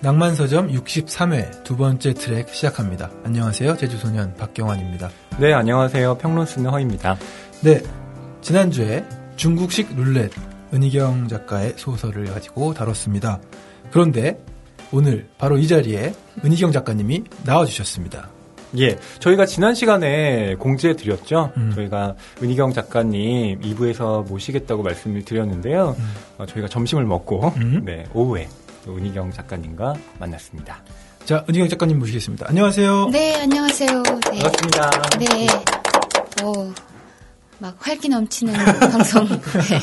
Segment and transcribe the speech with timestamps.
[0.00, 3.10] 낭만서점 63회 두 번째 트랙 시작합니다.
[3.24, 3.76] 안녕하세요.
[3.76, 5.10] 제주소년 박경환입니다.
[5.40, 6.18] 네, 안녕하세요.
[6.18, 7.16] 평론 쓰는 허입니다.
[7.62, 7.82] 네,
[8.40, 9.04] 지난주에
[9.34, 10.30] 중국식 룰렛
[10.72, 13.40] 은희경 작가의 소설을 가지고 다뤘습니다.
[13.90, 14.38] 그런데
[14.92, 18.28] 오늘 바로 이 자리에 은희경 작가님이 나와주셨습니다.
[18.78, 21.50] 예, 저희가 지난 시간에 공지해 드렸죠.
[21.56, 21.72] 음.
[21.74, 25.96] 저희가 은희경 작가님 2부에서 모시겠다고 말씀을 드렸는데요.
[25.98, 26.14] 음.
[26.38, 27.82] 어, 저희가 점심을 먹고 음.
[27.84, 30.82] 네, 오후에 또 은희경 작가님과 만났습니다.
[31.24, 32.46] 자, 은희경 작가님 모시겠습니다.
[32.48, 33.08] 안녕하세요.
[33.12, 34.02] 네, 안녕하세요.
[34.02, 34.38] 네.
[34.38, 34.90] 반갑습니다.
[35.18, 35.46] 네.
[36.44, 36.72] 오,
[37.58, 39.26] 막 활기 넘치는 방송.
[39.28, 39.78] 네.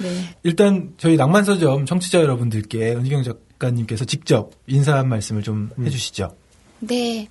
[0.00, 0.36] 네.
[0.42, 5.86] 일단 저희 낭만서점 청취자 여러분들께 은희경 작가님께서 직접 인사 한 말씀을 좀 음.
[5.86, 6.36] 해주시죠.
[6.80, 7.28] 네.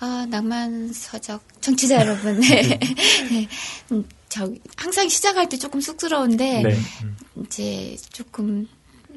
[0.00, 2.40] 아, 낭만 서적 청취자 여러분.
[2.40, 2.62] 네.
[3.30, 3.48] 네.
[3.92, 6.76] 음, 저 항상 시작할 때 조금 쑥스러운데 네.
[7.44, 8.66] 이제 조금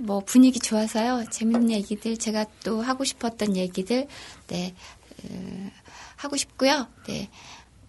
[0.03, 1.25] 뭐 분위기 좋아서요.
[1.29, 4.07] 재밌는 얘기들 제가 또 하고 싶었던 얘기들
[4.47, 4.73] 네.
[5.23, 5.69] 어,
[6.15, 6.87] 하고 싶고요.
[7.07, 7.29] 네.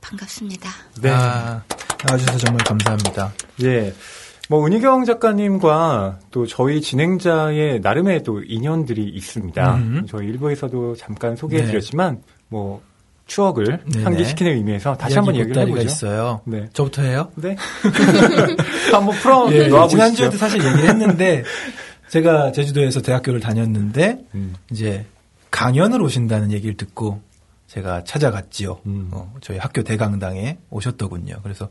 [0.00, 0.70] 반갑습니다.
[1.02, 1.10] 네.
[1.10, 1.62] 아,
[2.06, 3.32] 나와주셔서 정말 감사합니다.
[3.64, 3.92] 예.
[4.48, 9.74] 뭐 은희경 작가님과 또 저희 진행자의 나름의 또 인연들이 있습니다.
[9.74, 10.06] 음.
[10.08, 12.80] 저희 일부에서도 잠깐 소개해드렸지만 뭐
[13.26, 14.04] 추억을 네네.
[14.04, 15.82] 상기시키는 의미에서 다시 한번 얘기를 해보죠.
[15.82, 16.40] 있어요.
[16.46, 16.70] 네.
[16.72, 17.30] 저부터 해요?
[17.34, 17.56] 네.
[18.90, 19.88] 한번 풀어 예, 놓아보시죠.
[19.88, 21.44] 지난주에도 사실 얘기를 했는데
[22.08, 24.54] 제가 제주도에서 대학교를 다녔는데 음.
[24.70, 25.06] 이제
[25.50, 27.20] 강연을 오신다는 얘기를 듣고
[27.66, 28.78] 제가 찾아갔지요.
[28.86, 29.08] 음.
[29.12, 31.36] 어, 저희 학교 대강당에 오셨더군요.
[31.42, 31.68] 그래서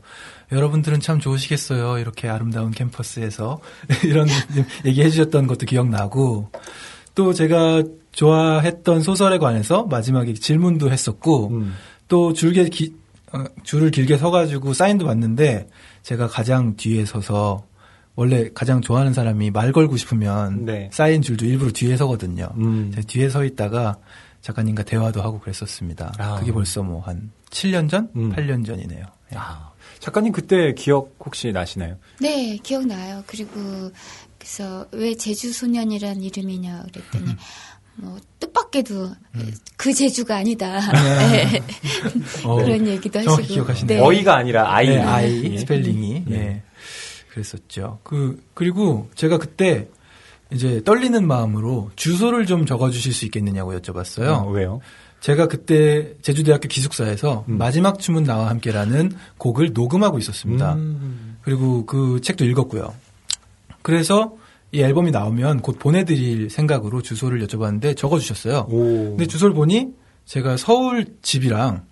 [0.52, 1.98] 여러분들은 참 좋으시겠어요.
[1.98, 3.60] 이렇게 아름다운 캠퍼스에서
[4.04, 4.28] 이런
[4.86, 6.50] 얘기해 주셨던 것도 기억나고
[7.16, 11.74] 또 제가 좋아했던 소설에 관해서 마지막에 질문도 했었고 음.
[12.06, 12.94] 또 줄게 기-
[13.32, 15.68] 어, 줄을 길게 서가지고 사인도 받는데
[16.02, 17.64] 제가 가장 뒤에 서서
[18.18, 20.90] 원래 가장 좋아하는 사람이 말 걸고 싶으면 네.
[20.92, 22.48] 사인 줄도 일부러 뒤에 서거든요.
[22.56, 22.90] 음.
[22.92, 23.96] 제가 뒤에 서 있다가
[24.40, 26.14] 작가님과 대화도 하고 그랬었습니다.
[26.18, 26.34] 아.
[26.40, 28.32] 그게 벌써 뭐 한 7년 전, 음.
[28.34, 29.04] 8년 전이네요.
[29.32, 29.36] 예.
[29.36, 29.70] 아,
[30.00, 31.94] 작가님 그때 기억 혹시 나시나요?
[32.18, 33.22] 네, 기억나요.
[33.28, 33.52] 그리고
[34.36, 37.36] 그래서 왜 제주 소년이란 이름이냐 그랬더니
[37.94, 39.12] 뭐 뜻밖에도
[39.76, 40.80] 그 제주가 아니다.
[41.30, 41.62] 네.
[42.44, 43.42] 어, 그런 얘기도 하시고.
[43.42, 44.02] 기억하시네요.
[44.02, 44.88] 어이가 아니라 아이.
[44.88, 45.58] 네, 아이 예.
[45.58, 46.62] 스펠링이 네.
[47.38, 47.42] 예.
[47.42, 48.00] 그랬었죠.
[48.02, 49.88] 그 그리고 제가 그때
[50.52, 54.44] 이제 떨리는 마음으로 주소를 좀 적어주실 수 있겠느냐고 여쭤봤어요.
[54.44, 54.80] 어, 왜요?
[55.20, 57.58] 제가 그때 제주대학교 기숙사에서 음.
[57.58, 60.74] 마지막 춤은 나와 함께라는 곡을 녹음하고 있었습니다.
[60.74, 61.36] 음.
[61.42, 62.94] 그리고 그 책도 읽었고요.
[63.82, 64.36] 그래서
[64.70, 68.66] 이 앨범이 나오면 곧 보내드릴 생각으로 주소를 여쭤봤는데 적어주셨어요.
[68.68, 69.16] 오.
[69.16, 69.88] 근데 주소를 보니
[70.24, 71.84] 제가 서울 집이랑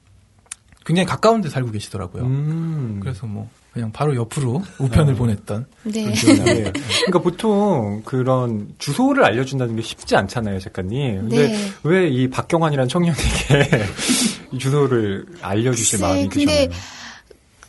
[0.84, 2.22] 굉장히 가까운 데 살고 계시더라고요.
[2.24, 3.00] 음.
[3.02, 5.16] 그래서 뭐 그냥 바로 옆으로 우편을 어.
[5.16, 6.06] 보냈던 네.
[6.14, 6.72] 네.
[6.72, 11.28] 그러니까 보통 그런 주소를 알려준다는 게 쉽지 않잖아요, 작가님.
[11.28, 11.68] 근데 네.
[11.82, 13.20] 왜이 박경환이라는 청년에게
[14.52, 16.80] 이 주소를 알려주실 글쎄, 마음이 근데 드셨나요?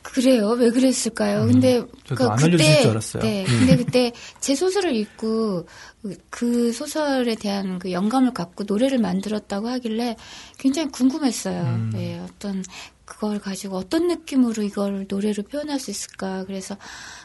[0.01, 0.49] 그래요.
[0.51, 1.41] 왜 그랬을까요?
[1.43, 3.23] 음, 근데 저도 안 알려주실 줄 알았어요.
[3.23, 3.43] 네.
[3.49, 3.59] 음.
[3.59, 5.67] 근데 그때 제 소설을 읽고
[6.01, 10.15] 그- 그 소설에 대한 그 영감을 갖고 노래를 만들었다고 하길래
[10.57, 11.61] 굉장히 궁금했어요.
[11.63, 11.89] 음.
[11.93, 12.63] 네, 어떤
[13.07, 16.43] 그걸 가지고 어떤 느낌으로 이걸 노래로 표현할 수 있을까.
[16.43, 16.75] 그래서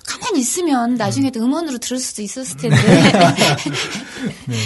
[0.06, 2.76] 가만히 있으면 나중에도 음원으로 들을 수도 있었을 텐데.
[4.46, 4.56] 네.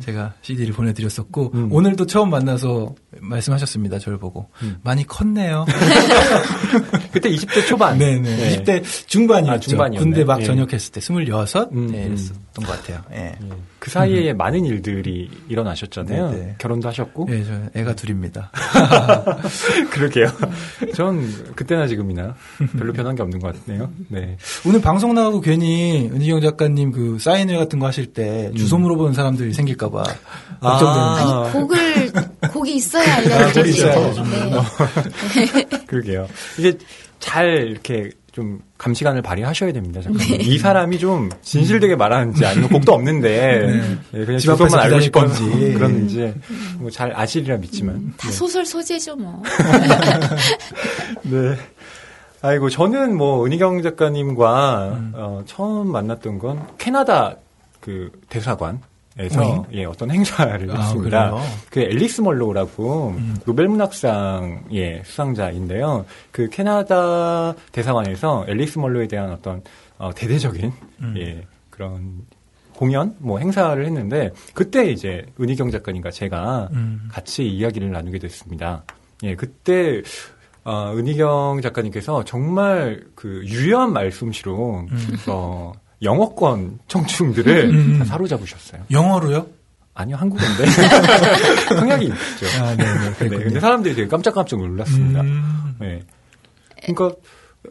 [0.00, 1.70] 제가 CD를 보내드렸었고 음.
[1.70, 3.98] 오늘도 처음 만나서 말씀하셨습니다.
[3.98, 4.76] 저를 보고 음.
[4.82, 5.66] 많이 컸네요.
[7.12, 7.98] 그때 20대 초반.
[7.98, 8.20] 네네.
[8.20, 8.56] 네.
[8.56, 9.54] 20대 중반이었죠.
[9.54, 9.98] 아, 중반이었네.
[9.98, 10.44] 군대 막 예.
[10.44, 11.72] 전역했을 때 26?
[11.72, 12.08] 음, 네, 음.
[12.08, 13.02] 이랬었던 것 같아요.
[13.12, 13.36] 예.
[13.42, 13.48] 예.
[13.78, 16.30] 그 사이에 많은 일들이 일어나셨잖아요.
[16.30, 16.54] 네, 네.
[16.58, 17.28] 결혼도 하셨고.
[17.30, 18.50] 예, 저 애가 둘입니다.
[19.90, 20.26] 그러게요.
[20.94, 21.22] 전
[21.54, 22.34] 그때나 지금이나
[22.76, 23.92] 별로 변한 게 없는 것 같네요.
[24.08, 24.36] 네.
[24.66, 29.52] 오늘 방송 나가고 괜히 은희경 작가님 그 사인회 같은 거 하실 때 주소 물어보는 사람들이
[29.52, 30.02] 생길까봐
[30.60, 31.22] 걱정되는데.
[31.22, 31.42] 아.
[31.44, 32.12] 아니, 곡을,
[32.52, 33.88] 곡이 있어야 아, 곡이 알려드리죠.
[33.88, 35.76] 있어야 네.
[35.86, 36.28] 그러게요.
[36.58, 36.76] 이게
[37.20, 40.02] 잘 이렇게 좀 감시관을 발휘하셔야 됩니다.
[40.02, 40.42] 작가님.
[40.42, 45.26] 이 사람이 좀 진실되게 말하는지 아니면 곡도 없는데 예, 그냥 집 앞에서 알고 기다릴 싶어서
[45.44, 45.72] 건지.
[45.74, 46.34] 그런지
[46.78, 48.12] 뭐 잘 아시리라 믿지만.
[48.18, 49.42] 다 소설 소재죠, 뭐.
[51.22, 51.56] 네.
[52.42, 55.12] 아이고 저는 뭐 은희경 작가님과 음.
[55.14, 57.36] 어, 처음 만났던 건 캐나다
[57.80, 58.80] 그 대사관
[59.18, 59.80] 에서 네.
[59.80, 61.30] 예, 어떤 행사를 아, 했습니다.
[61.30, 61.42] 그래요?
[61.70, 63.36] 그 앨리스 멀로우라고 음.
[63.46, 66.04] 노벨문학상의 수상자인데요.
[66.30, 69.62] 그 캐나다 대사관에서 앨리스 멀로에 대한 어떤
[69.96, 70.70] 어, 대대적인
[71.00, 71.14] 음.
[71.16, 72.26] 예, 그런
[72.74, 77.08] 공연 뭐 행사를 했는데 그때 이제 은희경 작가님과 제가 음.
[77.10, 78.84] 같이 이야기를 나누게 됐습니다.
[79.22, 80.02] 예, 그때
[80.62, 85.16] 어, 은희경 작가님께서 정말 그 유려한 말솜씨로 음.
[85.28, 87.98] 어, 영어권 청중들을 음.
[87.98, 88.82] 다 사로잡으셨어요.
[88.90, 89.46] 영어로요?
[89.94, 90.66] 아니요, 한국어인데.
[91.74, 92.46] 성향이 있죠.
[92.62, 92.84] 아, 네 네.
[92.84, 93.44] 네, 그랬군요.
[93.44, 95.22] 근데 사람들이 되게 깜짝깜짝 놀랐습니다.
[95.22, 95.76] 음.
[95.80, 96.02] 네.
[96.82, 97.16] 그러니까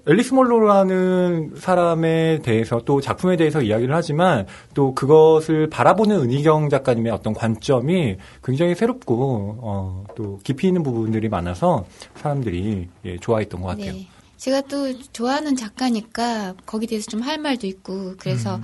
[0.08, 7.34] 앨리스 몰로라는 사람에 대해서 또 작품에 대해서 이야기를 하지만 또 그것을 바라보는 은희경 작가님의 어떤
[7.34, 11.86] 관점이 굉장히 새롭고 어, 또 깊이 있는 부분들이 많아서
[12.16, 13.94] 사람들이 예, 좋아했던 것 같아요.
[13.94, 14.08] 네.
[14.46, 18.62] 제가 또 좋아하는 작가니까 거기에 대해서 좀 할 말도 있고 그래서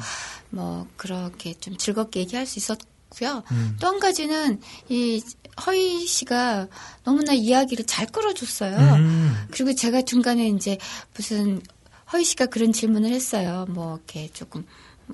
[0.52, 3.42] 뭐 그렇게 좀 즐겁게 얘기할 수 있었고요.
[3.52, 3.78] 음.
[3.80, 5.24] 또한 가지는 이
[5.66, 6.68] 허희 씨가
[7.04, 8.78] 너무나 이야기를 잘 끌어줬어요.
[8.78, 9.48] 음.
[9.50, 10.78] 그리고 제가 중간에 이제
[11.16, 11.60] 무슨
[12.14, 13.66] 허희 씨가 그런 질문을 했어요.
[13.70, 14.64] 뭐 이렇게 조금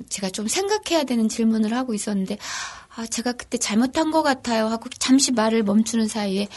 [0.09, 2.37] 제가 좀 생각해야 되는 질문을 하고 있었는데
[2.97, 6.49] 아 제가 그때 잘못한 것 같아요 하고 잠시 말을 멈추는 사이에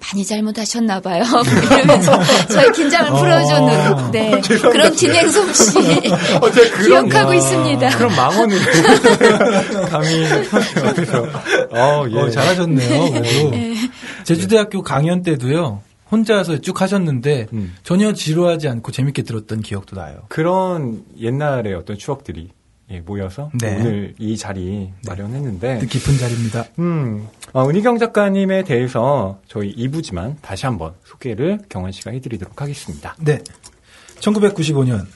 [0.00, 1.22] 많이 잘못하셨나 봐요.
[1.70, 3.16] 이러면서 저의 긴장을 어.
[3.16, 5.78] 풀어주는 네 그런 진행 솜씨
[6.40, 6.50] 어,
[6.82, 7.34] 기억하고 야.
[7.34, 7.88] 있습니다.
[7.90, 8.58] 그런 망언을
[9.90, 10.22] 감히
[10.84, 11.22] 옆에서
[11.70, 12.16] 어, 예.
[12.18, 13.10] 어, 잘하셨네요.
[13.10, 13.52] 그래도
[14.24, 15.82] 제주대학교 강연 때도요.
[16.10, 17.74] 혼자서 쭉 하셨는데 음.
[17.82, 20.22] 전혀 지루하지 않고 재밌게 들었던 기억도 나요.
[20.28, 22.48] 그런 옛날의 어떤 추억들이
[22.90, 23.76] 예, 모여서 네.
[23.76, 26.64] 오늘 이 자리 마련했는데 뜻깊은 자리입니다.
[26.78, 33.14] 음, 어, 은희경 작가님에 대해서 저희 2부지만 다시 한번 소개를 경원 씨가 해드리도록 하겠습니다.
[33.20, 33.40] 네.
[34.20, 35.06] 1995년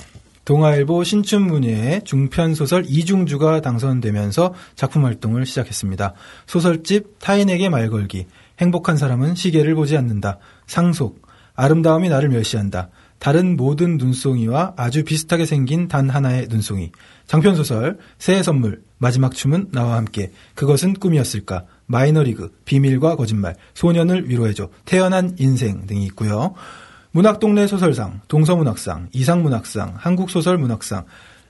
[0.45, 6.15] 동아일보 신춘문예에 중편소설 이중주가 당선되면서 작품 활동을 시작했습니다.
[6.47, 8.27] 소설집 타인에게 말 걸기,
[8.59, 11.23] 행복한 사람은 시계를 보지 않는다, 상속,
[11.55, 12.91] 아름다움이 나를 멸시한다,
[13.23, 16.91] 다른 모든 눈송이와 아주 비슷하게 생긴 단 하나의 눈송이,
[17.29, 25.37] 장편소설, 새해 선물, 마지막 춤은 나와 함께, 그것은 꿈이었을까, 마이너리그, 비밀과 거짓말, 소년을 위로해줘, 태어난
[25.39, 26.55] 인생 등이 있고요.
[27.13, 31.05] 문학동네 소설상, 동서문학상, 이상문학상, 한국소설문학상,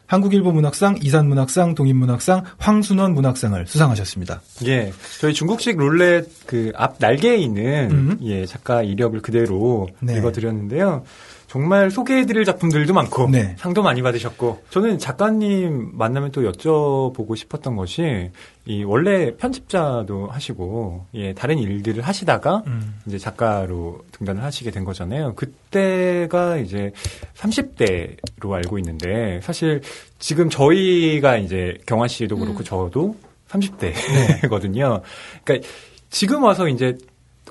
[0.07, 4.43] 한국일보 문학상, 이산 문학상, 동인 문학상, 황순원 문학상을 수상하셨습니다.
[4.67, 8.19] 예, 저희 중국식 룰렛 그 앞 날개에 있는 음.
[8.21, 10.19] 예 작가 이력을 그대로 네.
[10.19, 11.05] 읽어드렸는데요.
[11.53, 13.55] 정말 소개해드릴 작품들도 많고 네.
[13.59, 18.31] 상도 많이 받으셨고 저는 작가님 만나면 또 여쭤보고 싶었던 것이
[18.65, 22.95] 이 원래 편집자도 하시고 예 다른 일들을 하시다가 음.
[23.07, 25.35] 이제 작가로 등단을 하시게 된 거잖아요.
[25.35, 26.91] 그때가 이제
[27.35, 29.83] 30대로 알고 있는데 사실
[30.19, 32.65] 지금 저희가 이제 경화 씨도 그렇고 음.
[32.65, 33.17] 저도
[33.51, 35.03] 30대거든요.
[35.45, 35.69] 그러니까
[36.09, 36.97] 지금 와서 이제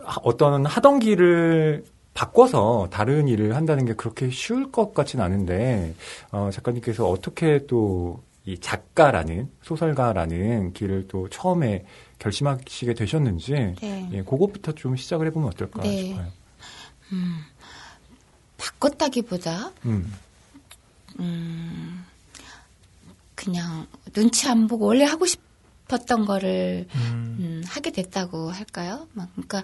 [0.03, 1.83] 하- 어떤 하던 길을
[2.13, 5.95] 바꿔서 다른 일을 한다는 게 그렇게 쉬울 것 같진 않은데
[6.31, 11.85] 어, 작가님께서 어떻게 또 이 작가라는 소설가라는 길을 또 처음에
[12.17, 14.09] 결심하시게 되셨는지 네.
[14.13, 16.07] 예, 그것부터 좀 시작을 해보면 어떨까 네.
[16.07, 16.31] 싶어요.
[18.57, 20.11] 바꿨다기보다 음.
[21.19, 22.03] 음,
[23.35, 27.37] 그냥 눈치 안 보고 원래 하고 싶었던 거를 음.
[27.39, 29.07] 음, 하게 됐다고 할까요?
[29.13, 29.63] 막 그러니까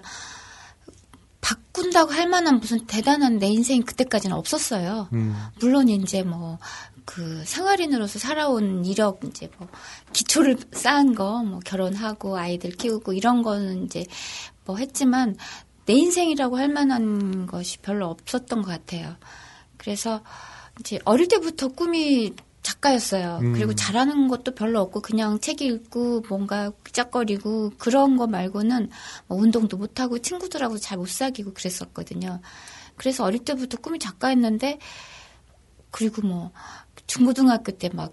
[1.40, 5.08] 바꾼다고 할 만한 무슨 대단한 내 인생이 그때까지는 없었어요.
[5.12, 5.34] 음.
[5.60, 6.58] 물론 이제 뭐
[7.08, 9.66] 그 생활인으로서 살아온 이력 이제 뭐
[10.12, 14.04] 기초를 쌓은 거 뭐 결혼하고 아이들 키우고 이런 거는 이제
[14.66, 15.34] 뭐 했지만
[15.86, 19.16] 내 인생이라고 할 만한 것이 별로 없었던 것 같아요.
[19.78, 20.22] 그래서
[20.80, 22.34] 이제 어릴 때부터 꿈이
[22.68, 23.38] 작가였어요.
[23.42, 23.52] 음.
[23.54, 28.90] 그리고 잘하는 것도 별로 없고 그냥 책 읽고 뭔가 삐짝거리고 그런 거 말고는
[29.26, 32.40] 뭐 운동도 못 하고 친구들하고 잘 못 사귀고 그랬었거든요.
[32.96, 34.78] 그래서 어릴 때부터 꿈이 작가였는데
[35.90, 36.50] 그리고 뭐
[37.06, 38.12] 중고등학교 때 막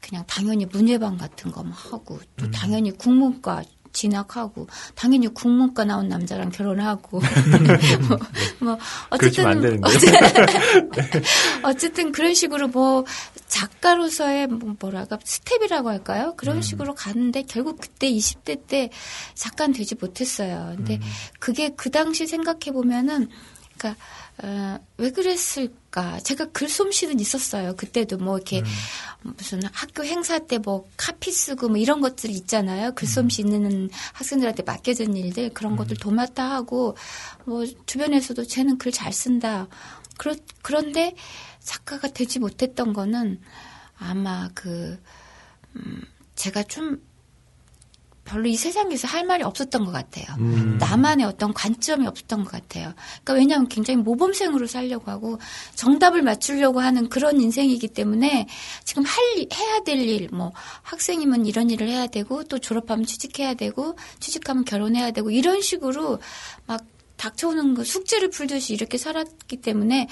[0.00, 2.50] 그냥 당연히 문예반 같은 거 막 하고 또 음.
[2.50, 3.62] 당연히 국문과
[3.98, 7.20] 진학하고 당연히 국문과 나온 남자랑 결혼하고
[8.08, 8.18] 뭐,
[8.60, 8.78] 뭐
[9.10, 9.78] 어쨌든 되는데.
[11.64, 13.04] 어쨌든 그런 식으로 뭐
[13.48, 16.34] 작가로서의 뭐 뭐랄까 스텝이라고 할까요?
[16.36, 16.62] 그런 음.
[16.62, 18.90] 식으로 가는데 결국 그때 20대 때
[19.34, 20.74] 작가는 되지 못했어요.
[20.76, 21.00] 근데 음.
[21.40, 23.28] 그게 그 당시 생각해 보면은
[23.76, 24.00] 그러니까
[24.42, 26.20] 어, 왜 그랬을 까?
[26.20, 27.74] 제가 글솜씨는 있었어요.
[27.76, 28.62] 그때도 뭐 이렇게
[29.22, 32.92] 무슨 학교 행사 때 뭐 카피 쓰고 뭐 이런 것들이 있잖아요.
[32.92, 36.96] 글솜씨 있는 학생들한테 맡겨진 일들 그런 것들 도맡아 하고
[37.46, 39.68] 뭐 주변에서도 쟤는 글 잘 쓴다.
[40.18, 41.14] 그렇 그런데
[41.60, 43.40] 작가가 되지 못했던 거는
[43.98, 45.00] 아마 그
[45.76, 46.02] 음,
[46.34, 47.00] 제가 좀
[48.28, 50.26] 별로 이 세상에서 할 말이 없었던 것 같아요.
[50.38, 50.76] 음.
[50.78, 52.92] 나만의 어떤 관점이 없었던 것 같아요.
[53.24, 55.38] 그러니까 왜냐하면 굉장히 모범생으로 살려고 하고
[55.74, 58.46] 정답을 맞추려고 하는 그런 인생이기 때문에
[58.84, 63.54] 지금 할 일, 해야 될 일, 뭐 학생이면 이런 일을 해야 되고 또 졸업하면 취직해야
[63.54, 66.18] 되고 취직하면 결혼해야 되고 이런 식으로
[66.66, 66.84] 막
[67.16, 70.08] 닥쳐오는 그 숙제를 풀듯이 이렇게 살았기 때문에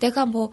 [0.00, 0.50] 내가 뭐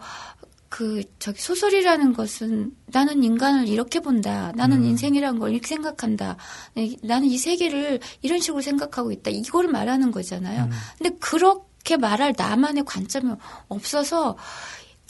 [0.68, 4.52] 그 저기 소설이라는 것은 나는 인간을 이렇게 본다.
[4.54, 6.36] 나는 인생이란 걸 이렇게 생각한다.
[6.74, 9.30] 네, 나는 이 세계를 이런 식으로 생각하고 있다.
[9.30, 10.68] 이걸 말하는 거잖아요.
[10.98, 13.32] 근데 그렇게 말할 나만의 관점이
[13.68, 14.36] 없어서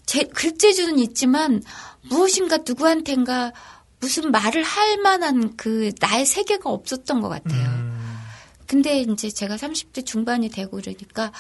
[0.07, 1.63] 제 글재주는 있지만
[2.09, 3.53] 무엇인가 누구한텐가
[4.01, 7.69] 무슨 말을 할 만한 그 나의 세계가 없었던 것 같아요.
[7.69, 8.19] 음.
[8.67, 11.33] 근데 이제 제가 30대 중반이 되고 그러니까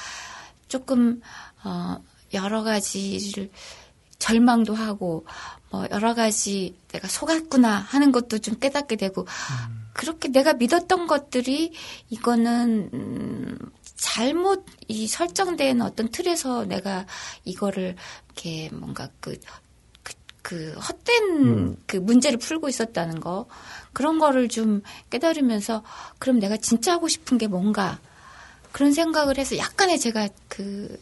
[0.67, 1.21] 조금
[1.63, 1.99] 어
[2.35, 3.51] 여러 가지를
[4.19, 5.27] 절망도 하고
[5.71, 9.27] 뭐 여러 가지 내가 속았구나 하는 것도 좀 깨닫게 되고
[9.93, 11.73] 그렇게 내가 믿었던 것들이
[12.11, 13.59] 이거는 음
[13.99, 17.05] 잘못 이 설정된 어떤 틀에서 내가
[17.45, 17.97] 이거를
[18.27, 19.37] 이렇게 뭔가 그,
[20.03, 21.77] 그, 그 헛된 음.
[21.87, 23.47] 그 문제를 풀고 있었다는 거.
[23.93, 25.83] 그런 거를 좀 깨달으면서
[26.21, 27.99] 그럼 내가 진짜 하고 싶은 게 뭔가
[28.79, 30.97] 그런 생각을 해서 약간의 제가 그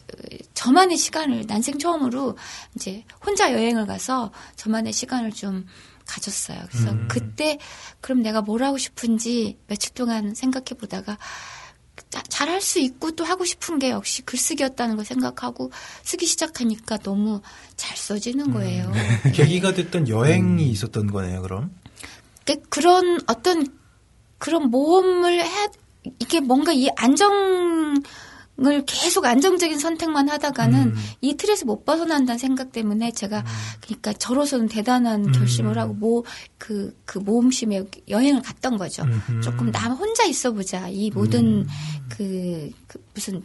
[0.55, 2.35] 저만의 시간을 난생 처음으로
[2.73, 5.67] 이제 혼자 여행을 가서 저만의 시간을 좀
[6.07, 6.57] 가졌어요.
[6.71, 7.07] 그래서 음.
[7.07, 7.59] 그때
[8.01, 11.19] 그럼 내가 뭘 하고 싶은지 며칠 동안 생각해 보다가
[12.29, 17.41] 잘할 수 있고 또 하고 싶은 게 역시 글쓰기였다는 걸 생각하고 쓰기 시작하니까 너무
[17.75, 18.89] 잘 써지는 거예요.
[18.89, 19.29] 네.
[19.33, 20.67] 계기가 됐던 여행이 음.
[20.67, 21.75] 있었던 거네요, 그럼.
[22.43, 23.67] 그- 그런 어떤
[24.39, 25.67] 그런 모험을 해
[26.19, 27.93] 이게 뭔가 이 안정
[28.59, 30.95] 을 계속 안정적인 선택만 하다가는 음.
[31.21, 33.45] 이 틀에서 못 벗어난다는 생각 때문에 제가
[33.81, 35.31] 그러니까 저로서는 대단한 음.
[35.31, 39.03] 결심을 하고 모그그 모험심에 여행을 갔던 거죠.
[39.03, 39.41] 음흠.
[39.41, 40.87] 조금 나 혼자 있어 보자.
[40.89, 41.67] 이 모든
[42.09, 43.43] 그, 그 무슨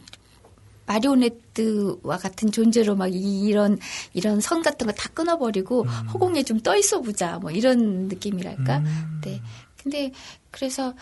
[0.87, 3.77] 마리오네트와 같은 존재로 막 이- 이런
[4.13, 7.37] 이런 선 같은 거 다 끊어버리고 허공에 좀 떠 있어 보자.
[7.37, 8.77] 뭐 이런 느낌이랄까.
[8.79, 9.21] 음.
[9.23, 9.41] 네.
[9.81, 10.11] 근데
[10.49, 10.93] 그래서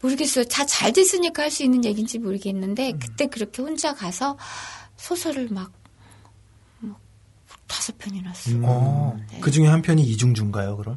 [0.00, 0.44] 모르겠어요.
[0.44, 4.36] 다 잘 됐으니까 할 수 있는 얘기인지 모르겠는데 그때 그렇게 혼자 가서
[4.96, 5.72] 소설을 막,
[6.80, 7.00] 막
[7.66, 10.96] 다섯 편이나 쓰고 어, 그 중에 한 편이 이중주인가요, 그럼?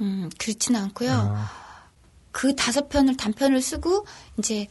[0.00, 1.12] 음, 그렇지는 않고요.
[1.12, 1.50] 아,
[2.32, 4.06] 그 다섯 편을 단편을 쓰고
[4.38, 4.66] 이제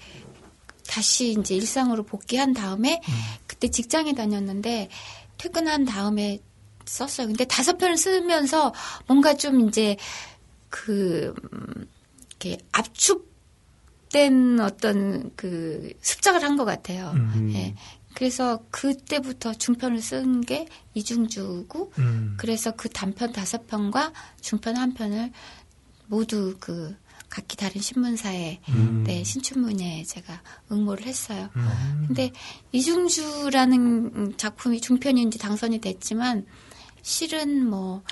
[0.87, 2.99] 다시 이제 일상으로 복귀한 다음에
[3.45, 4.89] 그때 직장에 다녔는데
[5.37, 6.39] 퇴근한 다음에
[6.85, 7.27] 썼어요.
[7.27, 8.73] 근데 다섯 편을 쓰면서
[9.07, 9.95] 뭔가 좀 이제
[10.69, 11.87] 그 음,
[12.29, 13.28] 이렇게 압축
[14.11, 17.11] 된 어떤 그 습작을 한 것 같아요.
[17.15, 17.51] 음.
[17.53, 17.75] 예.
[18.15, 22.35] 그래서 그때부터 중편을 쓴 게 이중주고 음.
[22.37, 24.11] 그래서 그 단편 다섯 편과
[24.41, 25.31] 중편 한 편을
[26.07, 26.95] 모두 그
[27.29, 29.03] 각기 다른 신문사에 음.
[29.05, 31.49] 네, 신춘문예에 제가 응모를 했어요.
[31.55, 32.05] 음.
[32.07, 32.31] 근데
[32.71, 36.45] 이중주라는 작품이 중편인지 당선이 됐지만
[37.03, 38.03] 실은 뭐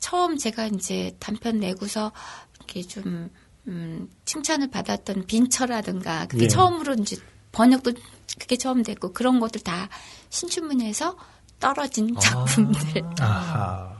[0.00, 2.12] 처음 제가 이제 단편 내고서
[2.56, 3.30] 이렇게 좀
[3.68, 6.48] 음, 칭찬을 받았던 빈처라든가 그때 예.
[6.48, 7.16] 처음으로 이제
[7.52, 7.92] 번역도
[8.38, 9.88] 그게 처음 됐고 그런 것들 다
[10.30, 11.16] 신춘문예에서
[11.60, 13.02] 떨어진 작품들.
[13.20, 13.94] 아하.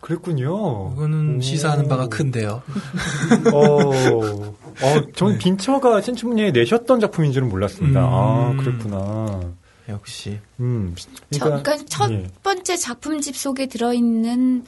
[0.00, 0.92] 그랬군요.
[0.94, 1.40] 이거는 오.
[1.40, 2.62] 시사하는 바가 큰데요.
[3.52, 8.00] 어, 어, 전 빈처가 신춘문예에 내셨던 작품인 줄은 몰랐습니다.
[8.00, 8.56] 아, 음.
[8.56, 9.40] 그랬구나.
[9.88, 10.38] 역시.
[10.58, 10.94] 음.
[11.30, 12.28] 저, 그러니까 첫 예.
[12.42, 14.64] 번째 작품집 속에 들어있는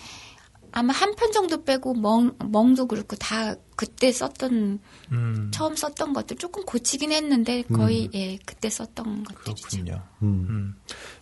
[0.72, 4.78] 아마 한 편 정도 빼고 멍, 멍도 그렇고 다 그때 썼던
[5.12, 5.50] 음.
[5.52, 9.68] 처음 썼던 것들 조금 고치긴 했는데 거의 예 그때 썼던 것들이죠.
[9.68, 10.02] 그렇군요.
[10.22, 10.46] 음.
[10.48, 10.74] 음.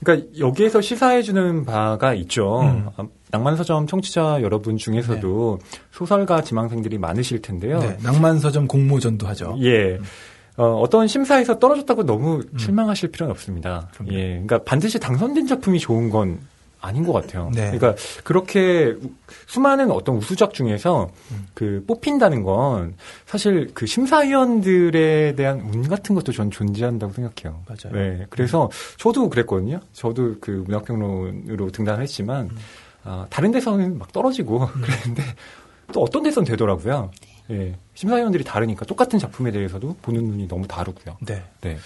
[0.02, 2.60] 그러니까 여기에서 시사해 주는 바가 있죠.
[2.62, 2.88] 음.
[2.96, 5.58] 아, 낭만서점 청취자 여러분 중에서도
[5.92, 7.78] 소설가 지망생들이 많으실 텐데요.
[7.78, 9.56] 네, 낭만서점 공모전도 하죠.
[9.62, 9.98] 예.
[10.56, 13.88] 어, 떤 심사에서 떨어졌다고 너무 실망하실 필요는 없습니다.
[14.00, 14.06] 음.
[14.06, 14.12] 그럼요.
[14.14, 14.28] 예.
[14.32, 16.40] 그러니까 반드시 당선된 작품이 좋은 건
[16.80, 17.50] 아닌 것 같아요.
[17.54, 17.70] 네.
[17.70, 17.94] 그러니까
[18.24, 19.10] 그렇게 우-
[19.46, 21.46] 수많은 어떤 우수작 중에서 음.
[21.54, 22.94] 그 뽑힌다는 건
[23.26, 27.62] 사실 그 심사위원들에 대한 운 같은 것도 전 존재한다고 생각해요.
[27.68, 27.94] 맞아요.
[27.96, 28.26] 네.
[28.30, 29.80] 그래서 저도 그랬거든요.
[29.92, 32.56] 저도 그 문학평론으로 등단을 했지만 음.
[33.04, 35.22] 아, 다른 데서는 막 떨어지고 그랬는데
[35.92, 37.10] 또 어떤 데서는 되더라고요.
[37.50, 37.76] 예.
[37.94, 41.16] 심사위원들이 다르니까 똑같은 작품에 대해서도 보는 눈이 너무 다르고요.
[41.26, 41.42] 네.
[41.62, 41.76] 네.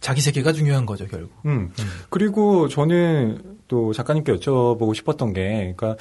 [0.00, 1.32] 자기 세계가 중요한 거죠, 결국.
[1.46, 1.72] 음.
[2.10, 5.96] 그리고 저는 또 작가님께 여쭤보고 싶었던 게, 그러니까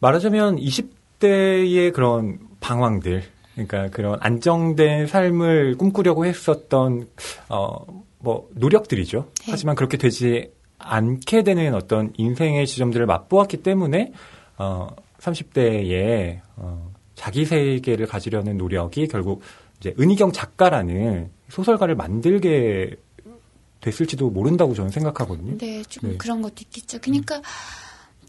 [0.00, 3.22] 말하자면 20대의 그런 방황들,
[3.54, 7.08] 그러니까 그런 안정된 삶을 꿈꾸려고 했었던,
[7.48, 7.76] 어,
[8.18, 9.28] 뭐, 노력들이죠.
[9.40, 9.46] 네.
[9.50, 14.12] 하지만 그렇게 되지 않게 되는 어떤 인생의 지점들을 맛보았기 때문에,
[14.58, 19.42] 어, 30대에, 어, 자기 세계를 가지려는 노력이 결국
[19.78, 22.96] 이제 은희경 작가라는 소설가를 만들게
[23.82, 25.58] 됐을지도 모른다고 저는 생각하거든요.
[25.58, 26.16] 네, 좀 네.
[26.16, 26.98] 그런 것도 있겠죠.
[27.00, 27.42] 그러니까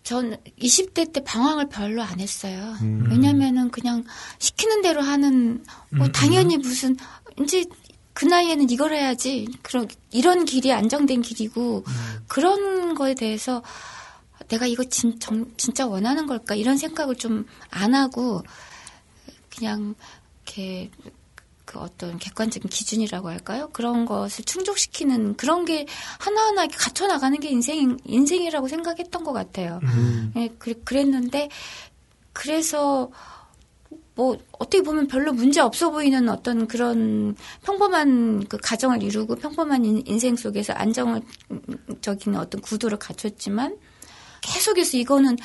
[0.03, 2.75] 전 20대 때 방황을 별로 안 했어요.
[2.81, 3.07] 음.
[3.09, 4.03] 왜냐면은 그냥
[4.39, 6.97] 시키는 대로 하는 뭐 음, 당연히 무슨
[7.41, 7.63] 이제
[8.13, 9.47] 그 나이에는 이걸 해야지.
[9.61, 12.23] 그런 이런 길이 안정된 길이고 음.
[12.27, 13.63] 그런 거에 대해서
[14.49, 18.43] 내가 이거 진, 정, 진짜 원하는 걸까 이런 생각을 좀 안 하고
[19.49, 19.95] 그냥
[20.45, 20.89] 이렇게
[21.73, 23.69] 그 어떤 객관적인 기준이라고 할까요?
[23.73, 25.87] 그런 것을 충족시키는 그런 게
[26.19, 29.79] 하나하나 갖춰 나가는 게 인생 인생이라고 생각했던 것 같아요.
[29.83, 30.31] 음.
[30.35, 31.49] 예, 그, 그랬는데
[32.31, 33.09] 그래서
[34.15, 40.03] 뭐 어떻게 보면 별로 문제 없어 보이는 어떤 그런 평범한 그 가정을 이루고 평범한 인-
[40.05, 43.75] 인생 속에서 안정적인 어떤 구도를 갖췄지만
[44.41, 45.37] 계속해서 이거는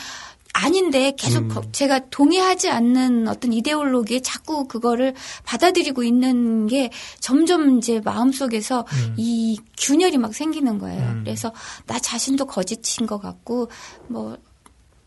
[0.55, 5.15] 아닌데 계속 거- 제가 동의하지 않는 어떤 이데올로기에 자꾸 그거를
[5.45, 6.91] 받아들이고 있는 게
[7.21, 8.85] 점점 이제 마음속에서
[9.17, 11.01] 이 균열이 막 생기는 거예요.
[11.25, 11.53] 그래서
[11.87, 13.71] 나 자신도 거짓인 것 같고
[14.09, 14.37] 뭐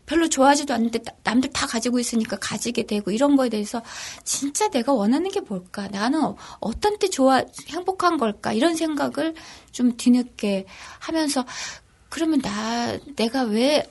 [0.06, 3.82] 별로 좋아하지도 않는데 나- 남들 다 가지고 있으니까 가지게 되고 이런 거에 대해서
[4.24, 5.86] 진짜 내가 원하는 게 뭘까?
[5.88, 8.52] 나는 어- 어떤 때 좋아 행복한 걸까?
[8.52, 9.34] 이런 생각을
[9.70, 10.66] 좀 뒤늦게
[10.98, 11.44] 하면서
[12.08, 13.84] 그러면 나 내가 왜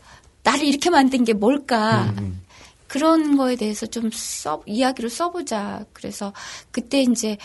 [0.44, 2.14] 나를 이렇게 만든 게 뭘까?
[2.18, 2.42] 음.
[2.88, 5.86] 그런 거에 대해서 좀 써, 이야기를 써보자.
[5.94, 6.34] 그래서
[6.72, 7.38] 그때 이제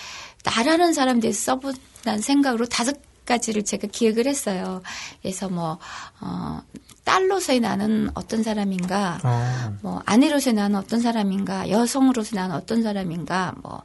[0.45, 4.83] 나라는 사람 대해서 써보자는 생각으로 다섯 가지를 제가 기획을 했어요.
[5.21, 5.79] 그래서 뭐,
[6.21, 6.61] 어,
[7.05, 9.76] 딸로서의 나는 어떤 사람인가, 어.
[9.83, 13.83] 뭐, 아내로서의 나는 어떤 사람인가, 여성으로서 나는 어떤 사람인가, 뭐,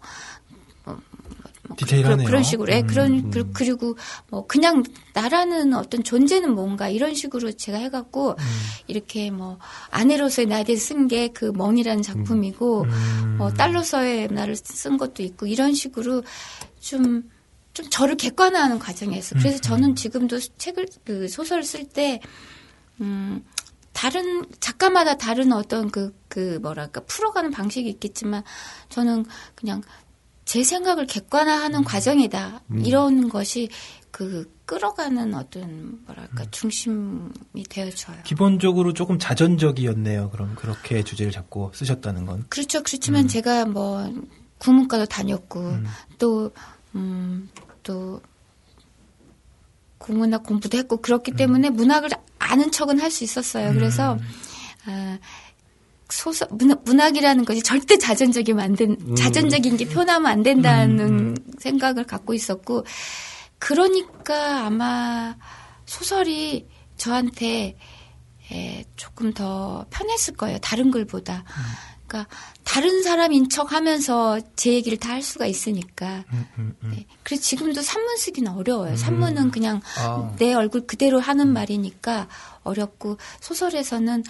[1.76, 2.18] 디테일하네요.
[2.18, 2.88] 그런, 그런 식으로, 예, 음.
[2.88, 3.98] 그런, 그- 그리고
[4.30, 8.36] 뭐, 그냥 나라는 어떤 존재는 뭔가, 이런 식으로 제가 해갖고, 음.
[8.88, 9.58] 이렇게 뭐,
[9.90, 13.36] 아내로서의 나에 대해서 쓴게 그 멍이라는 작품이고, 음.
[13.38, 16.24] 뭐, 딸로서의 나를 쓴 것도 있고, 이런 식으로
[16.80, 17.30] 좀,
[17.74, 19.40] 좀 저를 객관화하는 과정이었어요.
[19.40, 19.62] 그래서 음.
[19.62, 22.20] 저는 지금도 책을, 그 소설을 쓸 때,
[23.00, 23.44] 음,
[23.94, 28.44] 다른, 작가마다 다른 어떤 그, 그 뭐랄까, 풀어가는 방식이 있겠지만,
[28.90, 29.26] 저는
[29.56, 29.82] 그냥
[30.52, 32.60] 제 생각을 객관화하는 과정이다.
[32.84, 33.70] 이런 것이
[34.12, 38.18] 그 끌어가는 어떤 뭐랄까 중심이 되어줘요.
[38.26, 40.30] 기본적으로 조금 자전적이었네요.
[40.32, 42.44] 그럼 그렇게 주제를 잡고 쓰셨다는 건.
[42.50, 42.84] 그렇죠.
[42.84, 44.14] 그렇지만 제가 뭐
[44.58, 45.78] 국문과도 다녔고
[46.20, 46.52] 또
[46.96, 47.50] 음,
[47.82, 48.22] 또
[50.00, 52.10] 국문학 공부도 했고 그렇기 때문에 문학을
[52.40, 53.72] 아는 척은 할 수 있었어요.
[53.72, 54.18] 그래서
[54.86, 55.18] 아,
[56.12, 59.16] 소설 문학, 문학 이라는 것이 절대 자전적이면 안 된, 음.
[59.16, 62.86] 자전적인 게 표현하면 안 된다는 생각을 갖고 있었고
[63.60, 65.36] 그러니까 아마
[65.86, 67.78] 소설이 저한테
[68.52, 70.58] 에, 조금 더 편했을 거예요.
[70.60, 71.46] 다른 글보다.
[72.06, 76.26] 그러니까 다른 사람인 척 하면서 제 얘기를 다 할 수가 있으니까.
[76.34, 76.92] 음, 음, 음.
[76.94, 77.06] 네.
[77.24, 78.98] 그래서 지금도 산문 쓰기는 어려워요.
[78.98, 80.34] 산문은 그냥 아.
[80.38, 82.28] 내 얼굴 그대로 하는 말이니까
[82.64, 84.24] 어렵고 소설에서는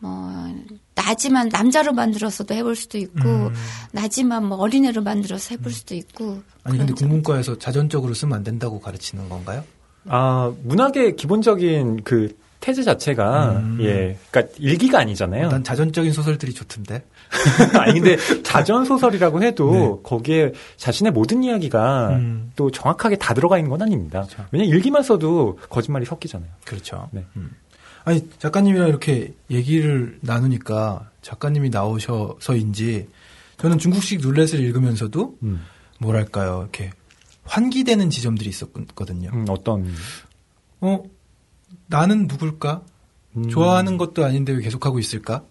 [0.00, 0.54] 뭐
[0.94, 3.54] 나지만 남자로 만들어서도 해볼 수도 있고 음.
[3.92, 6.92] 나지만 뭐 어린애로 만들어서 해볼 수도 있고 아니 근데.
[6.92, 9.64] 국문과에서 자전적으로 쓰면 안 된다고 가르치는 건가요?
[10.06, 13.78] 아, 문학의 기본적인 그 태제 자체가 음.
[13.80, 15.48] 예, 그러니까 일기가 아니잖아요.
[15.48, 17.04] 난 자전적인 소설들이 좋던데.
[17.78, 20.02] 아니 근데 자전 소설이라고 해도 네.
[20.02, 22.52] 거기에 자신의 모든 이야기가 음.
[22.56, 24.26] 또 정확하게 다 들어가 있는 건 아닙니다.
[24.50, 26.50] 왜냐면 일기만 써도 거짓말이 섞이잖아요.
[26.64, 27.08] 그렇죠.
[27.12, 27.24] 네.
[27.36, 27.50] 음.
[28.08, 33.06] 아니 작가님이랑 이렇게 얘기를 나누니까 작가님이 나오셔서인지
[33.58, 35.60] 저는 중국식 룰렛을 읽으면서도 음.
[36.00, 36.90] 뭐랄까요 이렇게
[37.44, 39.28] 환기되는 지점들이 있었거든요.
[39.34, 39.92] 음, 어떤
[40.80, 41.02] 어
[41.86, 42.80] 나는 누굴까?
[43.36, 43.48] 음.
[43.50, 45.42] 좋아하는 것도 아닌데 왜 계속하고 있을까?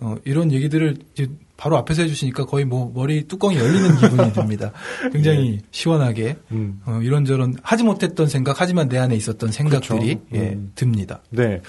[0.00, 4.72] 어, 이런 얘기들을 이제 바로 앞에서 해주시니까 거의 뭐 머리 뚜껑이 열리는 기분이 듭니다.
[5.12, 6.82] 굉장히 시원하게 음.
[6.84, 10.26] 어, 이런저런 하지 못했던 생각, 하지만 내 안에 있었던 생각들이 그렇죠.
[10.34, 10.72] 예, 음.
[10.74, 11.22] 듭니다.
[11.30, 11.62] 네.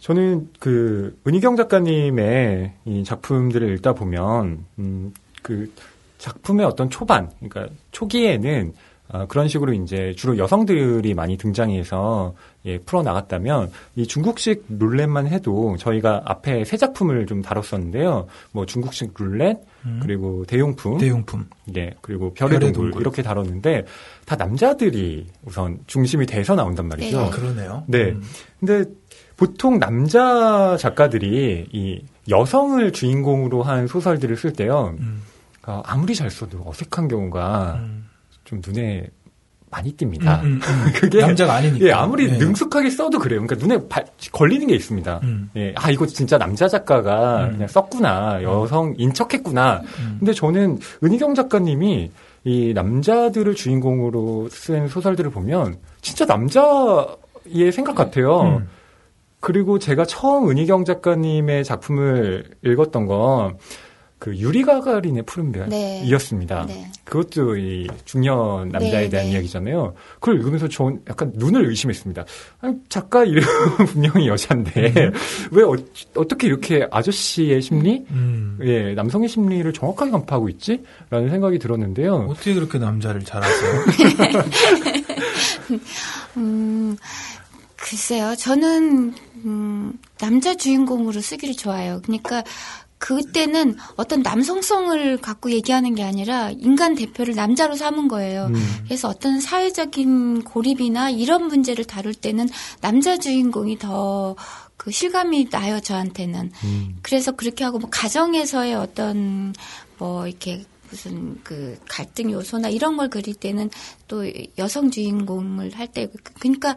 [0.00, 5.72] 저는 그 은희경 작가님의 이 작품들을 읽다 보면 음, 그
[6.18, 8.72] 작품의 어떤 초반, 그러니까 초기에는
[9.12, 12.34] 아, 그런 식으로 이제 주로 여성들이 많이 등장해서
[12.66, 18.26] 예, 풀어 나갔다면 이 중국식 룰렛만 해도 저희가 앞에 세 작품을 좀 다뤘었는데요.
[18.52, 19.58] 뭐 중국식 룰렛
[20.00, 21.46] 그리고 대용품, 대용품.
[21.76, 23.00] 예, 그리고 별의, 별의 동굴, 동굴.
[23.00, 23.86] 이렇게 다뤘는데
[24.26, 27.18] 다 남자들이 우선 중심이 돼서 나온단 말이죠.
[27.18, 27.24] 네.
[27.24, 27.82] 아, 그러네요.
[27.88, 28.10] 네.
[28.10, 28.22] 음.
[28.60, 28.84] 근데
[29.40, 34.94] 보통 남자 작가들이 이 여성을 주인공으로 한 소설들을 쓸 때요.
[35.00, 35.22] 음.
[35.66, 38.06] 어, 아무리 잘 써도 어색한 경우가 음.
[38.44, 39.06] 좀 눈에
[39.70, 40.42] 많이 띕니다.
[40.42, 40.92] 음, 음, 음.
[40.92, 41.86] 그게 남자가 아니니까.
[41.86, 42.36] 예, 아무리 예.
[42.36, 43.40] 능숙하게 써도 그래요.
[43.40, 45.20] 그러니까 눈에 발- 걸리는 게 있습니다.
[45.22, 45.48] 음.
[45.56, 47.52] 예, 아 이거 진짜 남자 작가가 음.
[47.52, 49.80] 그냥 썼구나, 여성 인 척했구나.
[50.00, 50.16] 음.
[50.18, 52.10] 근데 저는 은희경 작가님이
[52.44, 58.58] 이 남자들을 주인공으로 쓴 소설들을 보면 진짜 남자의 생각 같아요.
[58.58, 58.68] 음.
[59.40, 63.56] 그리고 제가 처음 은희경 작가님의 작품을 읽었던 건
[64.20, 66.66] 그 유리 가가린의 푸른별이었습니다.
[66.66, 66.74] 네.
[66.74, 66.92] 네.
[67.04, 69.32] 그것도 이 중년 남자에 네, 대한 네.
[69.32, 69.94] 이야기잖아요.
[70.20, 72.26] 그걸 읽으면서 전 약간 눈을 의심했습니다.
[72.60, 73.42] 아니, 작가 이름
[73.88, 75.10] 분명히 여자인데
[75.50, 75.74] 왜 어,
[76.28, 78.58] 떻게 이렇게 아저씨의 심리, 음.
[78.62, 82.26] 예 남성의 심리를 정확하게 간파하고 있지?라는 생각이 들었는데요.
[82.28, 83.72] 어떻게 그렇게 남자를 잘 아세요?
[86.36, 86.94] 음,
[87.80, 88.36] 글쎄요.
[88.36, 89.14] 저는
[89.44, 92.00] 음, 남자 주인공으로 쓰기를 좋아해요.
[92.02, 92.44] 그러니까
[92.98, 98.50] 그때는 어떤 남성성을 갖고 얘기하는 게 아니라 인간 대표를 남자로 삼은 거예요.
[98.52, 98.62] 음.
[98.84, 102.48] 그래서 어떤 사회적인 고립이나 이런 문제를 다룰 때는
[102.82, 104.36] 남자 주인공이 더
[104.80, 106.52] 그 실감이 나요, 저한테는.
[106.64, 106.98] 음.
[107.02, 109.52] 그래서 그렇게 하고 뭐 가정에서의 어떤
[109.98, 113.70] 뭐 이렇게 무슨 그 갈등 요소나 이런 걸 그릴 때는
[114.08, 114.24] 또
[114.58, 116.76] 여성 주인공을 할 때 그러니까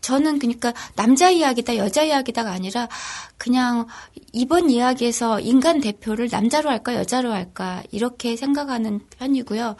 [0.00, 2.88] 저는 그러니까 남자 이야기다 여자 이야기다가 아니라
[3.38, 3.86] 그냥
[4.32, 9.76] 이번 이야기에서 인간 대표를 남자로 할까 여자로 할까 이렇게 생각하는 편이고요.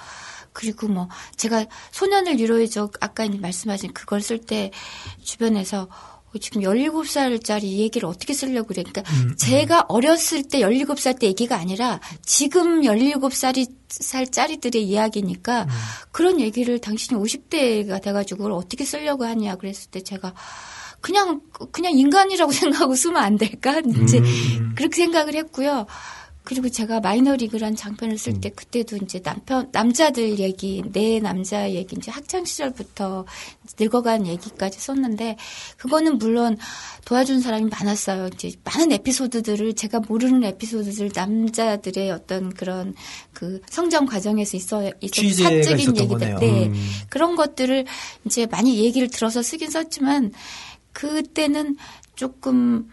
[0.53, 4.71] 그리고 뭐 제가 소년을 위로해줘 아까 말씀하신 그걸 쓸 때
[5.23, 8.83] 주변에서 어, 지금 17살짜리 이 얘기를 어떻게 쓰려고 그래.
[8.83, 9.03] 그러니까
[9.37, 15.67] 제가 어렸을 때 17살 때 얘기가 아니라 지금 17살이 살짜리들의 이야기니까
[16.11, 20.33] 그런 얘기를 당신이 50대가 돼가지고 어떻게 쓰려고 하냐 그랬을 때 제가
[21.03, 21.41] 그냥
[21.73, 24.73] 그냥 인간이라고 생각하고 쓰면 안 될까 이제 음.
[24.77, 25.87] 그렇게 생각을 했고요.
[26.45, 32.11] 그리고 제가 마이너리그란 장편을 쓸 때 그때도 이제 남편 남자들 얘기 내 남자 얘기 이제
[32.11, 33.27] 학창 시절부터
[33.79, 35.37] 늙어간 얘기까지 썼는데
[35.77, 36.57] 그거는 물론
[37.05, 38.29] 도와준 사람이 많았어요.
[38.35, 42.95] 이제 많은 에피소드들을 제가 모르는 에피소드들 남자들의 어떤 그런
[43.33, 46.37] 그 성장 과정에서 있어 있었 취재가 사적인 있었던 얘기들.
[46.41, 46.91] 네 음.
[47.09, 47.85] 그런 것들을
[48.25, 50.33] 이제 많이 얘기를 들어서 쓰긴 썼지만
[50.93, 51.77] 그때는
[52.17, 52.89] 조금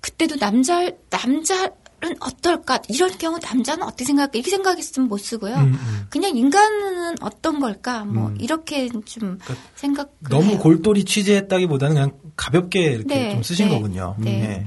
[0.00, 1.85] 그때도 남자 남자는
[2.20, 5.54] 어떨까 이런 경우 남자는 어떻게 생각할까 이렇게 생각했으면 못 쓰고요.
[5.56, 6.06] 음, 음.
[6.10, 8.36] 그냥 인간은 어떤 걸까 뭐 음.
[8.40, 14.16] 이렇게 좀 그러니까 생각 너무 골똘히 취재했다기보다는 그냥 가볍게 이렇게 네, 좀 쓰신 네, 거군요.
[14.18, 14.64] 네.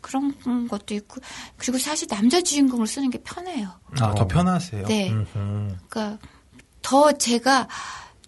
[0.00, 0.34] 그런
[0.68, 1.20] 것도 있고
[1.56, 3.68] 그리고 사실 남자 주인공을 쓰는 게 편해요.
[4.00, 4.26] 아, 더 어.
[4.26, 4.86] 편하세요.
[4.86, 5.12] 네.
[5.32, 6.18] 그러니까
[6.82, 7.68] 더 제가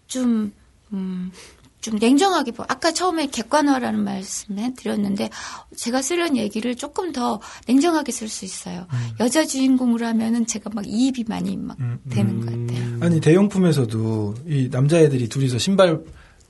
[0.06, 0.52] 좀,
[0.92, 1.30] 음,
[1.80, 2.62] 좀 냉정하게 보.
[2.68, 5.30] 아까 처음에 객관화라는 말씀을 드렸는데
[5.76, 8.86] 제가 쓰려는 얘기를 조금 더 냉정하게 쓸 수 있어요.
[9.18, 12.98] 여자 주인공으로 하면은 제가 막 이입이 많이 막 음, 되는 것 같아요.
[13.00, 16.00] 아니 대용품에서도 이 남자애들이 둘이서 신발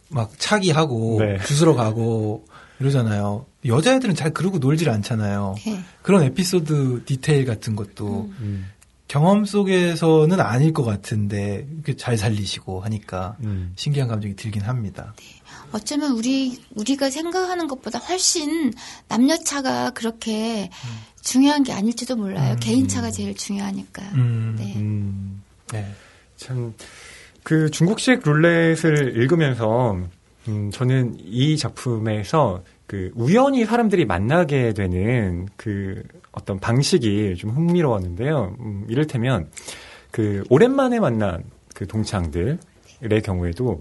[0.09, 1.39] 막 차기 하고 네.
[1.47, 2.45] 주스러 가고
[2.81, 3.47] 이러잖아요.
[3.65, 5.55] 여자애들은 잘 그러고 놀질 않잖아요.
[5.67, 5.81] 네.
[6.03, 8.67] 그런 에피소드 디테일 같은 것도 음.
[9.11, 13.73] 경험 속에서는 아닐 것 같은데 잘 살리시고 하니까 음.
[13.75, 15.15] 신기한 감정이 들긴 합니다.
[15.73, 18.73] 어쩌면 우리 우리가 생각하는 것보다 훨씬
[19.09, 20.71] 남녀 차가 그렇게
[21.23, 22.53] 중요한 게 아닐지도 몰라요.
[22.53, 22.61] 음.
[22.61, 24.01] 개인 차가 제일 중요하니까.
[24.15, 24.75] 음, 네.
[24.77, 25.43] 음.
[25.73, 25.93] 네.
[26.37, 26.73] 참,
[27.43, 29.99] 그 중국식 룰렛을 읽으면서,
[30.47, 36.05] 음, 저는 이 작품에서 그 우연히 사람들이 만나게 되는 그
[36.41, 38.57] 어떤 방식이 좀 흥미로웠는데요.
[38.61, 39.49] 음, 이를테면
[40.11, 42.59] 그 오랜만에 만난 그 동창들의
[43.25, 43.81] 경우에도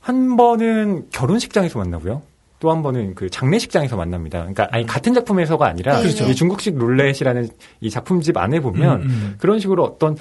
[0.00, 2.22] 한 번은 결혼식장에서 만나고요.
[2.58, 4.38] 또 한 번은 그 장례식장에서 만납니다.
[4.38, 6.24] 그러니까 아니 같은 작품에서가 아니라 네, 그렇죠.
[6.24, 7.48] 이 중국식 룰렛이라는
[7.80, 9.34] 이 작품집 안에 보면 음, 음.
[9.38, 10.16] 그런 식으로 어떤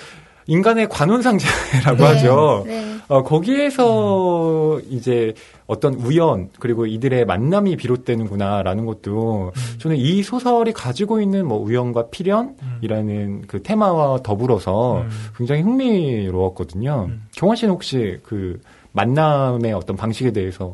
[0.47, 2.63] 인간의 관혼상제라고 네, 하죠.
[2.67, 2.94] 네.
[3.07, 5.33] 어, 거기에서 이제
[5.67, 9.79] 어떤 우연 그리고 이들의 만남이 비롯되는구나라는 것도 음.
[9.79, 15.09] 저는 이 소설이 가지고 있는 뭐 우연과 필연이라는 그 테마와 더불어서 음.
[15.37, 17.07] 굉장히 흥미로웠거든요.
[17.09, 17.23] 음.
[17.35, 18.59] 경환 씨는 혹시 그
[18.91, 20.73] 만남의 어떤 방식에 대해서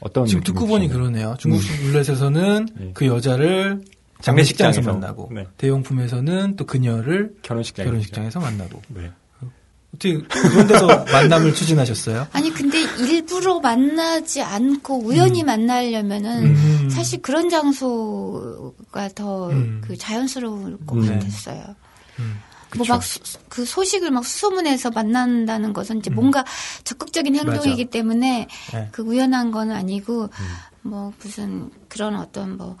[0.00, 0.88] 어떤 지금 듣고 보니?
[0.88, 1.34] 그러네요.
[1.38, 2.90] 중국식 룰렛에서는 네.
[2.94, 3.82] 그 여자를
[4.20, 4.82] 장례식장에서.
[4.82, 5.46] 만나고 네.
[5.56, 9.10] 대용품에서는 또 그녀를 결혼식장 결혼식장에서 만나고 네.
[9.94, 12.28] 어떻게 그런 데서 만남을 추진하셨어요?
[12.32, 16.90] 아니 근데 일부러 만나지 않고 우연히 만나려면은 음.
[16.90, 19.82] 사실 그런 장소가 더그 음.
[19.98, 21.06] 자연스러울 것 음.
[21.06, 21.74] 같았어요.
[22.18, 22.40] 음.
[22.76, 23.00] 뭐막
[23.48, 26.14] 그 소식을 막 수소문해서 만난다는 것은 이제 음.
[26.14, 26.44] 뭔가
[26.84, 27.90] 적극적인 행동이기 맞아.
[27.90, 28.88] 때문에 네.
[28.92, 30.46] 그 우연한 건 아니고 음.
[30.82, 32.76] 뭐 무슨 그런 어떤 뭐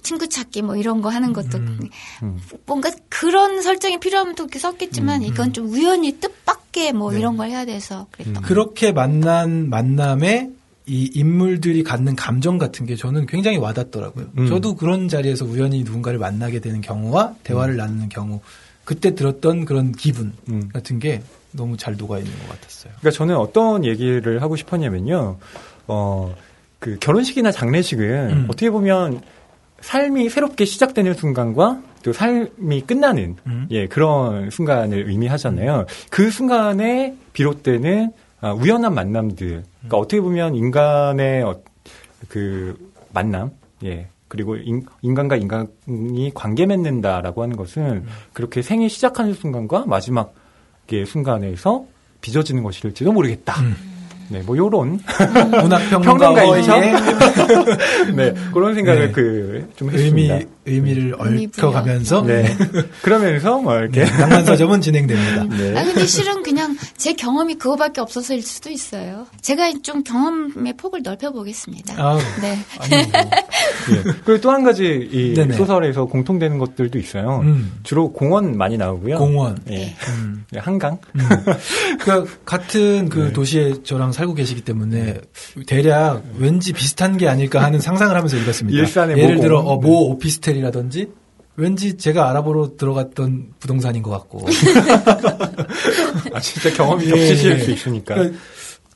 [0.00, 1.80] 친구 찾기 뭐 이런 거 하는 것도 음.
[2.22, 2.40] 음.
[2.66, 7.18] 뭔가 그런 설정이 필요하면 또 이렇게 썼겠지만 이건 좀 우연히 뜻밖의 뭐 네.
[7.18, 10.50] 이런 걸 해야 돼서 그랬던 것 그렇게 만난 만남에
[10.86, 14.26] 이 인물들이 갖는 감정 같은 게 저는 굉장히 와닿더라고요.
[14.38, 14.46] 음.
[14.48, 18.40] 저도 그런 자리에서 우연히 누군가를 만나게 되는 경우와 대화를 나누는 경우
[18.84, 20.68] 그때 들었던 그런 기분 음.
[20.72, 22.92] 같은 게 너무 잘 녹아 있는 것 같았어요.
[22.98, 25.38] 그러니까 저는 어떤 얘기를 하고 싶었냐면요.
[25.86, 26.34] 어,
[26.78, 28.44] 그 결혼식이나 장례식은 음.
[28.48, 29.20] 어떻게 보면
[29.82, 33.66] 삶이 새롭게 시작되는 순간과 또 삶이 끝나는 음.
[33.70, 35.86] 예 그런 순간을 의미하잖아요.
[36.10, 39.62] 그 순간에 비롯되는 아, 우연한 만남들.
[39.78, 41.60] 그러니까 어떻게 보면 인간의 어,
[42.28, 42.76] 그
[43.12, 43.52] 만남,
[43.84, 44.08] 예.
[44.26, 51.84] 그리고 인, 인간과 인간이 관계 맺는다라고 하는 것은 그렇게 생이 시작하는 순간과 마지막의 순간에서
[52.20, 53.54] 빚어지는 것일지도 모르겠다.
[54.32, 54.98] 네, 뭐 요런
[55.62, 56.62] 문학평론가의
[58.16, 59.12] 네 그런 생각을 네.
[59.12, 60.52] 그좀 의미 했습니다.
[60.64, 61.68] 의미를 의미 부여.
[61.68, 62.56] 얽혀가면서 네.
[63.02, 65.44] 그러면서 뭐 이렇게 네, 낭만 서점은 진행됩니다.
[65.44, 65.76] 네.
[65.78, 69.26] 아 근데 실은 그냥 제 경험이 그거밖에 없어서일 수도 있어요.
[69.40, 71.94] 제가 좀 경험의 폭을 넓혀 보겠습니다.
[71.98, 72.58] 아, 네.
[72.78, 73.20] 아니 뭐.
[73.90, 74.02] 예.
[74.24, 75.54] 그리고 또 한 가지 이 네네.
[75.56, 77.40] 소설에서 공통되는 것들도 있어요.
[77.42, 77.72] 음.
[77.82, 79.18] 주로 공원 많이 나오고요.
[79.18, 79.56] 공원.
[79.70, 79.76] 예.
[79.76, 79.96] 네.
[80.10, 80.44] 음.
[80.54, 80.98] 예, 한강.
[82.00, 83.32] 그러니까 같은 그 네.
[83.32, 85.20] 도시에 저랑 살고 계시기 때문에
[85.66, 88.78] 대략 왠지 비슷한 게 아닐까 하는 상상을 하면서 읽었습니다.
[88.78, 89.42] 일산의 예를 모공.
[89.42, 91.08] 들어 어, 모 오피스텔이라든지
[91.56, 94.46] 왠지 제가 알아보러 들어갔던 부동산인 것 같고.
[96.32, 97.58] 아 진짜 경험이 예, 겹치실 예.
[97.58, 98.14] 수 있으니까.
[98.14, 98.38] 그러니까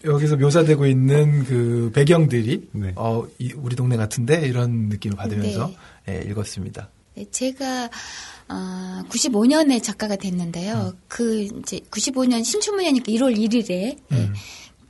[0.05, 2.93] 여기서 묘사되고 있는 그 배경들이 네.
[2.97, 5.71] 어, 이- 우리 동네 같은데 이런 느낌을 받으면서
[6.09, 6.91] 예, 읽었습니다.
[7.17, 7.89] 네, 제가
[8.49, 10.93] 어, 95년에 작가가 됐는데요.
[11.09, 13.97] 그 이제 95년 신춘문예니까 1월 1일에.
[14.13, 14.33] 음.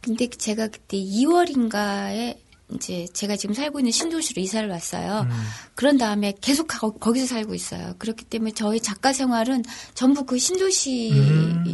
[0.07, 2.37] 근데 제가 그때 2월인가에
[2.75, 5.27] 이제 제가 지금 살고 있는 신도시로 이사를 왔어요.
[5.29, 5.31] 음.
[5.75, 7.95] 그런 다음에 계속 가- 거기서 살고 있어요.
[7.99, 9.65] 그렇기 때문에 저희 작가 생활은
[9.95, 11.65] 전부 그 신도시예요.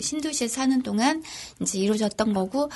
[0.00, 1.22] 신도시에 사는 동안
[1.60, 2.70] 이제 이루어졌던 거고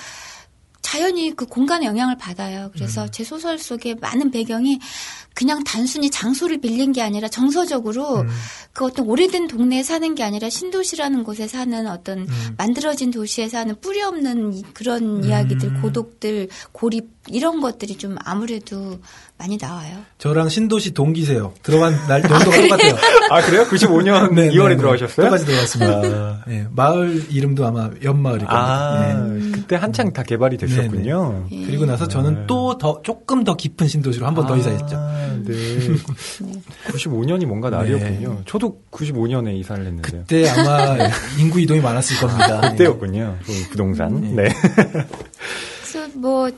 [0.83, 2.71] 자연히 그 공간의 영향을 받아요.
[2.73, 3.09] 그래서 음.
[3.13, 4.79] 제 소설 속에 많은 배경이
[5.37, 8.29] 그냥 단순히 장소를 빌린 게 아니라 정서적으로 음.
[8.73, 12.27] 그 어떤 오래된 동네에 사는 게 아니라 신도시라는 곳에 사는 어떤 음.
[12.57, 18.99] 만들어진 도시에 사는 뿌리 없는 이- 그런 이야기들, 고독들, 고립 이런 것들이 좀 아무래도
[19.37, 19.99] 많이 나와요.
[20.19, 21.53] 저랑 신도시 동기세요.
[21.63, 22.95] 들어간 날 연도가 똑같아요.
[23.31, 23.65] 아 그래요?
[23.65, 24.77] 95년 네, 2월에 네, 네.
[24.77, 25.27] 들어가셨어요?
[25.27, 26.45] 똑같이 들어갔습니다.
[26.49, 28.57] 네, 마을 이름도 아마 연마을일 겁니다.
[28.57, 29.51] 아 네.
[29.53, 31.49] 그때 한창 다 개발이 됐었군요.
[31.51, 31.67] 예.
[31.67, 34.97] 그리고 나서 저는 또 더 조금 더 깊은 신도시로 한 번더 이사했죠.
[35.27, 35.55] 아, 네.
[36.89, 38.43] 95년이 뭔가 날이었군요.
[38.47, 40.23] 저도 95년에 이사를 했는데요.
[40.23, 40.97] 그때 아마
[41.39, 42.61] 인구 이동이 많았을 겁니다.
[42.73, 43.39] 그때였군요.
[43.45, 44.21] 그 부동산.
[44.21, 44.45] 네.
[44.45, 44.55] 네.
[45.83, 46.51] 그래서 뭐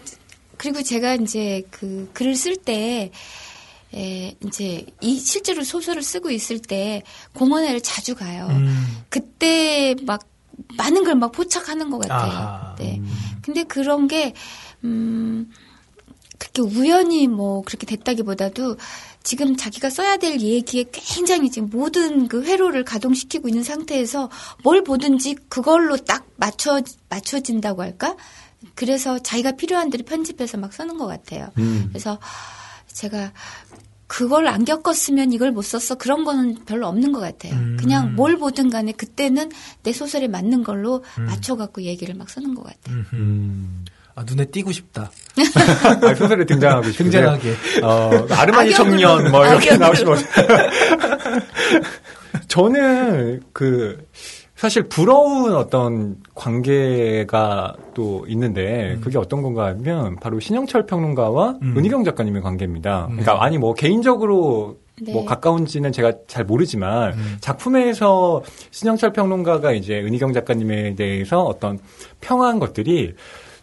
[0.57, 3.11] 그리고 제가 이제 그 글을 쓸때
[3.94, 7.02] 에, 이제 이 실제로 소설을 쓰고 있을 때
[7.35, 8.46] 공원에를 자주 가요.
[8.50, 8.87] 음.
[9.09, 10.20] 그때 막
[10.76, 12.31] 많은 걸 막 포착하는 것 같아요.
[12.33, 12.76] 아하.
[12.78, 13.00] 네.
[13.42, 14.35] 근데 그런 게,
[14.85, 15.48] 음,
[16.38, 18.77] 그렇게 우연히 뭐 그렇게 됐다기보다도
[19.22, 24.31] 지금 자기가 써야 될 얘기에 굉장히 지금 모든 그 회로를 가동시키고 있는 상태에서
[24.62, 28.16] 뭘 보든지 그걸로 딱 맞춰, 맞춰진다고 할까?
[28.74, 31.51] 그래서 자기가 필요한 대로 편집해서 막 쓰는 것 같아요.
[31.59, 31.87] 음.
[31.90, 32.18] 그래서
[32.87, 33.33] 제가
[34.07, 37.55] 그걸 안 겪었으면 이걸 못 썼어 그런 거는 별로 없는 것 같아요.
[37.55, 37.77] 음.
[37.79, 39.51] 그냥 뭘 보든 간에 그때는
[39.83, 42.96] 내 소설에 맞는 걸로 맞춰갖고 얘기를 막 쓰는 것 같아요.
[44.18, 44.18] 음.
[44.18, 45.11] 아, 눈에 띄고 싶다.
[46.02, 47.38] 아, 소설에 등장하고 싶으세요?
[47.38, 47.52] 등장하게.
[47.83, 48.72] 어, 아르마니.
[48.72, 49.76] 청년 뭐 이렇게.
[49.76, 50.16] 나오시면
[52.48, 54.07] 저는 그
[54.57, 61.74] 사실 부러운 어떤 관계가 또 있는데 그게 어떤 건가 하면 바로 신영철 평론가와 음.
[61.76, 63.07] 은희경 작가님의 관계입니다.
[63.09, 65.12] 그러니까 아니 뭐 개인적으로 네.
[65.12, 67.37] 뭐 가까운지는 제가 잘 모르지만 음.
[67.40, 71.78] 작품에서 신영철 평론가가 이제 은희경 작가님에 대해서 어떤
[72.20, 73.14] 평한 것들이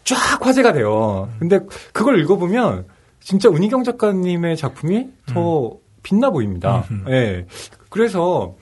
[0.06, 1.28] 쫙 화제가 돼요.
[1.38, 1.60] 근데
[1.92, 2.86] 그걸 읽어보면
[3.20, 6.86] 진짜 은희경 작가님의 작품이 더 빛나 보입니다.
[6.90, 7.10] 음흠.
[7.10, 7.46] 예.
[7.90, 8.54] 그래서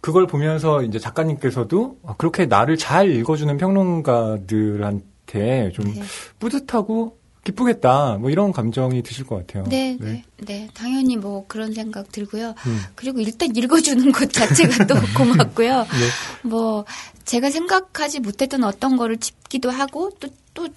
[0.00, 6.02] 그걸 보면서 이제 작가님께서도 아, 그렇게 나를 잘 읽어주는 평론가들한테 좀 네.
[6.38, 8.18] 뿌듯하고 기쁘겠다.
[8.18, 9.64] 뭐 이런 감정이 드실 것 같아요.
[9.68, 10.68] 네, 네, 네.
[10.74, 12.54] 당연히 뭐 그런 생각 들고요.
[12.66, 12.78] 음.
[12.94, 15.82] 그리고 일단 읽어주는 것 자체가 또 고맙고요.
[15.82, 16.48] 네.
[16.48, 16.84] 뭐
[17.24, 20.28] 제가 생각하지 못했던 어떤 거를 짚기도 하고 또
[20.58, 20.68] 또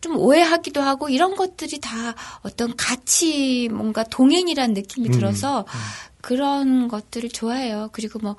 [0.00, 5.12] 좀 오해하기도 하고 이런 것들이 다 어떤 같이 뭔가 동행이라는 느낌이 음.
[5.12, 5.66] 들어서
[6.20, 7.90] 그런 것들을 좋아해요.
[7.92, 8.36] 그리고 뭐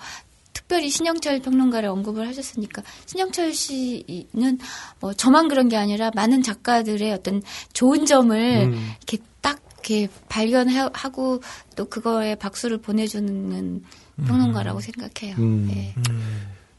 [0.53, 4.59] 특별히 신영철 평론가를 언급을 하셨으니까 신영철 씨는
[4.99, 7.41] 뭐 저만 그런 게 아니라 많은 작가들의 어떤
[7.73, 8.91] 좋은 점을 음.
[9.07, 11.41] 이렇게 딱 이렇게 발견하고
[11.75, 13.83] 또 그거에 박수를 보내주는
[14.27, 15.35] 평론가라고 생각해요.
[15.39, 15.67] 음.
[15.67, 15.95] 네.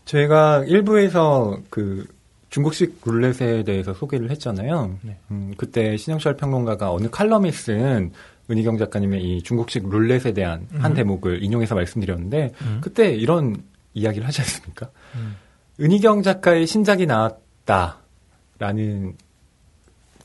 [0.05, 2.07] 제가 일부에서 그
[2.51, 4.99] 중국식 룰렛에 대해서 소개를 했잖아요.
[5.03, 5.17] 네.
[5.31, 8.13] 음, 그때 신영철 평론가가 어느 칼럼에 쓴
[8.51, 10.97] 은희경 작가님의 이 중국식 룰렛에 대한 한 음.
[10.97, 12.81] 대목을 인용해서 말씀드렸는데 음.
[12.83, 13.63] 그때 이런
[13.95, 14.91] 이야기를 하지 않습니까?
[15.15, 15.37] 음.
[15.81, 19.15] 은희경 작가의 신작이 나왔다라는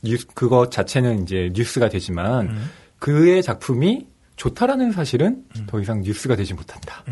[0.02, 2.70] 뉴스 그것 자체는 이제 뉴스가 되지만 음.
[2.98, 7.04] 그의 작품이 좋다라는 사실은 더 이상 뉴스가 되지 못한다.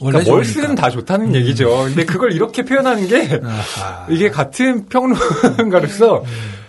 [0.00, 0.52] 그러니까 뭘 좋으니까.
[0.52, 1.84] 쓰든 다 좋다는 얘기죠.
[1.84, 4.06] 근데 그걸 이렇게 표현하는 게 아하.
[4.10, 6.24] 이게 같은 평론가로서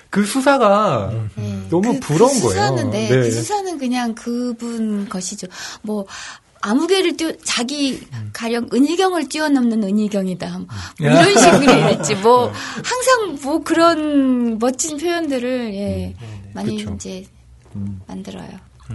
[0.09, 1.59] 그 수사가 네.
[1.69, 2.91] 너무 그, 부러운 그 수사는, 거예요.
[2.91, 3.15] 네, 네.
[3.15, 5.47] 그 수사는 그냥 그분 것이죠.
[5.81, 6.05] 뭐
[6.62, 7.99] 아무개를 띄워 자기
[8.31, 10.59] 가령 은희경을 뛰어넘는 은희경이다.
[10.59, 10.67] 뭐
[11.07, 11.21] 야.
[11.21, 12.15] 이런 식으로 했지.
[12.15, 16.13] 뭐 항상 뭐 그런 멋진 표현들을 예,
[16.53, 16.93] 많이 그쵸.
[16.95, 17.25] 이제
[17.75, 17.99] 음.
[18.07, 18.49] 만들어요.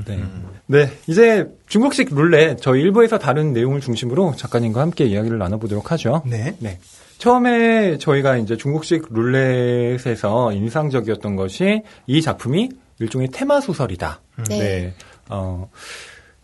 [0.07, 0.25] 네.
[0.67, 0.91] 네.
[1.07, 6.23] 이제 중국식 룰렛 저희 일부에서 다른 내용을 중심으로 작가님과 함께 이야기를 나눠보도록 하죠.
[6.27, 6.57] 네.
[6.61, 6.79] 네.
[7.19, 14.21] 처음에 저희가 이제 중국식 룰렛에서 인상적이었던 것이 이 작품이 일종의 테마 소설이다.
[14.49, 14.95] 네.
[15.29, 15.69] 어,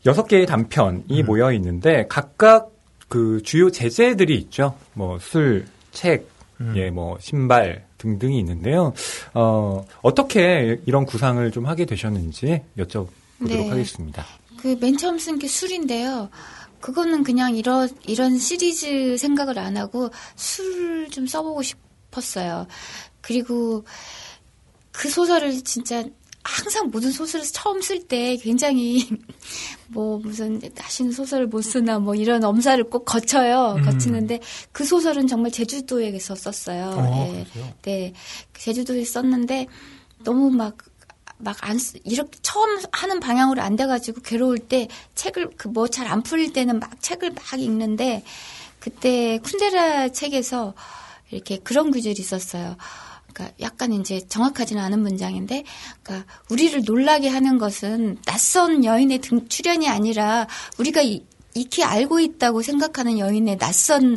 [0.06, 1.26] 여섯 개의 단편이 음.
[1.26, 2.70] 모여 있는데 각각
[3.08, 4.74] 그 주요 제재들이 있죠.
[4.94, 6.28] 뭐 술, 책,
[6.60, 6.74] 음.
[6.76, 8.92] 예, 뭐 신발 등등이 있는데요.
[9.32, 13.06] 어, 어떻게 이런 구상을 좀 하게 되셨는지 여쭤
[13.38, 13.70] 보도록 네.
[13.70, 14.24] 하겠습니다.
[14.56, 16.30] 그 맨 처음 쓴 게 술인데요.
[16.80, 22.66] 그거는 그냥 이런 이런 시리즈 생각을 안 하고 술좀 써보고 싶었어요.
[23.20, 23.84] 그리고
[24.92, 26.04] 그 소설을 진짜
[26.46, 29.08] 항상 모든 소설을 처음 쓸 때 굉장히
[29.88, 33.76] 뭐 무슨 다시는 소설을 못 쓰나 뭐 이런 엄살을 꼭 거쳐요.
[33.78, 33.82] 음.
[33.84, 34.40] 거치는데
[34.72, 36.84] 그 소설은 정말 제주도에서 썼어요.
[36.96, 37.44] 어, 예.
[37.44, 37.72] 그러세요?
[37.82, 38.12] 네.
[38.58, 39.66] 제주도에 썼는데
[40.22, 40.76] 너무 막,
[41.38, 46.06] 막 안, 쓰- 이렇게 처음 하는 방향으로 안 돼가지고 괴로울 때 책을, 그 뭐 잘
[46.08, 48.22] 안 풀릴 때는 막 책을 막 읽는데
[48.80, 50.74] 그때 쿤데라 책에서
[51.30, 52.76] 이렇게 그런 구절이 있었어요.
[53.32, 55.64] 그러니까 약간 이제 정확하지는 않은 문장인데,
[56.02, 60.46] 그러니까 우리를 놀라게 하는 것은 낯선 여인의 등 출연이 아니라
[60.78, 64.14] 우리가 이- 익히 알고 있다고 생각하는 여인의 낯선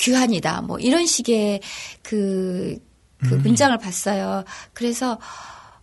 [0.00, 0.62] 규환이다.
[0.62, 1.60] 뭐 이런 식의
[2.02, 2.78] 그,
[3.20, 3.42] 그 음.
[3.42, 4.44] 문장을 봤어요.
[4.74, 5.18] 그래서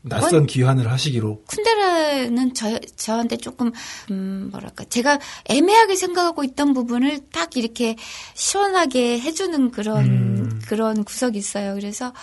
[0.08, 1.44] 낯선 기환을 하시기로.
[1.48, 3.72] 쿤데라는 저, 저한테 조금,
[4.12, 4.84] 음, 뭐랄까.
[4.86, 7.96] 제가 애매하게 생각하고 있던 부분을 딱 이렇게
[8.36, 10.62] 시원하게 해주는 그런, 음.
[10.68, 11.74] 그런 구석이 있어요.
[11.74, 12.14] 그래서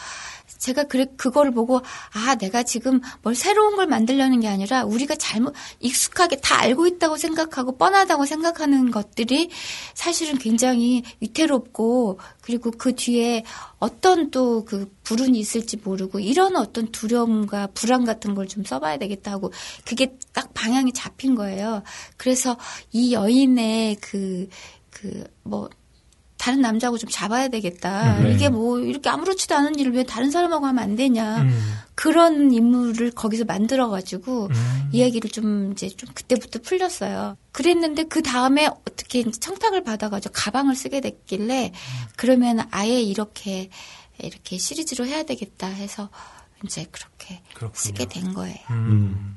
[0.62, 1.80] 제가 그래, 그거를 보고,
[2.14, 7.16] 아, 내가 지금 뭘 새로운 걸 만들려는 게 아니라 우리가 잘못, 익숙하게 다 알고 있다고
[7.16, 9.50] 생각하고 뻔하다고 생각하는 것들이
[9.94, 13.44] 사실은 굉장히 위태롭고, 그리고 그 뒤에
[13.78, 19.32] 어떤 또 그 불운이 있을지 모르고 이런 어떤 두려움과 불안 같은 걸 좀 써봐야 되겠다
[19.32, 19.50] 하고
[19.86, 21.82] 그게 딱 방향이 잡힌 거예요.
[22.18, 22.56] 그래서
[22.92, 24.48] 이 여인의 그,
[24.90, 25.70] 그, 뭐,
[26.42, 28.18] 다른 남자하고 좀 잡아야 되겠다.
[28.18, 28.32] 네.
[28.34, 31.42] 이게 뭐 이렇게 아무렇지도 않은 일을 왜 다른 사람하고 하면 안 되냐.
[31.42, 31.74] 음.
[31.94, 34.90] 그런 인물을 거기서 만들어 가지고 음.
[34.90, 37.36] 이야기를 좀 이제 좀 그때부터 풀렸어요.
[37.52, 41.70] 그랬는데 그 다음에 어떻게 이제 청탁을 받아 가지고 가방을 쓰게 됐길래
[42.16, 43.70] 그러면 아예 이렇게
[44.18, 46.08] 이렇게 시리즈로 해야 되겠다 해서
[46.64, 47.78] 이제 그렇게 그렇군요.
[47.78, 48.58] 쓰게 된 거예요.
[48.70, 49.36] 음.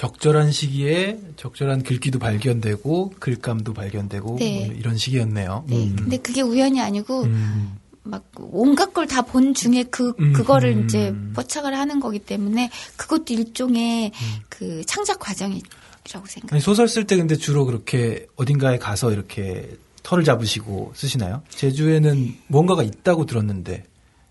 [0.00, 4.64] 적절한 시기에 적절한 글귀도 발견되고 글감도 발견되고 네.
[4.66, 5.64] 뭐 이런 시기였네요.
[5.68, 5.76] 네.
[5.76, 5.94] 음.
[5.94, 7.76] 근데 그게 우연이 아니고 음.
[8.02, 10.84] 막 온갖 걸 다 본 중에 그 음, 그거를 음.
[10.86, 14.12] 이제 포착을 하는 거기 때문에 그것도 일종의
[14.48, 16.54] 그 창작 과정이라고 생각.
[16.54, 19.68] 아니, 소설 쓸 때 근데 주로 그렇게 어딘가에 가서 이렇게
[20.02, 21.42] 털을 잡으시고 쓰시나요?
[21.50, 23.84] 제주에는 뭔가가 있다고 들었는데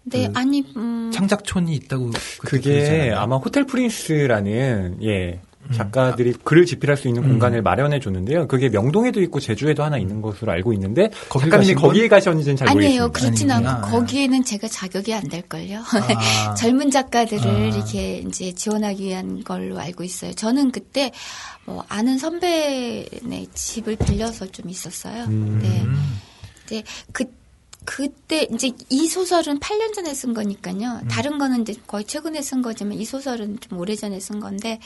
[0.05, 3.17] 네, 그 아니 음, 창작촌이 있다고 그게 그러잖아요.
[3.19, 5.41] 아마 호텔 프린스라는 예
[5.73, 7.29] 작가들이 글을 집필할 수 있는 음.
[7.29, 8.47] 공간을 마련해 줬는데요.
[8.47, 11.75] 그게 명동에도 있고 제주에도 하나 있는 것으로 알고 있는데 거기 작가님이?
[11.75, 13.03] 거기에 가셨는지는 잘 아니에요.
[13.07, 13.19] 모르겠습니다.
[13.19, 13.87] 그렇진 않고.
[13.89, 15.79] 거기에는 제가 자격이 안 될 걸요.
[15.79, 16.53] 아.
[16.55, 17.57] 젊은 작가들을 아.
[17.67, 20.33] 이렇게 이제 지원하기 위한 걸로 알고 있어요.
[20.33, 21.11] 저는 그때
[21.65, 25.25] 뭐 아는 선배네 집을 빌려서 좀 있었어요.
[25.25, 25.59] 음.
[25.61, 25.81] 네.
[25.83, 26.19] 음.
[26.67, 27.25] 근데 그
[27.85, 31.01] 그때 이제 이 소설은 8년 전에 쓴 거니까요.
[31.09, 34.79] 다른 거는 이제 거의 최근에 쓴 거지만 이 소설은 좀 오래 전에 쓴 건데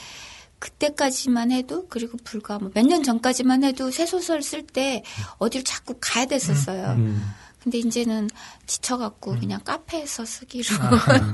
[0.64, 5.02] 그때까지만 해도 그리고 불과 뭐 몇 년 전까지만 해도 새 소설 쓸 때
[5.38, 6.92] 어디를 자꾸 가야 됐었어요.
[6.98, 7.22] 음.
[7.62, 8.28] 근데 이제는
[8.66, 10.64] 지쳐갖고 그냥 카페에서 쓰기로.
[10.80, 11.32] 아.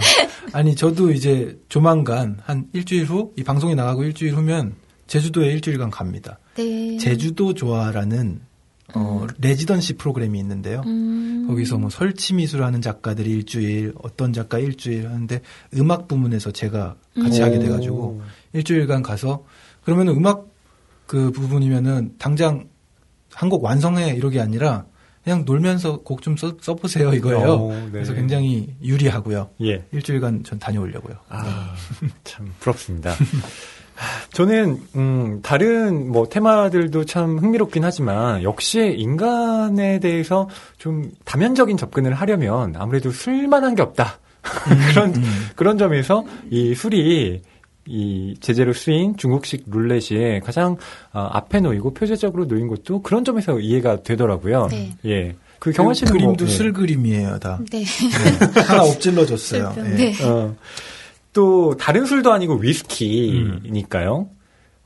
[0.53, 4.75] 아니 저도 이제 조만간 한 일주일 후 이 방송이 나가고 일주일 후면
[5.09, 6.39] 제주도에 일주일간 갑니다.
[6.57, 6.97] 네.
[6.99, 8.41] 제주도 좋아라는
[8.95, 10.83] 어, 레지던시 프로그램이 있는데요.
[10.87, 11.47] 음.
[11.49, 15.41] 거기서 뭐 설치 미술하는 작가들이 일주일, 어떤 작가 일주일 하는데
[15.77, 17.45] 음악 부문에서 제가 같이 음.
[17.45, 18.23] 하게 돼가지고
[18.53, 19.45] 일주일간 가서
[19.85, 20.47] 그러면 음악
[21.07, 22.69] 그 부분이면은 당장
[23.33, 24.85] 한 곡 완성해 이러게 아니라
[25.23, 27.53] 그냥 놀면서 곡 좀 써보세요 이거예요.
[27.53, 27.91] 어, 네.
[27.93, 29.51] 그래서 굉장히 유리하고요.
[29.63, 29.85] 예.
[29.93, 31.15] 일주일간 전 다녀오려고요.
[31.29, 31.75] 아,
[32.25, 33.15] 참 부럽습니다.
[34.33, 40.49] 저는 음, 다른 뭐 테마들도 참 흥미롭긴 하지만 역시 인간에 대해서
[40.79, 44.19] 좀 다면적인 접근을 하려면 아무래도 술만한 게 없다.
[44.93, 45.15] 그런
[45.55, 47.43] 그런 점에서 이 술이
[47.91, 50.77] 이 제재로 쓰인 중국식 룰렛이 가장
[51.13, 54.69] 어, 앞에 놓이고 표제적으로 놓인 것도 그런 점에서 이해가 되더라고요.
[54.71, 54.93] 네.
[55.07, 55.35] 예.
[55.59, 56.57] 그 경환 씨는 그림도 뭐, 예.
[56.57, 57.59] 쓸 그림이에요, 다.
[57.71, 57.85] 네.
[57.85, 58.61] 네.
[58.63, 59.73] 하나 엎질러졌어요.
[59.75, 59.93] 슬픔.
[59.99, 60.13] 예.
[60.13, 60.25] 네.
[60.25, 60.55] 어,
[61.33, 64.29] 또 다른 술도 아니고 위스키니까요.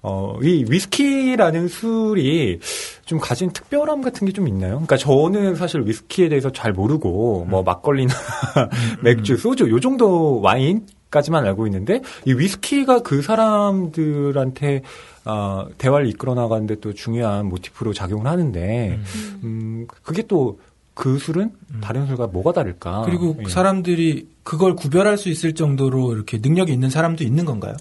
[0.07, 2.59] 어, 이 위스키라는 술이
[3.07, 4.73] 좀 가진 특별함 같은 게 좀 있나요?
[4.73, 8.13] 그러니까 저는 사실 위스키에 대해서 잘 모르고 뭐 막걸리나
[9.03, 14.83] 맥주, 소주 요 정도 와인 까지만 알고 있는데 이 위스키가 그 사람들한테
[15.25, 18.99] 어, 대화를 이끌어 나가는데 또 중요한 모티프로 작용을 하는데
[19.45, 20.59] 음, 그게 또
[20.95, 21.51] 그 술은
[21.81, 23.03] 다른 술과 뭐가 다를까?
[23.03, 23.49] 그리고 예.
[23.49, 27.77] 사람들이 그걸 구별할 수 있을 정도로 이렇게 능력이 있는 사람도 있는 건가요?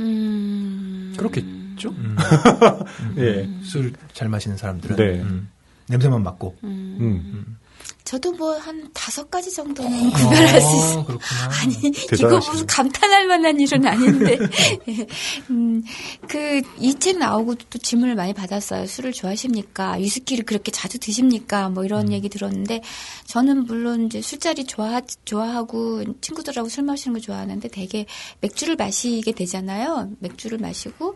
[0.00, 1.14] 음.
[1.16, 1.90] 그렇겠죠?
[1.90, 2.16] 음.
[3.16, 3.48] 예.
[3.62, 4.96] 술 잘 마시는 사람들은.
[4.96, 5.20] 네.
[5.22, 5.48] 음.
[5.88, 6.56] 냄새만 맡고.
[6.64, 7.56] 음.
[7.90, 7.98] 음.
[8.04, 10.98] 저도 뭐 한 다섯 가지 정도는 구별할 수 있어요.
[11.00, 11.60] 어, 그렇구나.
[11.60, 12.52] 아니, 이거 대단하시네.
[12.52, 14.38] 무슨 감탄할 만한 일은 아닌데.
[15.50, 15.82] 음,
[16.28, 18.86] 그, 이 책 나오고 또 질문을 많이 받았어요.
[18.86, 19.92] 술을 좋아하십니까?
[19.98, 21.68] 위스키를 그렇게 자주 드십니까?
[21.68, 22.82] 뭐 이런 얘기 들었는데,
[23.26, 28.06] 저는 물론 이제 술자리 좋아, 좋아하고, 친구들하고 술 마시는 거 좋아하는데, 되게
[28.40, 30.10] 맥주를 마시게 되잖아요.
[30.18, 31.14] 맥주를 마시고,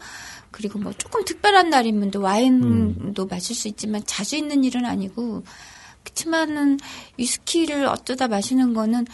[0.50, 5.42] 그리고 뭐 조금 특별한 날이면 또 와인도 마실 수 있지만, 자주 있는 일은 아니고,
[6.02, 6.78] 그렇지만은
[7.16, 9.06] 위스키를 어쩌다 마시는 거는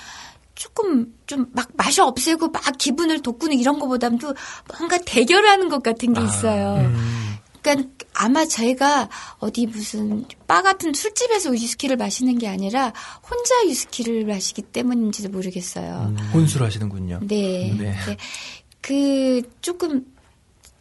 [0.55, 4.35] 조금 좀막 맛이 없애고 막 기분을 돋구는 이런 거보다도
[4.77, 6.85] 뭔가 대결하는 것 같은 게 있어요.
[6.85, 7.37] 음.
[7.63, 9.09] 그러니까 아마 저희가
[9.39, 16.17] 어디 무슨 바 같은 술집에서 위스키를 마시는 게 아니라 혼자 위스키를 마시기 때문인지도 모르겠어요.
[16.33, 17.21] 혼술 하시는군요.
[17.23, 17.75] 네.
[17.79, 17.95] 네.
[18.07, 18.17] 네.
[18.81, 20.05] 그 조금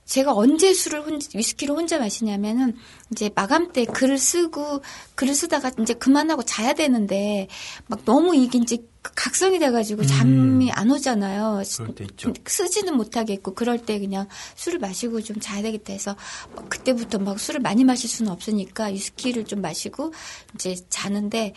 [0.07, 2.75] 제가 언제 술을 혼 위스키를 혼자 마시냐면은
[3.11, 4.81] 이제 마감 때 글을 쓰고
[5.15, 7.47] 글을 쓰다가 이제 그만하고 자야 되는데
[7.87, 8.77] 막 너무 이게 이제
[9.15, 11.61] 각성이 돼가지고 잠이 안 오잖아요.
[11.77, 12.33] 그럴 때 있죠.
[12.45, 16.15] 쓰지는 못하겠고 그럴 때 그냥 술을 마시고 좀 자야 되겠다 해서
[16.55, 20.13] 막 그때부터 막 술을 많이 마실 수는 없으니까 위스키를 좀 마시고
[20.55, 21.53] 이제 자는데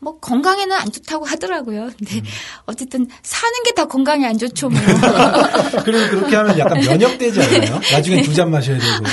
[0.00, 1.90] 뭐 건강에는 안 좋다고 하더라고요.
[1.98, 2.22] 근데
[2.66, 4.68] 어쨌든 사는 게 다 건강에 안 좋죠.
[4.70, 4.80] 뭐.
[5.84, 7.80] 그리고 그렇게 하면 약간 면역되지 않나요?
[7.92, 9.04] 나중엔 두잔 마셔야 되고.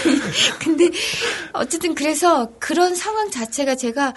[0.59, 0.89] 근데
[1.53, 4.13] 어쨌든 그래서 그런 상황 자체가 제가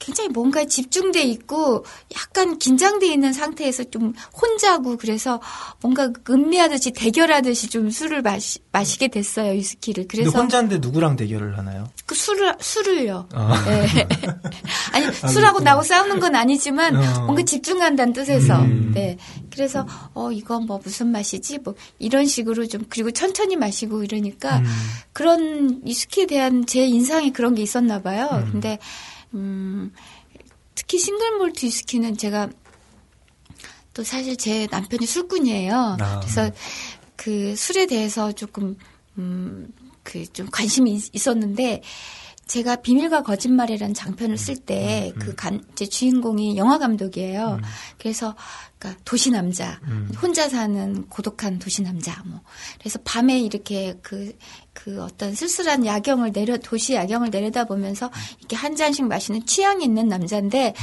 [0.00, 1.84] 굉장히 뭔가에 집중돼 있고
[2.16, 5.40] 약간 긴장돼 있는 상태에서 좀 혼자고 그래서
[5.80, 11.88] 뭔가 음미하듯이 대결하듯이 좀 술을 마시, 마시게 됐어요 위스키를 그래서 혼자인데 누구랑 대결을 하나요?
[12.06, 13.28] 그 술을 술을요.
[13.32, 13.64] 아.
[13.66, 14.08] 네.
[14.92, 17.24] 아니 술하고 나하고 싸우는 건 아니지만 어.
[17.26, 18.92] 뭔가 집중한다는 뜻에서 음.
[18.94, 19.18] 네.
[19.52, 24.64] 그래서 어 이거 뭐 무슨 맛이지 뭐 이런 식으로 좀 그리고 천천히 마시고 이러니까 음.
[25.12, 28.28] 그런 위스키에 대한 제 인상이 그런 게 있었나 봐요.
[28.32, 28.48] 음.
[28.52, 28.78] 근데
[29.34, 29.92] 음
[30.74, 32.48] 특히 싱글 몰트 위스키는 제가
[33.94, 35.96] 또 사실 제 남편이 술꾼이에요.
[36.00, 36.20] 아.
[36.20, 36.50] 그래서
[37.16, 38.76] 그 술에 대해서 조금
[39.18, 39.68] 음,
[40.02, 41.82] 그 좀 관심이 있- 있었는데
[42.46, 45.34] 제가 비밀과 거짓말이라는 장편을 쓸 때그
[45.72, 47.60] 이제 주인공이 영화 감독이에요.
[47.98, 48.34] 그래서
[48.80, 49.78] 그러니까 도시 남자,
[50.20, 52.40] 혼자 사는 고독한 도시 남자 뭐.
[52.78, 54.32] 그래서 밤에 이렇게 그,
[54.72, 60.08] 그 어떤 쓸쓸한 야경을 내려 도시 야경을 내려다 보면서 이렇게 한 잔씩 마시는 취향이 있는
[60.08, 60.74] 남자인데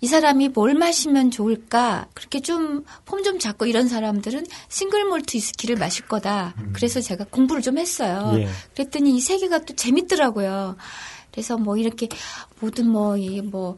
[0.00, 2.08] 이 사람이 뭘 마시면 좋을까?
[2.14, 6.54] 그렇게 좀 폼 좀 잡고 이런 사람들은 싱글 몰트 위스키를 마실 거다.
[6.74, 8.32] 그래서 제가 공부를 좀 했어요.
[8.38, 8.48] 예.
[8.74, 10.76] 그랬더니 이 세계가 또 재밌더라고요.
[11.30, 12.08] 그래서 뭐 이렇게
[12.60, 13.76] 모든 뭐, 이 뭐,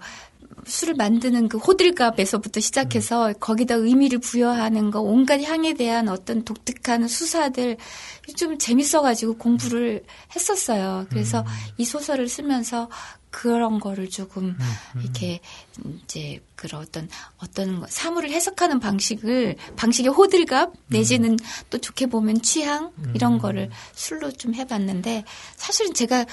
[0.67, 7.77] 술을 만드는 그 호들갑에서부터 시작해서 거기다 의미를 부여하는 거, 온갖 향에 대한 어떤 독특한 수사들
[8.37, 10.05] 좀 재밌어가지고 공부를
[10.35, 11.07] 했었어요.
[11.09, 11.45] 그래서
[11.79, 12.89] 이 소설을 쓰면서
[13.31, 14.57] 그런 거를 조금
[15.03, 15.41] 이렇게
[16.05, 21.37] 이제 그런 어떤 어떤 거, 사물을 해석하는 방식을 방식의 호들갑 내지는
[21.71, 22.93] 또 좋게 보면 취향?
[23.15, 25.25] 이런 거를 술로 좀 해봤는데
[25.57, 26.25] 사실은 제가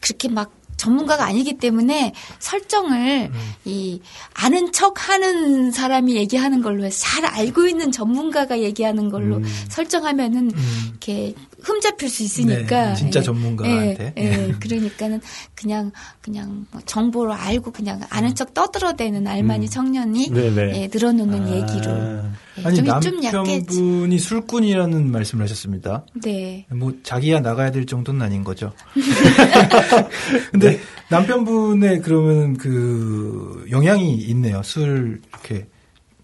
[0.00, 3.30] 그렇게 막 전문가가 아니기 때문에 설정을
[3.66, 4.00] 이
[4.32, 10.50] 아는 척 하는 사람이 얘기하는 걸로 해서 잘 알고 있는 전문가가 얘기하는 걸로 설정하면은
[10.88, 14.12] 이렇게 흠잡힐 수 있으니까 네, 진짜 예, 전문가한테.
[14.16, 15.20] 예, 예, 그러니까는
[15.54, 15.90] 그냥
[16.20, 20.82] 그냥 뭐 정보를 알고 그냥 아는 척 떠들어대는 알마니 청년이 네네.
[20.82, 21.56] 예, 늘어놓는 아.
[21.56, 21.90] 얘기로
[22.58, 26.04] 예, 아니 좀, 좀 약해 남편분이 술꾼이라는 말씀을 하셨습니다.
[26.22, 28.72] 네 뭐 자기야 나가야 될 정도는 아닌 거죠.
[30.52, 30.78] 근데
[31.10, 34.62] 남편분의 그러면 그 영향이 있네요.
[34.62, 35.66] 술 이렇게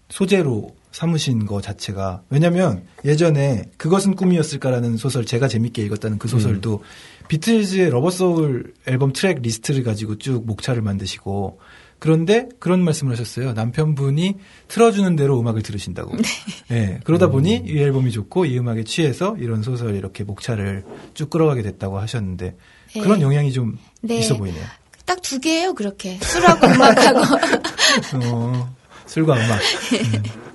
[0.09, 6.83] 소재로 삼으신 거 자체가 왜냐면 예전에 그것은 꿈이었을까라는 소설 제가 재밌게 읽었다는 그 소설도
[7.27, 11.59] 비틀즈의 Rubber Soul 앨범 track list를 가지고 쭉 목차를 만드시고
[11.99, 13.51] 그런데 그런 말씀을 하셨어요.
[13.51, 14.35] 남편분이
[14.69, 16.15] 틀어주는 대로 음악을 들으신다고.
[16.15, 16.23] 네.
[16.69, 16.99] 네.
[17.03, 21.99] 그러다 보니 이 앨범이 좋고 이 음악에 취해서 이런 소설 이렇게 목차를 쭉 끌어가게 됐다고
[21.99, 22.55] 하셨는데
[22.95, 23.01] 네.
[23.01, 24.19] 그런 영향이 좀 네.
[24.19, 24.63] 있어 보이네요.
[25.05, 26.19] 딱 두 개예요, 그렇게.
[26.21, 27.19] 술하고 음악하고.
[28.23, 28.75] 어,
[29.07, 29.59] 술과 음악.
[29.93, 30.54] 음.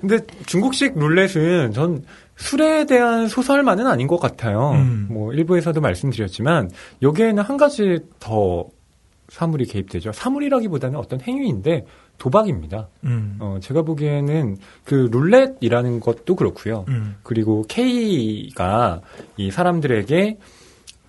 [0.00, 2.04] 근데 중국식 룰렛은 전
[2.36, 4.72] 술에 대한 소설만은 아닌 것 같아요.
[4.72, 5.08] 음.
[5.10, 6.70] 뭐 일부에서도 말씀드렸지만
[7.02, 8.66] 여기에는 한 가지 더
[9.28, 10.12] 사물이 개입되죠.
[10.12, 11.84] 사물이라기보다는 어떤 행위인데
[12.18, 12.88] 도박입니다.
[13.04, 13.36] 음.
[13.40, 16.84] 어, 제가 보기에는 그 룰렛이라는 것도 그렇고요.
[16.88, 17.16] 음.
[17.22, 19.00] 그리고 K가
[19.36, 20.38] 이 사람들에게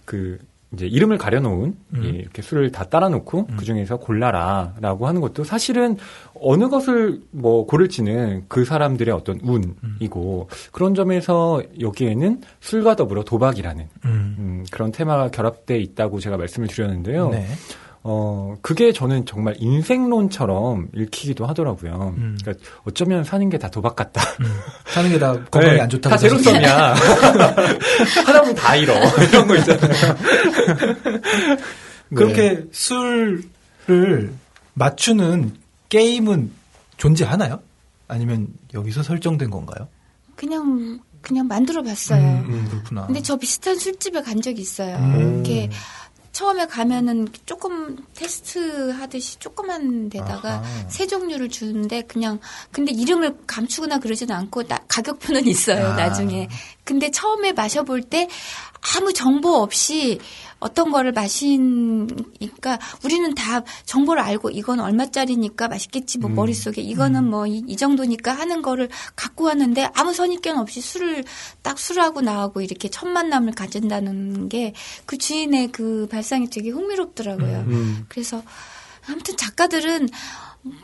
[0.05, 0.39] 그
[0.71, 2.03] 이제 이름을 가려놓은 음.
[2.03, 3.57] 이렇게 술을 다 따라놓고 음.
[3.57, 5.97] 그 중에서 골라라라고 하는 것도 사실은
[6.39, 10.69] 어느 것을 뭐 고를지는 그 사람들의 어떤 운이고 음.
[10.71, 14.35] 그런 점에서 여기에는 술과 더불어 도박이라는 음.
[14.39, 17.29] 음 그런 테마가 결합돼 있다고 제가 말씀을 드렸는데요.
[17.29, 17.47] 네.
[18.01, 22.13] 어, 그게 저는 정말 인생론처럼 읽히기도 하더라고요.
[22.17, 22.37] 음.
[22.41, 24.21] 그러니까 어쩌면 사는 게 다 도박 같다.
[24.39, 24.45] 음.
[24.87, 26.11] 사는 게 다 건강에 네, 안 좋다고.
[26.11, 26.93] 다 제로섬이야.
[28.25, 28.93] 하다 보면 다 잃어.
[29.29, 30.15] 이런 거 있잖아요.
[32.09, 32.15] 네.
[32.15, 34.33] 그렇게 술을
[34.73, 35.53] 맞추는
[35.89, 36.51] 게임은
[36.97, 37.59] 존재하나요?
[38.07, 39.87] 아니면 여기서 설정된 건가요?
[40.35, 42.21] 그냥 그냥 만들어 봤어요.
[42.21, 43.05] 음, 음, 그렇구나.
[43.07, 44.95] 근데 저 비슷한 술집에 간 적이 있어요.
[44.95, 45.33] 음.
[45.35, 45.69] 이렇게
[46.31, 50.87] 처음에 가면은 조금 테스트 하듯이 조그만 데다가 아하.
[50.87, 52.39] 세 종류를 주는데 그냥
[52.71, 55.95] 근데 이름을 감추거나 그러지는 않고 나, 가격표는 있어요 아.
[55.95, 56.47] 나중에
[56.83, 58.27] 근데 처음에 마셔볼 때
[58.95, 60.19] 아무 정보 없이
[60.59, 66.35] 어떤 거를 마시니까 우리는 다 정보를 알고 이건 얼마짜리니까 맛있겠지 뭐 음.
[66.35, 67.29] 머릿속에 이거는 음.
[67.29, 71.23] 뭐이 이 정도니까 하는 거를 갖고 왔는데 아무 선입견 없이 술을
[71.61, 74.73] 딱 술하고 나하고 이렇게 첫 만남을 가진다는 게
[75.05, 77.59] 그 주인의 그 발상이 되게 흥미롭더라고요.
[77.61, 77.71] 음.
[77.71, 78.05] 음.
[78.09, 78.43] 그래서
[79.07, 80.09] 아무튼 작가들은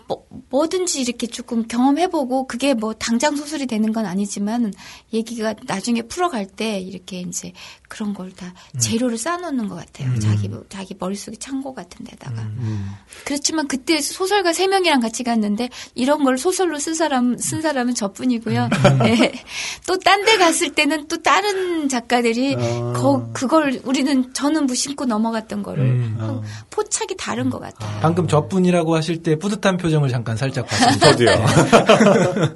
[0.07, 0.24] 뭐,
[0.55, 4.73] 뭐든지 이렇게 조금 경험해보고 그게 뭐 당장 소설이 되는 건 아니지만
[5.11, 7.51] 얘기가 나중에 풀어갈 때 이렇게 이제
[7.89, 8.79] 그런 걸다 음.
[8.79, 10.09] 재료를 쌓아놓는 것 같아요.
[10.09, 10.19] 음.
[10.19, 12.41] 자기 자기 머릿속에 창고 같은 데다가.
[12.41, 12.57] 음.
[12.59, 12.91] 음.
[13.25, 18.69] 그렇지만 그때 소설가 세 명이랑 같이 갔는데 이런 걸 소설로 쓴 사람 쓴 사람은 저뿐이고요.
[18.71, 18.97] 음.
[19.03, 19.33] 네.
[19.85, 22.93] 또딴 데 갔을 때는 또 다른 작가들이 아.
[22.95, 26.17] 거, 그걸 우리는 저는 무심코 넘어갔던 거를 음.
[26.19, 26.41] 아.
[26.69, 27.99] 포착이 다른 것 같아요.
[28.01, 31.11] 방금 저뿐이라고 하실 때 뿌듯한 표정을 잠깐 살짝 봤습니다.
[31.11, 31.29] 저도요.
[32.45, 32.53] 네.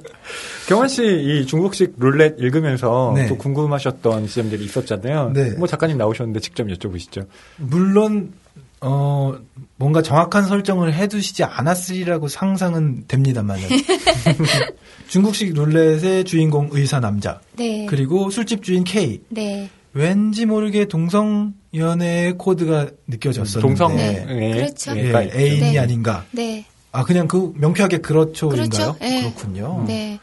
[0.68, 3.26] 경환 씨 이 중국식 룰렛 읽으면서 네.
[3.26, 5.32] 또 궁금하셨던 지점들이 있었잖아요.
[5.34, 5.50] 네.
[5.52, 7.26] 뭐 작가님 나오셨는데 직접 여쭤보시죠.
[7.56, 8.32] 물론
[8.80, 9.34] 어
[9.76, 13.62] 뭔가 정확한 설정을 해두시지 않았으리라고 상상은 됩니다만은
[15.08, 17.84] 중국식 룰렛의 주인공 의사 남자 네.
[17.86, 19.68] 그리고 술집 주인 K 네.
[19.92, 24.24] 왠지 모르게 동성 연애의 코드가 느껴졌었는데 동성 네.
[24.24, 24.52] 네.
[24.52, 24.96] 그렇죠.
[24.96, 25.78] 예, 애인이 네.
[25.78, 26.24] 아닌가.
[26.30, 26.64] 네.
[26.92, 28.68] 아 그냥 그 명쾌하게 그렇죠인가요?
[28.68, 28.96] 그렇죠.
[29.00, 29.22] 네.
[29.22, 29.84] 그렇군요.
[29.86, 30.18] 네.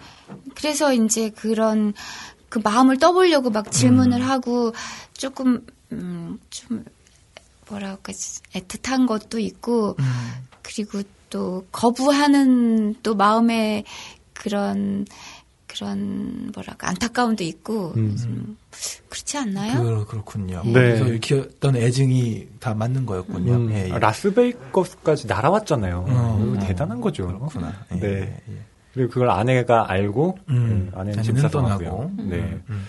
[0.56, 1.94] 그래서 이제 그런
[2.50, 4.28] 그 마음을 떠보려고 막 질문을 음.
[4.28, 4.74] 하고
[5.14, 6.84] 조금 음, 좀
[7.70, 10.06] 뭐라 할까 애틋한 것도 있고 음.
[10.62, 13.84] 그리고 또 거부하는 또 마음에
[14.34, 15.06] 그런
[15.78, 18.58] 그런 뭐랄까 안타까움도 있고 음.
[19.10, 20.06] 그렇지 않나요?
[20.06, 20.74] 그, 렇군요 네.
[20.74, 23.54] 그래서 이렇게 어떤 애증이 다 맞는 거였군요.
[23.54, 23.72] 음.
[23.72, 24.00] 예, 예.
[24.00, 26.06] 라스베이거스까지 날아왔잖아요.
[26.08, 27.28] 어, 대단한 거죠.
[27.28, 27.74] 그렇구나.
[27.92, 28.42] 예, 네.
[28.50, 28.54] 예.
[28.94, 30.90] 그리고 그걸 아내가 알고 음.
[30.92, 32.12] 네, 아내는 집사 떠나고.
[32.18, 32.60] 네.
[32.70, 32.86] 음.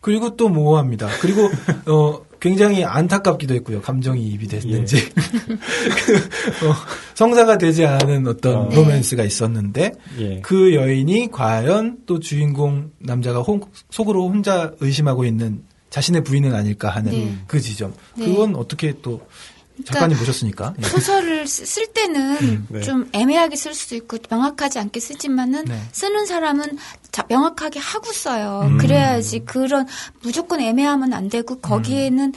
[0.00, 1.06] 그리고 또 모호합니다.
[1.20, 1.48] 그리고
[1.86, 3.80] 어 굉장히 안타깝기도 했고요.
[3.82, 4.96] 감정이입이 됐는지.
[4.96, 5.00] 예.
[5.00, 6.16] 그,
[6.66, 6.74] 어,
[7.14, 8.68] 성사가 되지 않은 어떤 어.
[8.68, 10.40] 로맨스가 있었는데 예.
[10.40, 17.12] 그 여인이 과연 또 주인공 남자가 호, 속으로 혼자 의심하고 있는 자신의 부인은 아닐까 하는
[17.12, 17.38] 네.
[17.46, 17.94] 그 지점.
[18.16, 18.26] 네.
[18.26, 19.20] 그건 어떻게 또
[19.74, 20.86] 그러니까 작가님 보셨으니까 예.
[20.88, 22.80] 소설을 쓸 때는 음, 네.
[22.82, 25.80] 좀 애매하게 쓸 수도 있고 명확하지 않게 쓰지만은 네.
[25.92, 26.78] 쓰는 사람은
[27.10, 28.62] 자, 명확하게 하고 써요.
[28.64, 28.78] 음.
[28.78, 29.86] 그래야지 그런
[30.22, 32.32] 무조건 애매하면 안 되고 거기에는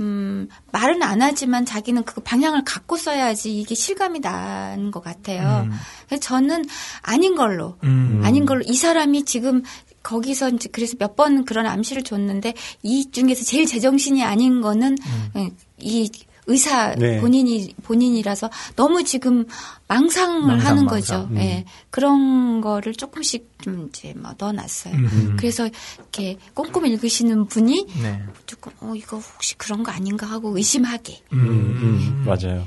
[0.00, 5.66] 음, 말은 안 하지만 자기는 그 방향을 갖고 써야지 이게 실감이 나는 것 같아요.
[5.66, 5.72] 음.
[6.06, 6.64] 그래서 저는
[7.02, 8.22] 아닌 걸로 음.
[8.24, 9.62] 아닌 걸로 이 사람이 지금
[10.02, 15.30] 거기서 이제 그래서 몇 번 그런 암시를 줬는데 이 중에서 제일 제정신이 아닌 거는 음.
[15.36, 16.08] 예, 이
[16.48, 17.20] 의사 네.
[17.20, 19.46] 본인이 본인이라서 너무 지금
[19.86, 20.86] 망상을 망상, 하는 망상.
[20.86, 21.28] 거죠.
[21.30, 21.34] 음.
[21.36, 21.64] 네.
[21.90, 24.94] 그런 거를 조금씩 좀 이제 뭐 넣어놨어요.
[24.94, 25.36] 음.
[25.38, 28.22] 그래서 이렇게 꼼꼼히 읽으시는 분이 네.
[28.46, 31.20] 조금 어 이거 혹시 그런 거 아닌가 하고 의심하게.
[31.32, 32.24] 음, 음.
[32.26, 32.66] 맞아요.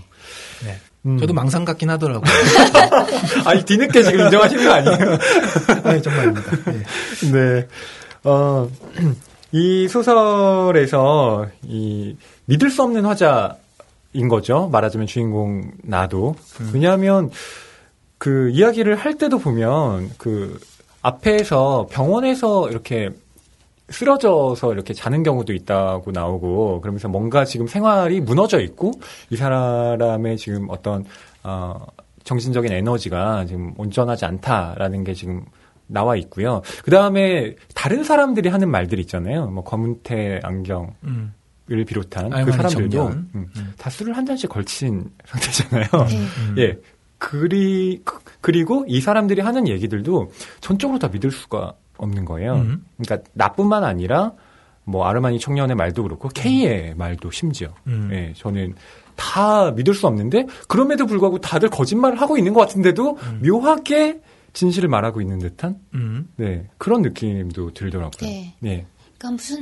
[0.63, 0.79] 네.
[1.05, 1.17] 음.
[1.17, 2.31] 저도 망상 같긴 하더라고요.
[3.45, 5.17] 아니, 뒤늦게 지금 인정하시는 거 아니에요?
[5.83, 6.51] 아니, 정말입니다.
[6.71, 6.83] 네.
[7.33, 7.67] 네.
[8.23, 8.69] 어,
[9.51, 12.15] 이 소설에서 이
[12.45, 13.57] 믿을 수 없는 화자
[14.13, 14.67] 인 거죠.
[14.71, 16.35] 말하자면 주인공 나도.
[16.73, 17.29] 왜냐하면
[18.17, 20.59] 그 이야기를 할 때도 보면 그
[21.01, 23.09] 앞에서 병원에서 이렇게
[23.89, 28.91] 쓰러져서 이렇게 자는 경우도 있다고 나오고 그러면서 뭔가 지금 생활이 무너져 있고
[29.29, 31.05] 이 사람의 지금 어떤
[31.43, 31.85] 어
[32.23, 35.43] 정신적인 에너지가 지금 온전하지 않다라는 게 지금
[35.87, 36.61] 나와 있고요.
[36.83, 39.47] 그 다음에 다른 사람들이 하는 말들 있잖아요.
[39.47, 40.89] 뭐 검은테 안경을
[41.79, 41.85] 음.
[41.85, 43.29] 비롯한 그 사람들도 청년.
[43.35, 43.47] 음,
[43.77, 45.87] 다 술을 한 잔씩 걸친 상태잖아요.
[46.07, 46.17] 네.
[46.17, 46.55] 음.
[46.57, 46.77] 예.
[47.17, 52.55] 그리 그- 그리고 이 사람들이 하는 얘기들도 전적으로 다 믿을 수가 없는 거예요.
[52.55, 52.83] 음.
[52.97, 54.33] 그러니까 나뿐만 아니라
[54.83, 58.09] 뭐 아르마니 청년의 말도 그렇고 K의 말도 심지어 음.
[58.11, 58.73] 예, 저는
[59.15, 64.19] 다 믿을 수 없는데 그럼에도 불구하고 다들 거짓말을 하고 있는 것 같은데도 묘하게
[64.53, 66.27] 진실을 말하고 있는 듯한 음.
[66.37, 68.27] 네 그런 느낌도 들더라고요.
[68.27, 68.55] 네.
[68.59, 68.87] 네.
[69.21, 69.61] 그러니까 무슨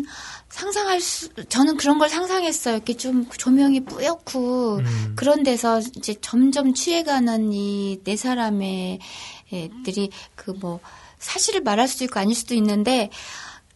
[0.50, 2.76] 상상할 수 저는 그런 걸 상상했어요.
[2.76, 5.14] 이렇게 좀 조명이 뿌옇고 음.
[5.18, 9.00] 그런 데서 이제 점점 취해가는 이 네 사람의
[9.54, 10.80] 애들이 그 뭐
[11.20, 13.10] 사실을 말할 수도 있고 아닐 수도 있는데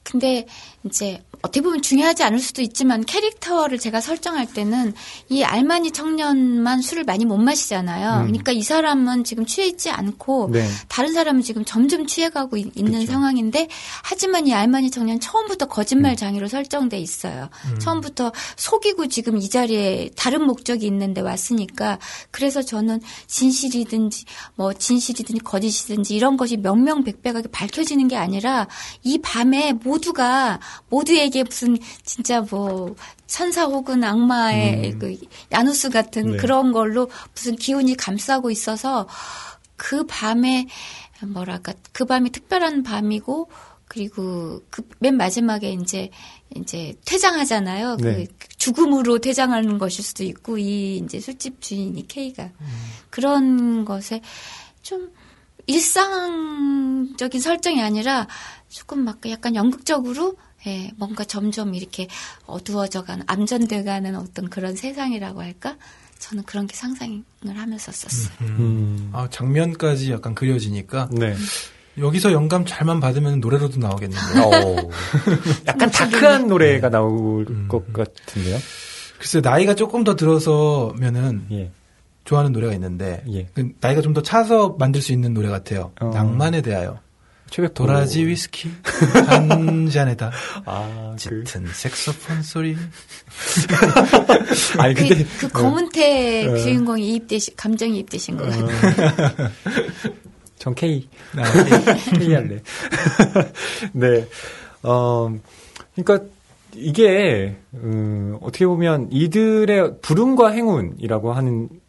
[0.03, 0.45] 근데
[0.85, 4.93] 이제 어떻게 보면 중요하지 않을 수도 있지만 캐릭터를 제가 설정할 때는
[5.27, 8.21] 이 알마니 청년만 술을 많이 못 마시잖아요.
[8.21, 8.27] 음.
[8.27, 10.65] 그러니까 이 사람은 지금 취해 있지 않고 네.
[10.87, 13.11] 다른 사람은 지금 점점 취해가고 있- 있는 그쵸.
[13.11, 13.67] 상황인데
[14.03, 16.15] 하지만 이 알마니 청년 처음부터 거짓말 음.
[16.15, 17.49] 장애로 설정돼 있어요.
[17.81, 21.99] 처음부터 속이고 지금 이 자리에 다른 목적이 있는데 왔으니까
[22.31, 24.23] 그래서 저는 진실이든지
[24.55, 28.67] 뭐 진실이든지 거짓이든지 이런 것이 명명백백하게 밝혀지는 게 아니라
[29.03, 35.17] 이 밤에 모두가 모두 에게 무슨 진짜 뭐 천사 혹은 악마의 그
[35.51, 36.37] 야누스 같은 네.
[36.37, 39.07] 그런 걸로 무슨 기운이 감싸고 있어서
[39.75, 40.67] 그 밤에
[41.25, 43.49] 뭐랄까 그 밤이 특별한 밤이고
[43.87, 46.09] 그리고 그 맨 마지막에 이제
[46.55, 47.97] 이제 퇴장하잖아요.
[47.97, 48.25] 네.
[48.25, 52.51] 그 죽음으로 퇴장하는 것일 수도 있고 이 이제 술집 주인이 K가
[53.09, 54.21] 그런 것에
[54.81, 55.11] 좀
[55.65, 58.27] 일상적인 설정이 아니라
[58.69, 60.35] 조금 막 약간 연극적으로
[60.67, 62.07] 예, 뭔가 점점 이렇게
[62.45, 65.75] 어두워져가는 암전돼가는 어떤 그런 세상이라고 할까?
[66.19, 68.37] 저는 그런 게 상상을 하면서 썼어요.
[68.41, 69.09] 음.
[69.11, 71.35] 아, 장면까지 약간 그려지니까 네.
[71.97, 74.43] 여기서 영감 잘만 받으면 노래로도 나오겠는데요.
[74.43, 74.89] 어.
[75.67, 77.67] 약간 다크한 노래가 나올 음.
[77.67, 78.57] 것 같은데요.
[79.19, 81.71] 글쎄 나이가 조금 더 들어서면은 예.
[82.23, 83.47] 좋아하는 노래가 있는데 예.
[83.53, 85.91] 그 나이가 좀 더 차서 만들 수 있는 노래 같아요.
[85.99, 86.09] 어.
[86.13, 86.99] 낭만에 대하여
[87.53, 88.71] 최백 도라지 위스키
[89.27, 90.31] 한 잔에다
[90.65, 91.43] 아, 그.
[91.43, 92.75] 짙은 색소폰 소리.
[94.79, 95.23] 아니 근데 네.
[95.23, 96.57] 그, 그 검은태 어.
[96.57, 99.51] 주인공이 이입되시 감정이 입되신 것 같아요.
[100.57, 101.07] 전 K.
[101.37, 101.43] 아,
[102.17, 102.59] K 할래.
[103.93, 104.27] 네.
[104.81, 105.31] 어,
[105.93, 106.25] 그러니까
[106.73, 111.82] 이게 음, 어떻게 보면 이들의 불운과 행운이라고 하는 어,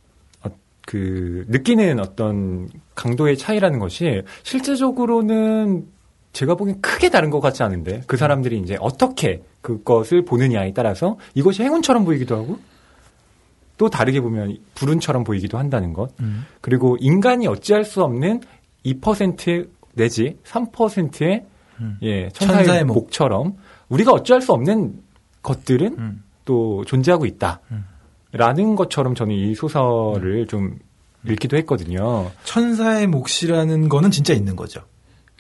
[0.87, 5.87] 그 느끼는 어떤 강도의 차이라는 것이 실제적으로는
[6.33, 11.63] 제가 보기엔 크게 다른 것 같지 않은데 그 사람들이 이제 어떻게 그것을 보느냐에 따라서 이것이
[11.63, 12.59] 행운처럼 보이기도 하고
[13.79, 16.45] 또 다르게 보면 불운처럼 보이기도 한다는 것 음.
[16.61, 18.41] 그리고 인간이 어찌할 수 없는
[18.85, 21.45] 2% 내지 3%의
[21.81, 21.99] 음.
[22.03, 22.95] 예, 천사의, 천사의 목.
[22.95, 23.57] 목처럼
[23.89, 24.95] 우리가 어찌할 수 없는
[25.43, 26.23] 것들은 음.
[26.45, 27.61] 또 존재하고 있다.
[27.71, 27.85] 음.
[28.37, 30.79] 라는 것처럼 저는 이 소설을 좀
[31.27, 32.31] 읽기도 했거든요.
[32.45, 34.81] 천사의 몫이라는 거는 진짜 있는 거죠.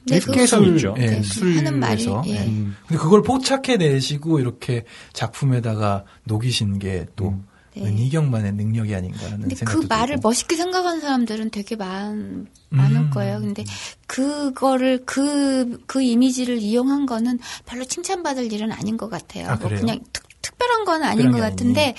[0.06, 0.94] 네, 읽게서 그거- 있죠.
[0.98, 1.58] 예, 네, 술에서.
[1.58, 2.44] 하는 말이 예.
[2.46, 2.76] 음.
[2.86, 7.46] 근데 그걸 포착해 내시고 이렇게 작품에다가 녹이신 게또 음.
[7.76, 7.82] 네.
[7.86, 10.28] 은희경만의 능력이 아닌가 하는 근데 생각도 그 말을 들고.
[10.28, 13.10] 멋있게 생각하는 사람들은 되게 많, 많을 음.
[13.10, 13.40] 거예요.
[13.40, 13.64] 근데
[14.06, 19.46] 그거를 그, 그 이미지를 이용한 거는 별로 칭찬받을 일은 아닌 것 같아요.
[19.48, 19.80] 아, 뭐 그래요?
[19.80, 21.94] 그냥 특, 특별한 건 아닌 것게 같은데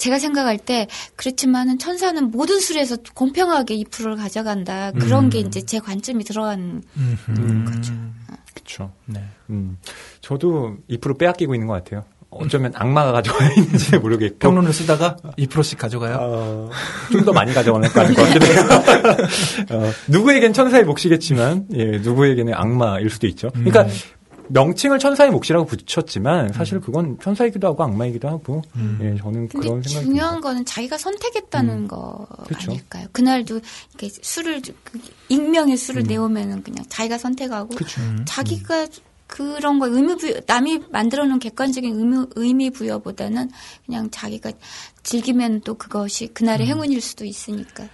[0.00, 4.92] 제가 생각할 때 그렇지만은 천사는 모든 술에서 공평하게 2%를 가져간다.
[4.92, 5.30] 그런 음.
[5.30, 6.82] 게 이제 제 관점이 들어간.
[6.96, 7.64] 음.
[7.68, 7.92] 거죠.
[8.54, 8.92] 그쵸.
[9.04, 9.22] 네.
[9.50, 9.76] 음.
[10.22, 12.04] 저도 2% 빼앗기고 있는 것 같아요.
[12.30, 14.38] 어쩌면 악마가 가져가 있는지 모르겠고.
[14.38, 16.16] 평론을 쓰다가 2%씩 가져가요.
[16.20, 16.70] 어,
[17.10, 18.62] 좀 더 많이 가져가는 것 같긴 해요.
[19.70, 23.50] 어, 누구에겐 천사의 몫이겠지만, 예, 누구에게는 악마일 수도 있죠.
[23.50, 23.86] 그러니까,
[24.52, 28.98] 명칭을 천사의 몫이라고 붙였지만, 사실 그건 천사이기도 하고 악마이기도 하고, 음.
[29.02, 30.48] 예, 저는 근데 그런 생각이 중요한 듭니다.
[30.48, 31.88] 거는 자기가 선택했다는 음.
[31.88, 32.70] 거 그쵸.
[32.72, 33.06] 아닐까요?
[33.12, 38.00] 그날도 이렇게 술을 그 익명의 술을 내오면은 그냥 자기가 선택하고 그쵸.
[38.02, 38.24] 음.
[38.26, 38.86] 자기가
[39.26, 43.48] 그런 거 의미 부여 남이 만들어 놓은 객관적인 의미, 의미 부여보다는
[43.86, 44.50] 그냥 자기가
[45.04, 47.84] 즐기면 또 그것이 그날의 행운일 수도 있으니까.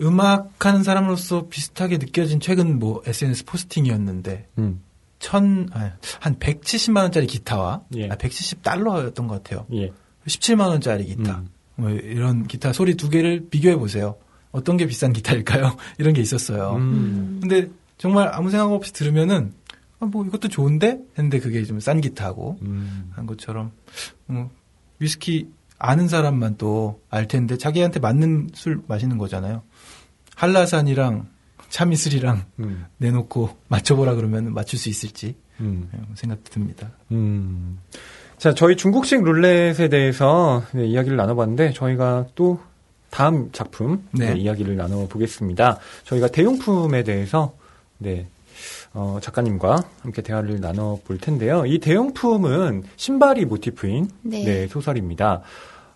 [0.00, 4.82] 음 악 하는 사람으로서 비슷하게 느껴진 최근 뭐 SNS 포스팅이었는데 음,
[5.20, 8.08] 천, 아, 한 170만 원짜리 기타와 예.
[8.10, 9.66] 아, 170달러였던 것 같아요.
[9.72, 9.92] 예.
[10.26, 11.38] 17만 원짜리 기타.
[11.38, 11.48] 음.
[11.76, 14.16] 뭐 이런 기타 소리 두 개를 비교해 보세요.
[14.50, 15.76] 어떤 게 비싼 기타일까요?
[15.98, 16.74] 이런 게 있었어요.
[16.74, 17.38] 음.
[17.40, 19.52] 근데 정말 아무 생각 없이 들으면은
[20.00, 23.12] 아, 뭐 이것도 좋은데 했는데 그게 좀 싼 기타고 음.
[23.14, 23.70] 한 것처럼
[24.28, 24.50] 어,
[24.98, 25.48] 위스키
[25.78, 29.62] 아는 사람만 또 알 텐데 자기한테 맞는 술 마시는 거잖아요.
[30.36, 31.28] 한라산이랑
[31.70, 32.86] 참이슬이랑 음.
[32.98, 35.88] 내놓고 맞춰보라 그러면 맞출 수 있을지 음.
[35.92, 36.90] 네, 생각도 듭니다.
[37.12, 37.78] 음.
[38.36, 42.60] 자, 저희 중국식 룰렛에 대해서 네, 이야기를 나눠봤는데 저희가 또
[43.10, 44.34] 다음 작품 네.
[44.34, 45.78] 네, 이야기를 나눠보겠습니다.
[46.04, 47.54] 저희가 대용품에 대해서
[47.98, 48.28] 네,
[48.92, 51.64] 어, 작가님과 함께 대화를 나눠볼 텐데요.
[51.66, 54.44] 이 대용품은 신발이 모티프인 네.
[54.44, 55.42] 네, 소설입니다.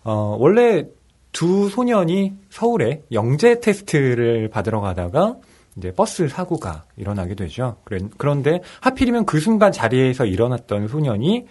[0.03, 0.85] 어, 원래
[1.31, 5.35] 두 소년이 서울에 영재 테스트를 받으러 가다가
[5.77, 7.77] 이제 버스 사고가 일어나게 되죠.
[8.17, 11.45] 그런데 하필이면 그 순간 자리에서 일어났던 소년이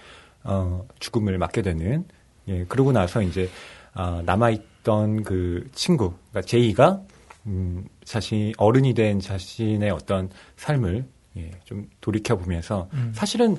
[0.44, 2.04] 어, 죽음을 맞게 되는
[2.48, 3.48] 예, 그러고 나서 이제
[3.94, 7.00] 아, 남아있던 그 친구, 그러니까 제이가
[7.46, 11.06] 음, 자신 어른이 된 자신의 어떤 삶을
[11.36, 13.12] 예, 좀 돌이켜 보면서 음.
[13.14, 13.56] 사실은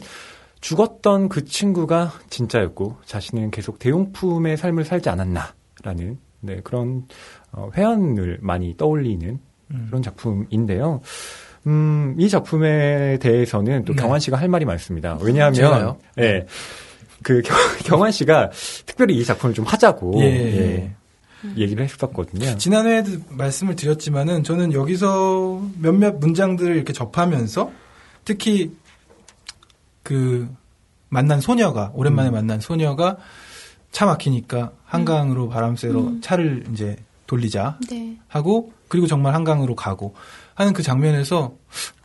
[0.62, 7.08] 죽었던 그 친구가 진짜였고 자신은 계속 대용품의 삶을 살지 않았나라는 네, 그런
[7.52, 9.40] 어, 회한을 많이 떠올리는
[9.72, 9.88] 음.
[9.90, 11.02] 그런 작품인데요.
[11.68, 14.02] 음, 이 작품에 대해서는 또 네.
[14.02, 15.18] 경환 씨가 할 말이 많습니다.
[15.22, 15.98] 왜냐하면?
[16.20, 16.46] 예.
[17.24, 18.52] 그 경, 경환 씨가
[18.86, 20.92] 특별히 이 작품을 좀 하자고 예, 예, 예.
[21.58, 22.58] 얘기를 했었거든요.
[22.58, 27.72] 지난해에도 말씀을 드렸지만은 저는 여기서 몇몇 문장들을 이렇게 접하면서
[28.26, 28.72] 특히
[30.04, 30.48] 그
[31.10, 32.34] 만난 소녀가 오랜만에 음.
[32.34, 33.18] 만난 소녀가
[33.92, 36.22] 차 막히니까 한강으로 바람 쐬러 음.
[36.22, 36.96] 차를 이제
[37.26, 38.18] 돌리자 네.
[38.28, 40.16] 하고 그리고 정말 한강으로 가고
[40.54, 41.56] 하는 그 장면에서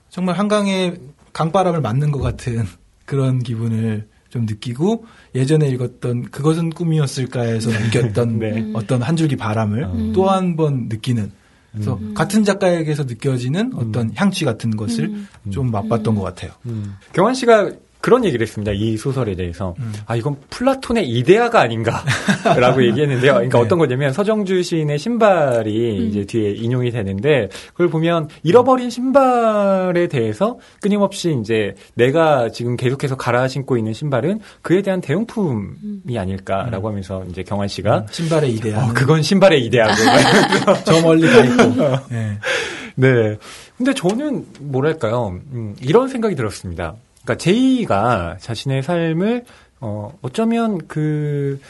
[0.09, 0.95] 정말 한강에
[1.33, 2.67] 강바람을 맞는 것 같은
[3.05, 5.05] 그런 기분을 좀 느끼고
[5.35, 8.71] 예전에 읽었던 그것은 꿈이었을까에서 느꼈던 네.
[8.75, 10.13] 어떤 한 줄기 바람을 음.
[10.15, 11.33] 또한 번 느끼는
[11.73, 12.15] 그래서 음.
[12.15, 15.29] 같은 작가에게서 느껴지는 어떤 향취 같은 것을 음.
[15.51, 16.53] 좀 맛봤던 것 같아요.
[16.67, 16.97] 음.
[17.13, 17.71] 경환 씨가
[18.01, 18.73] 그런 얘기를 했습니다.
[18.73, 19.75] 이 소설에 대해서.
[19.79, 19.93] 음.
[20.07, 23.35] 아, 이건 플라톤의 이데아가 아닌가라고 얘기했는데요.
[23.35, 23.65] 그러니까 네.
[23.65, 26.07] 어떤 거냐면 서정주 시인의 신발이 음.
[26.07, 33.49] 이제 뒤에 인용이 되는데 그걸 보면 잃어버린 신발에 대해서 끊임없이 이제 내가 지금 계속해서 갈아
[33.49, 38.85] 신고 있는 신발은 그에 대한 대용품이 아닐까라고 하면서 이제 경환 씨가 음, 신발의 이데아.
[38.87, 39.95] 어, 그건 신발의 이데아고.
[40.85, 42.07] 저 멀리 가 있고.
[42.11, 42.39] 네.
[42.97, 43.37] 네.
[43.77, 45.41] 근데 저는 뭐랄까요?
[45.53, 46.95] 음, 이런 생각이 들었습니다.
[47.23, 49.45] 그러니까 제이가 자신의 삶을
[49.81, 51.61] 어 어쩌면 그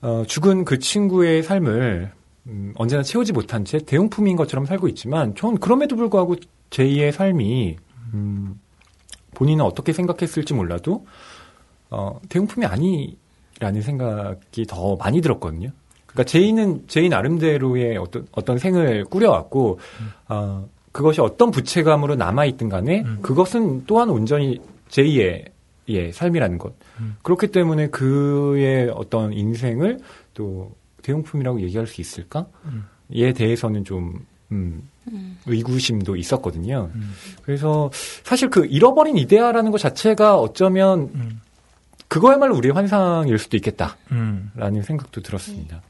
[0.00, 2.12] 어, 죽은 그 친구의 삶을
[2.46, 6.36] 음, 언제나 채우지 못한 채 대용품인 것처럼 살고 있지만 전 그럼에도 불구하고
[6.70, 7.76] 제이의 삶이
[8.14, 8.60] 음,
[9.34, 11.06] 본인은 어떻게 생각했을지 몰라도
[11.90, 15.70] 어, 대용품이 아니라는 생각이 더 많이 들었거든요.
[16.06, 19.78] 그러니까 제이는 제이 나름대로의 어떤 어떤 생을 꾸려왔고
[20.28, 20.68] 어,
[20.98, 23.18] 그것이 어떤 부채감으로 남아 있든 간에 음.
[23.22, 25.44] 그것은 또한 온전히 제이의
[25.90, 26.74] 예, 삶이라는 것.
[26.98, 27.16] 음.
[27.22, 30.00] 그렇기 때문에 그의 어떤 인생을
[30.34, 32.46] 또 대용품이라고 얘기할 수 있을까?
[32.64, 32.84] 음.
[33.12, 35.38] 에 대해서는 좀 음, 음.
[35.46, 36.90] 의구심도 있었거든요.
[36.92, 37.12] 음.
[37.44, 37.92] 그래서
[38.24, 41.40] 사실 그 잃어버린 이데아라는 것 자체가 어쩌면 음.
[42.08, 44.82] 그거야말로 우리의 환상일 수도 있겠다라는 음.
[44.82, 45.80] 생각도 들었습니다.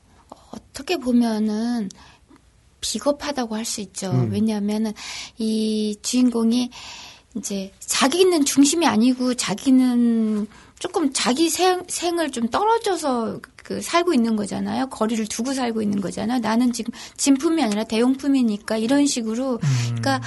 [0.53, 1.89] 어떻게 보면은
[2.81, 4.11] 비겁하다고 할 수 있죠.
[4.11, 4.31] 음.
[4.33, 4.93] 왜냐하면은
[5.37, 6.71] 이 주인공이
[7.37, 10.47] 이제 자기는 중심이 아니고 자기는
[10.79, 14.89] 조금 자기 생, 생을 좀 떨어져서 그 살고 있는 거잖아요.
[14.89, 16.39] 거리를 두고 살고 있는 거잖아요.
[16.39, 19.59] 나는 지금 진품이 아니라 대용품이니까 이런 식으로 음.
[19.85, 20.21] 그러니까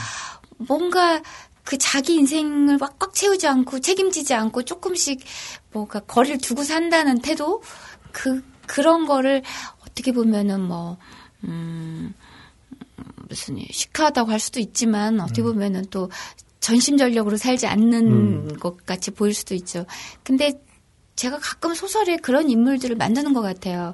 [0.58, 1.22] 뭔가
[1.64, 5.22] 그 자기 인생을 꽉꽉 채우지 않고 책임지지 않고 조금씩
[5.72, 7.62] 뭐가 거리를 두고 산다는 태도
[8.12, 9.42] 그 그런 거를
[9.86, 10.98] 어떻게 보면은 뭐
[11.44, 12.14] 음,
[13.30, 16.10] 무슨 시크하다고 할 수도 있지만 어떻게 보면은 또
[16.60, 18.58] 전심전력으로 살지 않는 음.
[18.60, 19.86] 것 같이 보일 수도 있죠.
[20.24, 20.62] 근데
[21.16, 23.94] 제가 가끔 소설에 그런 인물들을 만드는 것 같아요.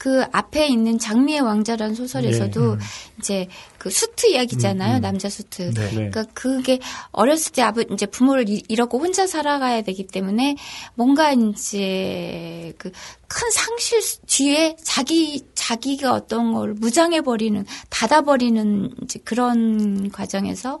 [0.00, 2.78] 그 앞에 있는 장미의 왕자라는 소설에서도 예, 음.
[3.18, 4.94] 이제 그 수트 이야기잖아요.
[4.94, 5.00] 음, 음.
[5.02, 5.74] 남자 수트.
[5.74, 5.80] 네.
[5.88, 5.90] 네.
[5.94, 6.78] 그러니까 그게
[7.12, 10.56] 어렸을 때 아버 이제 부모를 잃- 잃었고 혼자 살아가야 되기 때문에
[10.94, 12.90] 뭔가 이제 그
[13.32, 20.80] 큰 상실 뒤에 자기 자기가 어떤 걸 무장해 버리는 닫아 버리는 이제 그런 과정에서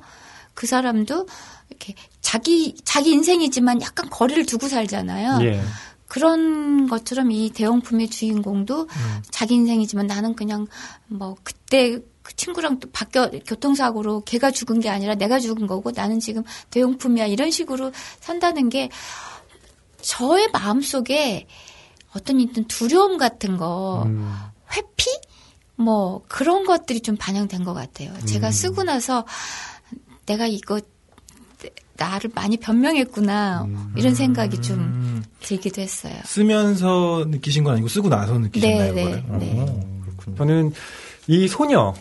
[0.54, 1.28] 그 사람도
[1.68, 5.38] 이렇게 자기 자기 인생이지만 약간 거리를 두고 살잖아요.
[5.46, 5.60] 예.
[6.10, 9.22] 그런 것처럼 이 대용품의 주인공도 음.
[9.30, 10.66] 자기 인생이지만 나는 그냥
[11.06, 16.18] 뭐 그때 그 친구랑 또 바뀌어 교통사고로 걔가 죽은 게 아니라 내가 죽은 거고 나는
[16.18, 18.90] 지금 대용품이야 이런 식으로 산다는 게
[20.02, 21.46] 저의 마음 속에
[22.12, 24.36] 어떤 있던 두려움 같은 거 음,
[24.76, 25.06] 회피
[25.76, 28.12] 뭐 그런 것들이 좀 반영된 것 같아요.
[28.26, 28.52] 제가 음.
[28.52, 29.24] 쓰고 나서
[30.26, 30.80] 내가 이거
[32.00, 33.92] 나를 많이 변명했구나 음.
[33.94, 36.14] 이런 생각이 좀 음, 들기도 했어요.
[36.24, 38.94] 쓰면서 느끼신 건 아니고 쓰고 나서 느끼셨나요?
[38.94, 39.24] 네, 그거를?
[39.38, 39.80] 네, 어,
[40.16, 40.36] 그렇군요.
[40.38, 40.72] 저는
[41.26, 41.92] 이 소녀,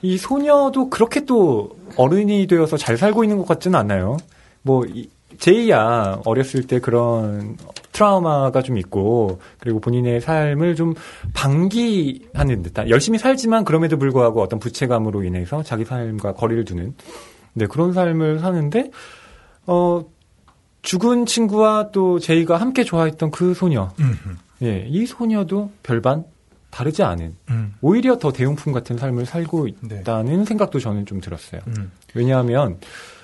[0.00, 4.16] 이 소녀도 그렇게 또 어른이 되어서 잘 살고 있는 것 같지는 않나요?
[4.62, 7.56] 뭐, 이- 제이야 어렸을 때 그런
[7.90, 10.94] 트라우마가 좀 있고, 그리고 본인의 삶을 좀
[11.34, 16.94] 방기하는 듯한, 열심히 살지만 그럼에도 불구하고 어떤 부채감으로 인해서 자기 삶과 거리를 두는,
[17.54, 18.90] 네, 그런 삶을 사는데,
[19.66, 20.04] 어,
[20.82, 26.24] 죽은 친구와 또 제이가 함께 좋아했던 그 소녀, 음, 예, 이 소녀도 별반
[26.70, 30.00] 다르지 않은, 음, 오히려 더 대용품 같은 삶을 살고 네.
[30.00, 31.60] 있다는 생각도 저는 좀 들었어요.
[31.68, 31.92] 음.
[32.14, 32.78] 왜냐하면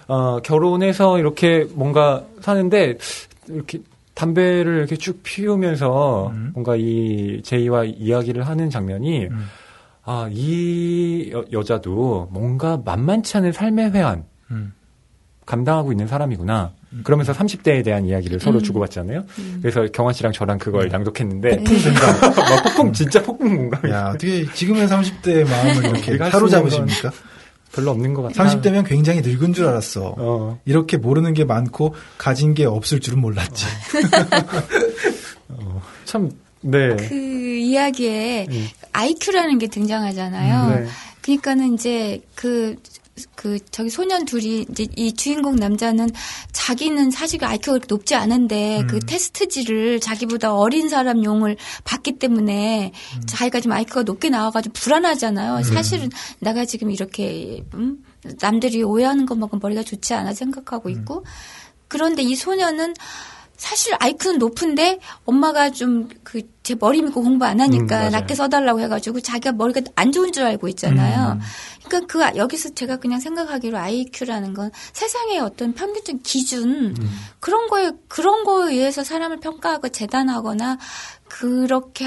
[0.07, 2.99] 어, 결혼해서 이렇게 뭔가 사는데
[3.49, 3.81] 이렇게
[4.15, 6.51] 담배를 이렇게 쭉 피우면서 음.
[6.55, 9.47] 뭔가 이 제이와 이야기를 하는 장면이 음.
[10.05, 14.73] 아, 이 여, 여자도 뭔가 만만치 않은 삶의 회한 음.
[15.49, 16.73] 감당하고 있는 사람이구나.
[17.05, 18.63] 그러면서 30대에 대한 이야기를 서로 음.
[18.63, 19.25] 주고받잖아요.
[19.39, 19.59] 음.
[19.63, 20.89] 그래서 경환 씨랑 저랑 그걸 네.
[20.89, 22.21] 낭독했는데 폭풍 공감.
[22.21, 23.91] 막 폭풍 진짜 폭풍 공감.
[23.91, 27.11] 야, 어떻게 지금의 30대의 마음을 이렇게 사로잡으십니까?
[27.73, 28.61] 별로 없는 것 같아요.
[28.61, 30.15] 30대면 굉장히 늙은 줄 알았어.
[30.19, 30.61] 어.
[30.67, 33.65] 이렇게 모르는 게 많고 가진 게 없을 줄은 몰랐지.
[36.05, 36.31] 참,
[36.61, 36.95] 네.
[36.97, 38.67] 그 이야기에 음.
[38.93, 40.75] IQ라는 게 등장하잖아요.
[40.75, 40.87] 네.
[41.23, 42.77] 그러니까는 이제 그,
[43.35, 46.11] 그, 저기 소년 둘이, 이제 이 주인공 남자는
[46.53, 48.87] 자기는 사실 IQ가 그렇게 높지 않은데 음.
[48.87, 53.27] 그 테스트지를 자기보다 어린 사람 용을 받기 때문에 음.
[53.27, 55.63] 자기가 좀 IQ가 높게 나와가지고 불안하잖아요.
[55.63, 56.11] 사실은
[56.41, 58.05] 내가 지금 이렇게, 음,
[58.41, 60.35] 남들이 오해하는 것만큼 머리가 좋지 않아 음.
[60.35, 61.25] 생각하고 있고
[61.89, 62.95] 그런데 이 소녀는
[63.59, 68.11] 사실 IQ는 높은데 엄마가 좀 그 제 머리 믿고 공부 안 음, 하니까 맞아요.
[68.11, 71.33] 낮게 써달라고 해가지고 자기가 머리가 안 좋은 줄 알고 있잖아요.
[71.33, 71.41] 음.
[71.87, 77.19] 그러니까 그 여기서 제가 그냥 생각하기로 IQ라는 건 세상의 어떤 평균적 기준 음.
[77.41, 80.77] 그런 거에 그런 거에 의해서 사람을 평가하고 재단하거나
[81.27, 82.05] 그렇게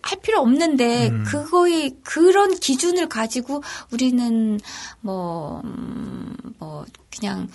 [0.00, 1.24] 할 필요 없는데 음.
[1.26, 4.60] 그거의 그런 기준을 가지고 우리는
[5.00, 7.48] 뭐, 음, 뭐 그냥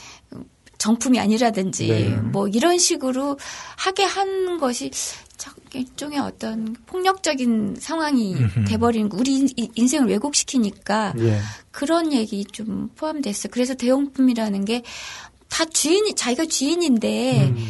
[0.80, 2.10] 정품이 아니라든지 네.
[2.10, 3.38] 뭐 이런 식으로
[3.78, 4.90] 하게 한 것이
[5.38, 9.10] 참 일종의 어떤 폭력적인 상황이 음흠.
[9.10, 9.18] 거.
[9.18, 11.40] 우리 인- 인생을 왜곡시키니까 예.
[11.72, 13.52] 그런 얘기 좀 포함됐어요.
[13.52, 14.82] 그래서 대용품이라는 게
[15.50, 17.68] 다 주인이 자기가 주인인데 음.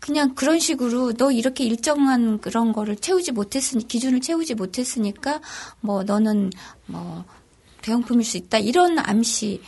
[0.00, 5.42] 그냥 그런 식으로 너 이렇게 일정한 그런 거를 채우지 못했으니 기준을 채우지 못했으니까
[5.82, 6.50] 뭐 너는
[6.86, 7.24] 뭐
[7.82, 9.60] 대용품일 수 있다 이런 암시.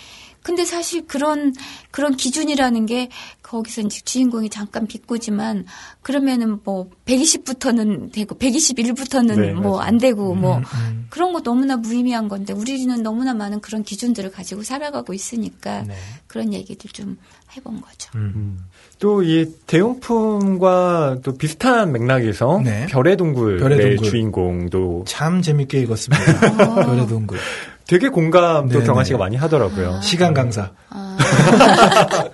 [0.43, 1.55] 근데 사실 그런
[1.91, 3.09] 그런 기준이라는 게
[3.43, 5.67] 거기서 이제 주인공이 잠깐 비꼬지만
[6.01, 9.89] 그러면은 뭐 120부터는 되고 121부터는 네, 뭐 맞아요.
[9.89, 11.07] 안 되고 뭐 음, 음.
[11.11, 15.95] 그런 거 너무나 무의미한 건데 우리는 너무나 많은 그런 기준들을 가지고 살아가고 있으니까 네.
[16.27, 17.19] 그런 얘기들 좀
[17.57, 18.11] 해본 거죠.
[18.15, 18.65] 음.
[18.99, 22.87] 또이 대용품과 또 비슷한 맥락에서 네.
[22.87, 24.11] 별의 동굴의 별의 동굴.
[24.11, 26.55] 주인공도 참 재밌게 읽었습니다.
[26.87, 27.39] 별의 동굴.
[27.87, 29.07] 되게 공감도 네, 경화 네.
[29.07, 30.01] 씨가 많이 하더라고요.
[30.03, 30.73] 시간 강사.
[30.89, 31.17] 아,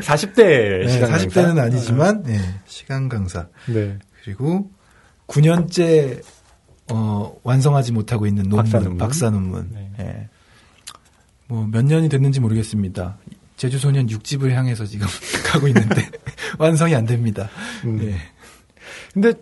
[0.00, 1.62] 40대 네, 시간 40대는 강사.
[1.62, 3.48] 아니지만 네, 시간 강사.
[3.66, 3.98] 네.
[4.24, 4.70] 그리고
[5.26, 6.22] 9년째
[6.90, 9.50] 어, 완성하지 못하고 있는 논문, 박사 박사 논문.
[9.50, 9.70] 논문.
[9.72, 9.90] 네.
[10.00, 10.28] 예.
[11.48, 13.18] 뭐몇 년이 됐는지 모르겠습니다.
[13.56, 15.06] 제주 소년 6집을 향해서 지금
[15.44, 16.08] 가고 있는데
[16.58, 17.48] 완성이 안 됩니다.
[17.84, 18.00] 음.
[18.02, 18.16] 예.
[19.12, 19.32] 근데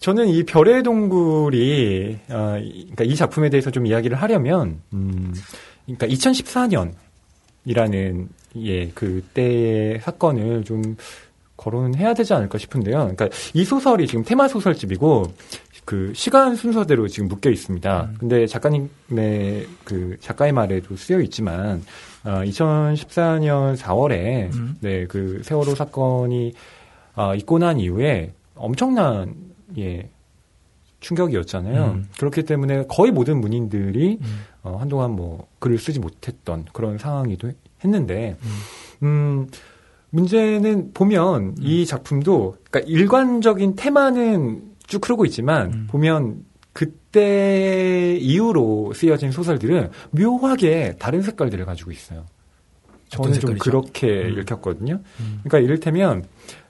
[0.00, 5.34] 저는 이 별의 동굴이 어, 이- 그러니까 이 작품에 대해서 좀 이야기를 하려면 음,
[5.86, 6.06] 그러니까
[7.66, 8.26] 2014년이라는
[8.62, 10.96] 예 그때의 사건을 좀
[11.56, 12.96] 거론해야 되지 않을까 싶은데요.
[12.98, 15.32] 그러니까 이 소설이 지금 테마 소설집이고
[15.84, 18.02] 그 시간 순서대로 지금 묶여 있습니다.
[18.04, 18.16] 음.
[18.18, 21.82] 근데 작가님의 그 작가의 말에도 쓰여 있지만
[22.24, 24.76] 어, 2014년 4월에 음.
[24.80, 26.54] 네그 세월호 사건이
[27.14, 29.34] 아, 있고 난 이후에 엄청난
[29.78, 30.10] 예
[31.00, 31.84] 충격이었잖아요.
[31.92, 32.08] 음.
[32.18, 34.40] 그렇기 때문에 거의 모든 문인들이 음.
[34.62, 37.52] 어, 한동안 뭐 글을 쓰지 못했던 그런 상황이도
[37.82, 39.06] 했는데 음.
[39.06, 39.48] 음,
[40.10, 45.86] 문제는 보면 이 작품도 그러니까 일관적인 테마는 쭉 흐르고 있지만 음.
[45.90, 52.26] 보면 그때 이후로 쓰여진 소설들은 묘하게 다른 색깔들을 가지고 있어요.
[53.08, 53.58] 저는 좀?
[53.58, 54.38] 그렇게 음.
[54.38, 55.00] 읽혔거든요.
[55.20, 55.40] 음.
[55.42, 56.24] 그러니까 이를테면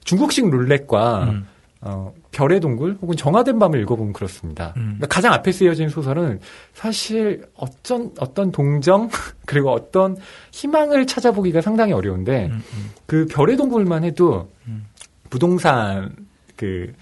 [0.05, 1.47] 중국식 룰렛과 음.
[1.83, 4.73] 어, 별의 동굴 혹은 정화된 밤을 읽어보면 그렇습니다.
[4.77, 4.97] 음.
[4.99, 6.41] 그러니까 가장 앞에 쓰여진 소설은
[6.75, 9.11] 사실 어떤 어떤 동정
[9.47, 10.17] 그리고 어떤
[10.53, 12.91] 희망을 찾아보기가 상당히 어려운데 음, 음.
[13.07, 14.87] 그 별의 동굴만 해도 음.
[15.29, 16.15] 부동산
[16.57, 16.93] 그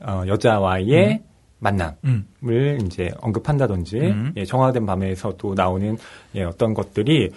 [0.00, 1.22] 어, 여자와의
[1.58, 2.78] 만남을 음.
[2.84, 4.32] 이제 언급한다든지 음.
[4.36, 5.96] 예, 정화된 밤에서 또 나오는
[6.34, 7.30] 예, 어떤 것들이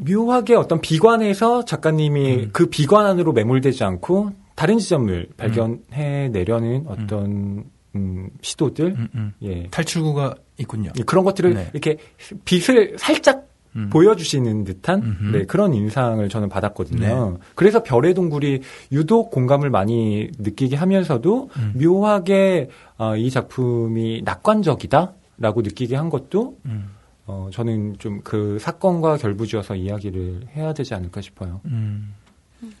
[0.00, 2.50] 묘하게 어떤 비관에서 작가님이 음.
[2.52, 7.64] 그 비관 안으로 매몰되지 않고 다른 지점을 발견해 내려는 어떤
[7.96, 9.32] 음, 시도들 음, 음.
[9.40, 9.62] 예.
[9.70, 10.92] 탈출구가 있군요.
[10.98, 11.70] 예, 그런 것들을 네.
[11.72, 11.96] 이렇게
[12.44, 13.88] 빛을 살짝 음.
[13.88, 15.32] 보여주시는 듯한.
[15.32, 17.38] 네, 그런 인상을 저는 받았거든요.
[17.54, 18.60] 그래서 별의 동굴이
[18.92, 21.72] 유독 공감을 많이 느끼게 하면서도 음.
[21.80, 26.90] 묘하게 어, 이 작품이 낙관적이다라고 느끼게 한 것도 음.
[27.24, 31.62] 어, 저는 좀 그 사건과 결부지어서 이야기를 해야 되지 않을까 싶어요.
[31.64, 32.12] 음.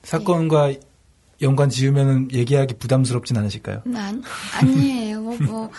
[0.02, 0.74] 사건과
[1.42, 3.82] 연관 지으면 얘기하기 부담스럽진 않으실까요?
[3.86, 4.22] 음, 아니,
[4.54, 5.20] 아니에요.
[5.22, 5.70] 뭐, 뭐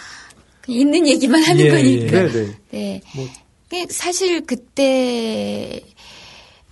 [0.67, 2.17] 있는 얘기만 하는 예, 거니까.
[2.17, 2.27] 예.
[2.27, 2.57] 네, 네.
[2.71, 3.01] 네.
[3.15, 3.27] 뭐-
[3.69, 5.81] 그 사실 그때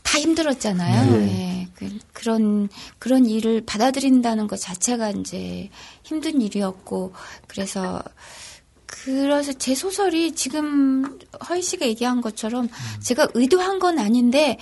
[0.03, 1.17] 다 힘들었잖아요.
[1.17, 1.27] 네.
[1.27, 1.67] 예.
[1.75, 2.67] 그, 그런
[2.97, 5.69] 그런 일을 받아들인다는 것 자체가 이제
[6.03, 7.13] 힘든 일이었고
[7.47, 8.03] 그래서
[8.85, 12.67] 그래서 제 소설이 지금 허희 씨가 얘기한 것처럼
[13.01, 14.57] 제가 의도한 건 아닌데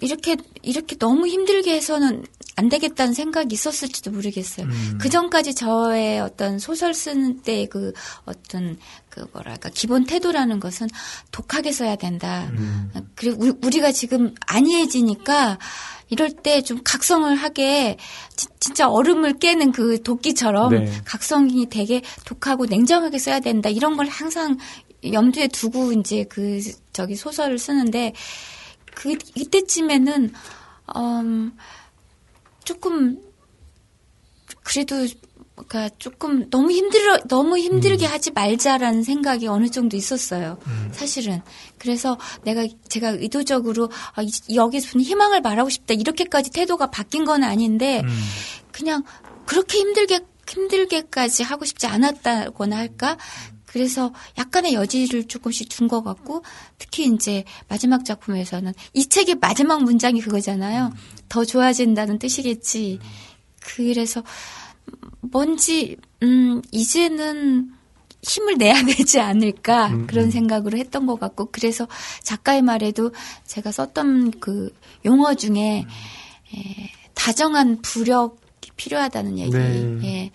[0.00, 2.24] 이렇게 이렇게 너무 힘들게 해서는
[2.56, 4.66] 안 되겠다는 생각이 있었을지도 모르겠어요.
[4.66, 4.98] 음.
[5.00, 7.92] 그 전까지 저의 어떤 소설 쓰는 때 그
[8.24, 8.78] 어떤
[9.10, 10.88] 그 뭐랄까 기본 태도라는 것은
[11.32, 12.48] 독하게 써야 된다.
[12.52, 12.90] 음.
[13.14, 15.58] 그리고 우- 우리가 지금 안이해지니까
[16.10, 17.96] 이럴 때 좀 각성을 하게
[18.36, 20.92] 지- 진짜 얼음을 깨는 그 도끼처럼 네.
[21.04, 23.68] 각성이 되게 독하고 냉정하게 써야 된다.
[23.68, 24.56] 이런 걸 항상
[25.04, 26.60] 염두에 두고 이제 그
[26.92, 28.14] 저기 소설을 쓰는데
[28.98, 30.32] 그 이때쯤에는
[30.96, 31.56] 음
[32.64, 33.16] 조금
[34.64, 35.06] 그래도
[35.54, 40.58] 그러니까 조금 너무 힘들어 너무 힘들게 하지 말자라는 생각이 어느 정도 있었어요.
[40.92, 41.42] 사실은
[41.78, 48.00] 그래서 내가 제가 의도적으로 아, 이- 여기서 희망을 말하고 싶다 이렇게까지 태도가 바뀐 건 아닌데
[48.04, 48.20] 음.
[48.72, 49.04] 그냥
[49.46, 53.16] 그렇게 힘들게 힘들게까지 하고 싶지 않았다거나 할까.
[53.78, 56.42] 그래서 약간의 여지를 조금씩 둔것 같고
[56.78, 60.92] 특히 이제 마지막 작품에서는 이 책의 마지막 문장이 그거잖아요.
[61.28, 62.98] 더 좋아진다는 뜻이겠지.
[63.60, 64.24] 그래서
[65.20, 67.70] 뭔지 음 이제는
[68.24, 71.86] 힘을 내야 되지 않을까 그런 생각으로 했던 것 같고 그래서
[72.24, 73.12] 작가의 말에도
[73.46, 74.74] 제가 썼던 그
[75.04, 75.86] 용어 중에
[76.52, 79.52] 에, 다정한 부력이 필요하다는 얘기.
[79.52, 80.00] 네.
[80.02, 80.30] 예.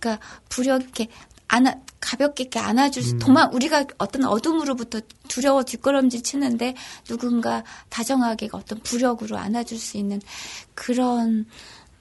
[0.00, 1.08] 그러니까 부력 이렇게
[1.52, 6.74] 안아 가볍게 이렇게 안아줄 수 도망 우리가 어떤 어둠으로부터 두려워 뒷걸음질 치는데
[7.04, 10.20] 누군가 다정하게 어떤 부력으로 안아줄 수 있는
[10.74, 11.44] 그런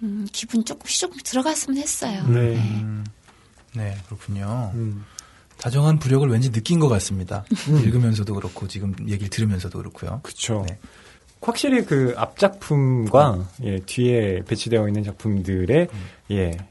[0.04, 2.24] 음, 기분 조금씩 조금 들어갔으면 했어요.
[2.28, 2.56] 네.
[2.56, 3.04] 음.
[3.74, 4.72] 네, 그렇군요.
[4.76, 5.04] 음.
[5.58, 7.43] 다정한 부력을 왠지 느낀 것 같습니다.
[7.68, 10.22] 읽으면서도 그렇고 지금 얘기를 들으면서도 그렇고요.
[10.24, 10.64] 그쵸.
[10.70, 10.78] 네.
[11.41, 15.88] 확실히 그 앞 작품과 예, 뒤에 배치되어 있는 작품들의
[16.32, 16.68] 예, 약,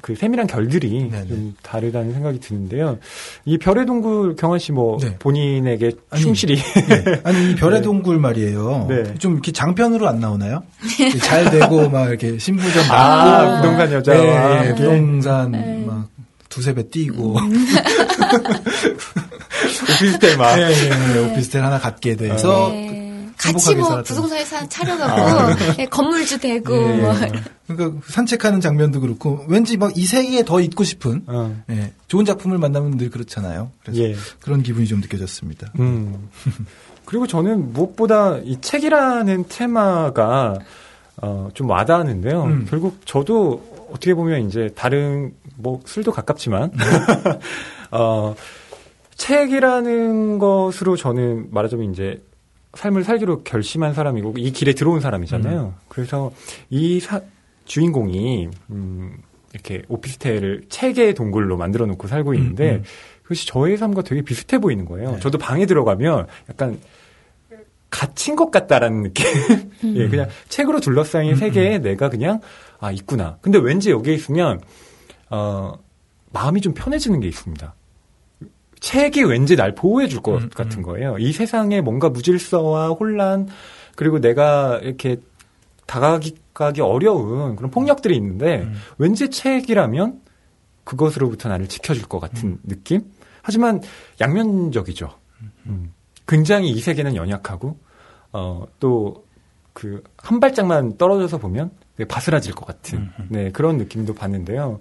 [0.00, 1.10] 그 세밀한 결들이 음.
[1.10, 1.26] 네네.
[1.28, 2.98] 좀 다르다는 생각이 드는데요.
[3.44, 5.16] 이 별의 동굴 경환 씨뭐 네.
[5.18, 7.20] 본인에게 아니, 충실히 네.
[7.24, 8.86] 아니 이 별의 동굴 말이에요.
[8.88, 9.14] 네.
[9.18, 10.62] 좀 이렇게 장편으로 안 나오나요?
[11.22, 14.74] 잘 되고 막 이렇게 신부전 아, 받고 부동산 여자와 네, 예, 함께.
[14.74, 15.84] 부동산 네.
[15.86, 16.08] 막
[16.48, 17.36] 두세 배 뛰고
[19.94, 20.56] 오피스텔 막
[21.30, 23.09] 오피스텔 하나 갖게 돼서 네.
[23.40, 24.04] 같이 뭐 살았던.
[24.04, 27.14] 부동산 회사 차려가고 예, 건물주 되고 예, 뭐
[27.66, 31.62] 그러니까 산책하는 장면도 그렇고 왠지 막 이 세계에 더 있고 싶은 어.
[31.70, 33.70] 예, 좋은 작품을 만나면 늘 그렇잖아요.
[33.82, 34.14] 그래서 예.
[34.40, 35.72] 그런 기분이 좀 느껴졌습니다.
[35.78, 36.28] 음.
[37.04, 40.58] 그리고 저는 무엇보다 이 책이라는 테마가
[41.22, 42.42] 어, 좀 와닿았는데요.
[42.44, 42.66] 음.
[42.70, 46.70] 결국 저도 어떻게 보면 이제 다른 뭐 술도 가깝지만
[47.90, 48.34] 어,
[49.16, 52.22] 책이라는 것으로 저는 말하자면 이제
[52.74, 55.74] 삶을 살기로 결심한 사람이고 이 길에 들어온 사람이잖아요.
[55.88, 56.30] 그래서
[56.70, 57.20] 이 사-
[57.64, 59.16] 주인공이 음,
[59.52, 62.84] 이렇게 오피스텔을 책의 동굴로 만들어 놓고 살고 있는데 음, 음.
[63.22, 65.12] 그것이 저의 삶과 되게 비슷해 보이는 거예요.
[65.12, 65.20] 네.
[65.20, 66.80] 저도 방에 들어가면 약간
[67.90, 69.26] 갇힌 것 같다라는 느낌.
[69.96, 72.40] 예, 그냥 책으로 둘러싸인 음, 세계에 내가 그냥
[72.78, 73.38] 아 있구나.
[73.40, 74.60] 근데 왠지 여기에 있으면
[75.28, 75.74] 어
[76.32, 77.74] 마음이 좀 편해지는 게 있습니다.
[78.80, 80.82] 책이 왠지 날 보호해 줄것 음, 같은 음.
[80.82, 81.16] 거예요.
[81.18, 83.48] 이 세상에 뭔가 무질서와 혼란
[83.94, 85.18] 그리고 내가 이렇게
[85.86, 88.74] 다가가기 어려운 그런 폭력들이 있는데 음.
[88.98, 90.20] 왠지 책이라면
[90.84, 93.02] 그것으로부터 나를 지켜줄 것 같은 느낌?
[93.42, 93.80] 하지만
[94.20, 95.10] 양면적이죠.
[95.66, 95.92] 음.
[96.26, 97.76] 굉장히 이 세계는 연약하고,
[98.32, 99.24] 어, 또,
[99.72, 101.70] 그, 한 발짝만 떨어져서 보면
[102.06, 103.10] 바스라질 것 같은.
[103.28, 104.80] 네, 그런 느낌도 봤는데요.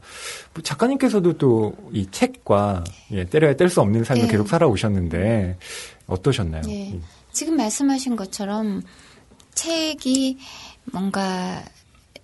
[0.54, 4.28] 뭐 작가님께서도 또 이 책과, 예, 때려야 뗄 수 없는 삶을 네.
[4.32, 5.58] 계속 살아오셨는데,
[6.08, 6.62] 어떠셨나요?
[6.70, 6.74] 예.
[6.74, 7.00] 이-
[7.32, 8.82] 지금 말씀하신 것처럼
[9.56, 10.38] 책이
[10.92, 11.64] 뭔가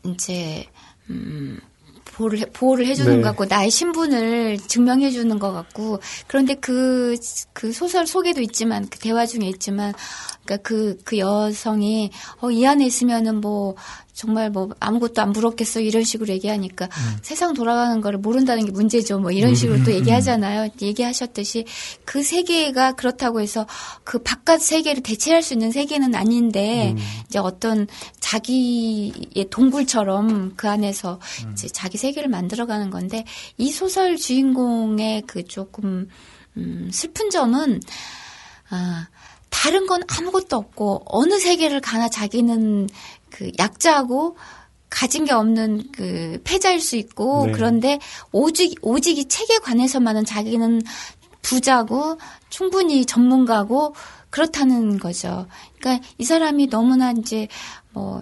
[0.03, 0.65] 이제
[1.09, 1.59] 음
[2.05, 3.21] 보호를, 해- 보호를 해주는 네.
[3.21, 7.15] 것 같고, 나의 신분을 증명해 주는 것 같고, 그런데 그,
[7.51, 9.91] 그 소설 속에도 있지만, 그 대화 중에 있지만,
[10.45, 13.75] 그니까 그, 그 여성이, 어, 이 안에 있으면은 뭐,
[14.13, 16.87] 정말 뭐, 아무것도 안 부럽겠어, 이런 식으로 얘기하니까,
[17.21, 20.69] 세상 돌아가는 거를 모른다는 게 문제죠, 뭐, 이런 식으로 또 얘기하잖아요.
[20.81, 21.65] 얘기하셨듯이,
[22.05, 23.65] 그 세계가 그렇다고 해서,
[24.03, 26.95] 그 바깥 세계를 대체할 수 있는 세계는 아닌데,
[27.27, 27.87] 이제 어떤
[28.19, 31.19] 자기의 동굴처럼 그 안에서
[31.51, 33.23] 이제 자기 세계를 만들어가는 건데
[33.57, 36.09] 이 소설 주인공의 그 조금
[36.57, 37.79] 음, 슬픈 점은
[38.69, 39.07] 아,
[39.55, 42.89] 다른 건 아무것도 없고 어느 세계를 가나 자기는
[43.29, 44.35] 그 약자고
[44.89, 47.51] 가진 게 없는 그 패자일 수 있고 네.
[47.53, 47.99] 그런데
[48.33, 50.81] 오직 오직 이 책에 관해서만은 자기는
[51.41, 52.17] 부자고
[52.49, 53.95] 충분히 전문가고
[54.29, 55.47] 그렇다는 거죠.
[55.79, 57.47] 그러니까 이 사람이 너무나 이제
[57.93, 58.21] 뭐,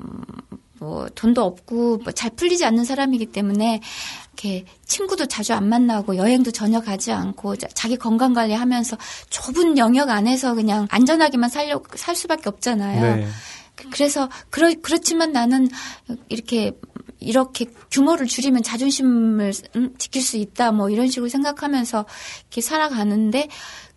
[0.00, 0.22] 음,
[0.78, 3.80] 뭐 돈도 없고 뭐 잘 풀리지 않는 사람이기 때문에
[4.38, 8.96] 이렇게 친구도 자주 안 만나고 여행도 전혀 가지 않고 자- 자기 건강 관리하면서
[9.30, 13.16] 좁은 영역 안에서 그냥 안전하게만 살려 살 수밖에 없잖아요.
[13.16, 13.28] 네.
[13.74, 15.68] 그- 그래서 그러, 그렇지만 나는
[16.28, 16.72] 이렇게
[17.20, 22.06] 이렇게 규모를 줄이면 자존심을 음, 지킬 수 있다 뭐 이런 식으로 생각하면서
[22.42, 23.48] 이렇게 살아가는데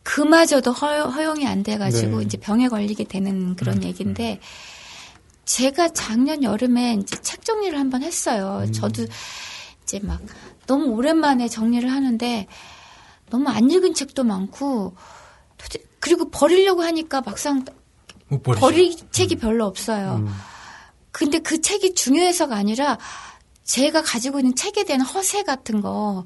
[0.01, 2.25] 그마저도 허, 허용이 안 돼가지고 네.
[2.25, 4.39] 이제 병에 걸리게 되는 그런 얘기인데
[5.45, 8.65] 제가 작년 여름에 이제 책 정리를 한번 했어요.
[8.71, 9.05] 저도
[9.91, 10.21] 이제 막
[10.67, 12.47] 너무 오랜만에 정리를 하는데
[13.29, 14.95] 너무 안 읽은 책도 많고
[15.57, 17.65] 도대- 그리고 버리려고 하니까 막상.
[18.61, 20.15] 버릴 책이 별로 없어요.
[20.25, 20.33] 음.
[21.11, 22.97] 근데 그 책이 중요해서가 아니라
[23.65, 26.25] 제가 가지고 있는 책에 대한 허세 같은 거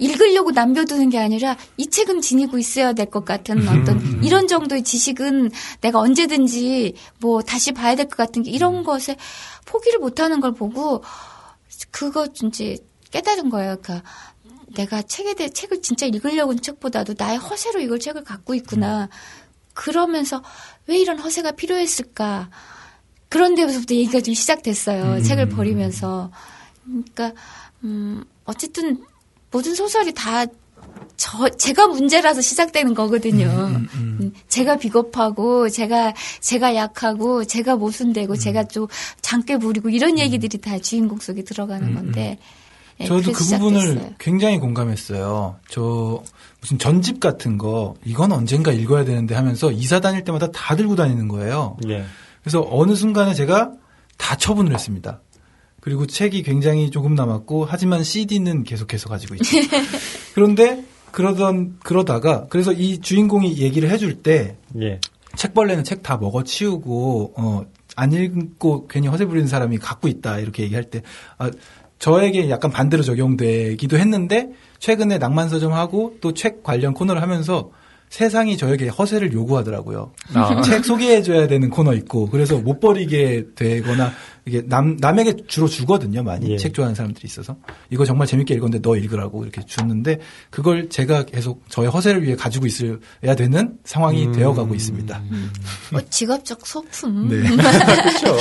[0.00, 5.50] 읽으려고 남겨두는 게 아니라 이 책은 지니고 있어야 될 것 같은 어떤 이런 정도의 지식은
[5.80, 9.16] 내가 언제든지 뭐 다시 봐야 될 것 같은 게 이런 것에
[9.64, 11.02] 포기를 못하는 걸 보고
[11.92, 12.76] 그거 이제
[13.10, 13.76] 깨달은 거예요.
[13.80, 14.08] 그러니까
[14.74, 19.08] 내가 책에 대해 책을 진짜 읽으려고 하는 책보다도 나의 허세로 이걸 책을 갖고 있구나.
[19.74, 20.42] 그러면서
[20.86, 22.50] 왜 이런 허세가 필요했을까?
[23.28, 25.22] 그런 데서부터 얘기가 좀 시작됐어요.
[25.22, 26.30] 책을 버리면서.
[26.84, 27.32] 그러니까,
[27.84, 29.04] 음, 어쨌든
[29.50, 30.46] 모든 소설이 다
[31.16, 33.48] 저, 제가 문제라서 시작되는 거거든요.
[33.94, 38.86] 음, 제가 비겁하고, 제가, 제가 약하고, 제가 모순되고, 제가 좀
[39.22, 42.38] 장깨 부리고, 이런 얘기들이 다 주인공 속에 들어가는 건데.
[43.00, 44.14] 예, 저도 그 부분을 시작됐어요.
[44.18, 45.56] 굉장히 공감했어요.
[45.68, 46.22] 저
[46.60, 51.28] 무슨 전집 같은 거 이건 언젠가 읽어야 되는데 하면서 이사 다닐 때마다 다 들고 다니는
[51.28, 51.76] 거예요.
[51.88, 52.04] 예.
[52.42, 53.72] 그래서 어느 순간에 제가
[54.16, 55.20] 다 처분을 했습니다.
[55.80, 59.56] 그리고 책이 굉장히 조금 남았고 하지만 CD는 계속해서 가지고 있죠.
[60.34, 65.00] 그런데 그러던 그러다가 그래서 이 주인공이 얘기를 해줄 때 예.
[65.36, 70.84] 책벌레는 책 다 먹어치우고 어, 안 읽고 괜히 허세 부리는 사람이 갖고 있다 이렇게 얘기할
[70.84, 71.02] 때
[71.38, 71.50] 아,
[71.98, 77.70] 저에게 약간 반대로 적용되기도 했는데 최근에 낭만 서점하고 또 책 관련 코너를 하면서
[78.10, 80.12] 세상이 저에게 허세를 요구하더라고요.
[80.34, 80.62] 아.
[80.62, 84.12] 책 소개해줘야 되는 코너 있고 그래서 못 버리게 되거나
[84.44, 86.56] 이게 남 남에게 주로 주거든요 많이 예.
[86.56, 87.56] 책 좋아하는 사람들이 있어서
[87.90, 90.20] 이거 정말 재밌게 읽었는데 너 읽으라고 이렇게 줬는데
[90.50, 94.32] 그걸 제가 계속 저의 허세를 위해 가지고 있어야 되는 상황이 음.
[94.32, 95.22] 되어가고 있습니다.
[95.90, 97.28] 뭐 직업적 소품.
[97.28, 97.42] 네.
[97.50, 98.36] 그렇죠.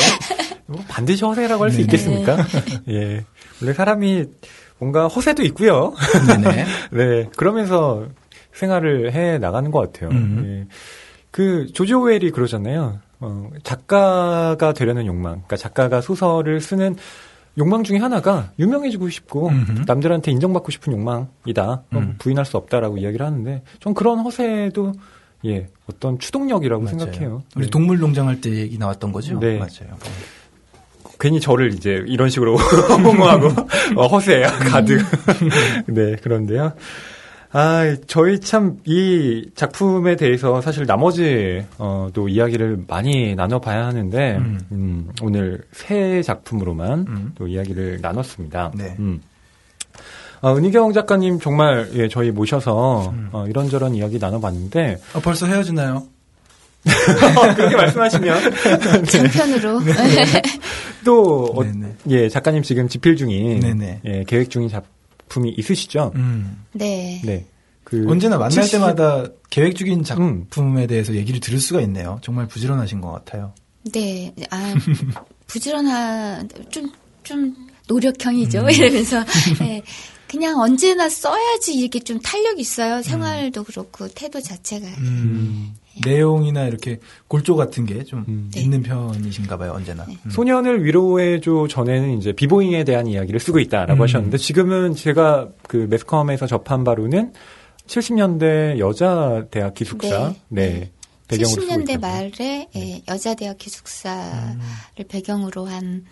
[0.68, 1.84] 뭐 반드시 허세라고 할수 네.
[1.84, 2.38] 있겠습니까?
[2.90, 3.26] 예.
[3.62, 4.26] 원래 사람이
[4.80, 5.94] 뭔가 허세도 있고요.
[6.92, 7.30] 네.
[7.38, 8.08] 그러면서
[8.54, 10.10] 생활을 해 나가는 것 같아요.
[10.12, 10.44] 음.
[10.46, 10.76] 예.
[11.32, 13.00] 그 조지 오웰이 그러잖아요.
[13.20, 15.34] 어, 작가가 되려는 욕망.
[15.34, 16.96] 그러니까 작가가 소설을 쓰는
[17.58, 19.84] 욕망 중에 하나가 유명해지고 싶고 음흠.
[19.88, 21.64] 남들한테 인정받고 싶은 욕망이다.
[21.72, 22.16] 어, 음.
[22.18, 24.92] 부인할 수 없다라고 이야기를 하는데 전 그런 허세도
[25.46, 26.98] 예 어떤 추동력이라고 맞아요.
[27.00, 27.44] 생각해요.
[27.56, 27.70] 우리 네.
[27.72, 29.40] 동물농장 할 때 얘기 나왔던 거죠?
[29.40, 29.58] 네.
[29.58, 29.98] 맞아요.
[31.20, 32.56] 괜히 저를 이제 이런 식으로
[32.90, 33.50] 옹호하고
[33.96, 35.02] 어, 허세 가득.
[35.88, 36.74] 네, 그런데요.
[37.58, 44.60] 아, 저희 참 이 작품에 대해서 사실 나머지 어, 또 이야기를 많이 나눠봐야 하는데 음.
[44.74, 47.32] 음, 오늘 새 작품으로만 음.
[47.38, 48.72] 또 이야기를 나눴습니다.
[48.76, 48.96] 네.
[49.00, 49.22] 음.
[50.42, 53.30] 어, 은희경 작가님 정말 예, 저희 모셔서 음.
[53.32, 56.04] 어, 이런저런 이야기 나눠봤는데 아, 벌써 헤어지나요?
[57.56, 58.38] 그렇게 말씀하시면
[59.08, 59.80] 장편으로.
[61.06, 61.64] 또 어.
[62.10, 64.02] 예, 작가님 지금 집필 중인 네네.
[64.04, 66.12] 예, 계획 중인 작품이 있으시죠?
[66.16, 66.66] 음.
[66.74, 67.22] 네.
[67.24, 67.46] 네.
[67.86, 70.04] 그 언제나 만날 70 때마다 계획 중인 음.
[70.04, 72.20] 작품에 대해서 얘기를 들을 수가 있네요.
[72.22, 73.54] 정말 부지런하신 것 같아요.
[73.94, 74.74] 네, 아,
[75.48, 76.92] 부지런한, 좀,
[77.24, 77.56] 좀
[77.88, 78.62] 노력형이죠.
[78.62, 78.70] 음.
[78.72, 79.24] 이러면서.
[79.60, 79.82] 네.
[80.28, 83.02] 그냥 언제나 써야지 이렇게 좀 탄력 있어요.
[83.02, 84.86] 생활도 그렇고 태도 자체가.
[85.00, 85.74] 음,
[86.04, 88.52] 내용이나 이렇게 골조 같은 게좀 음.
[88.54, 88.62] 네.
[88.62, 90.04] 있는 편이신가 봐요, 언제나.
[90.04, 90.30] 음.
[90.30, 94.04] 소년을 위로해줘 전에는 이제 비보잉에 대한 이야기를 쓰고 있다라고 음.
[94.04, 97.06] 하셨는데 지금은 제가 그 매스컴에서 접한 바를
[97.88, 100.70] 70년대 여자 대학 기숙사 네.
[100.70, 100.92] 네.
[101.28, 102.00] 배경으로 쓰고 70년대 있다고.
[102.02, 104.58] 말에 예, 여자 대학 기숙사를
[105.08, 106.06] 배경으로 한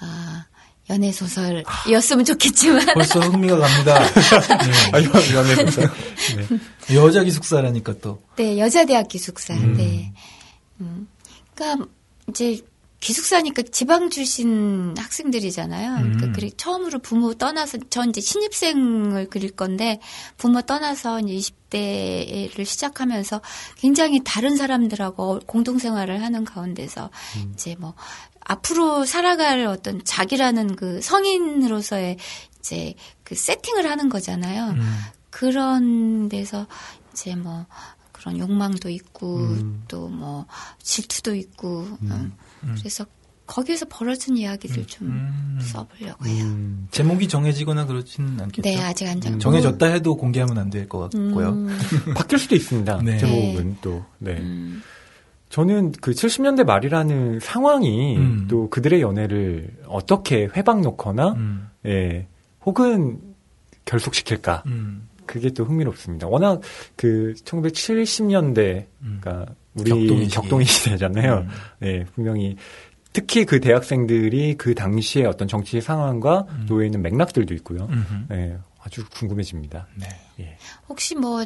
[0.00, 0.46] 아,
[0.90, 4.02] 연애 소설이었으면 좋겠지만 벌써 흥미가 갑니다.
[4.92, 5.90] 아, 이거 연애 소설.
[6.88, 6.96] 네.
[6.96, 8.20] 여자 기숙사라니까 또.
[8.36, 9.74] 네 여자 대학 기숙사 음.
[9.76, 10.12] 네
[10.80, 11.06] 음.
[11.54, 11.86] 그러니까
[12.28, 12.60] 이제
[12.98, 15.94] 기숙사니까 지방 출신 학생들이잖아요.
[15.96, 16.02] 음.
[16.16, 20.00] 그러니까 그리- 처음으로 부모 떠나서 전 이제 신입생을 그릴 건데
[20.36, 23.40] 부모 떠나서 이제 20대를 시작하면서
[23.78, 27.52] 굉장히 다른 사람들하고 공동생활을 하는 가운데서 음.
[27.54, 27.94] 이제 뭐
[28.50, 32.16] 앞으로 살아갈 어떤 자기라는 그 성인으로서의
[32.58, 34.70] 이제 그 세팅을 하는 거잖아요.
[34.70, 34.96] 음.
[35.30, 36.66] 그런 데서
[37.12, 37.66] 이제 뭐
[38.12, 39.84] 그런 욕망도 있고 음.
[39.88, 40.46] 또뭐
[40.82, 42.32] 질투도 있고 음.
[42.76, 43.06] 그래서
[43.46, 45.58] 거기에서 벌어진 이야기들 좀 음.
[45.62, 46.44] 써보려고 해요.
[46.44, 46.88] 음.
[46.90, 48.62] 제목이 정해지거나 그렇지는 않겠죠.
[48.68, 51.48] 네 아직 안 정했고 정해졌다 해도 공개하면 안 될 것 같고요.
[51.50, 51.78] 음,
[52.16, 53.02] 바뀔 수도 있습니다.
[53.02, 53.18] 네.
[53.18, 54.04] 제목은 또.
[54.18, 54.42] 네.
[55.50, 58.46] 음, 저는 그 70년대 말이라는 상황이 음.
[58.48, 61.68] 또 그들의 연애를 어떻게 회방 놓거나 음.
[61.86, 62.26] 예,
[62.64, 63.20] 혹은
[63.84, 65.08] 결속시킬까 음.
[65.26, 66.28] 그게 또 흥미롭습니다.
[66.28, 66.60] 워낙
[66.96, 69.18] 그 1970년대 음.
[69.20, 69.90] 그러니까 우리
[70.28, 70.84] 격동의, 시기.
[70.84, 71.38] 시대잖아요.
[71.38, 71.48] 음.
[71.78, 72.56] 네, 분명히
[73.12, 76.66] 특히 그 대학생들이 그 당시의 어떤 정치 상황과 음.
[76.68, 77.88] 놓여 있는 맥락들도 있고요.
[77.90, 78.26] 음흠.
[78.28, 79.88] 네, 아주 궁금해집니다.
[79.96, 80.06] 네.
[80.40, 80.56] 예.
[80.88, 81.44] 혹시 뭐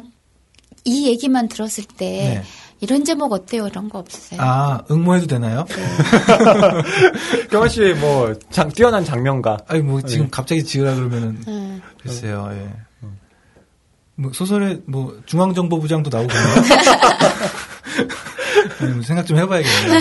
[0.83, 2.43] 이 얘기만 들었을 때 네.
[2.81, 3.67] 이런 제목 어때요?
[3.67, 4.39] 이런 거 없으세요?
[4.41, 5.65] 아, 응모해도 되나요?
[7.49, 10.31] 경화 씨의 뭐 장, 뛰어난 장면가 아니, 뭐, 지금 네.
[10.31, 11.81] 갑자기 지으라 그러면은, 음.
[12.01, 12.69] 글쎄요, 예.
[14.15, 16.15] 뭐, 소설에, 뭐, 중앙정보부장도.
[16.17, 16.27] 아니,
[18.93, 19.99] 뭐 생각 좀 해봐야겠네요.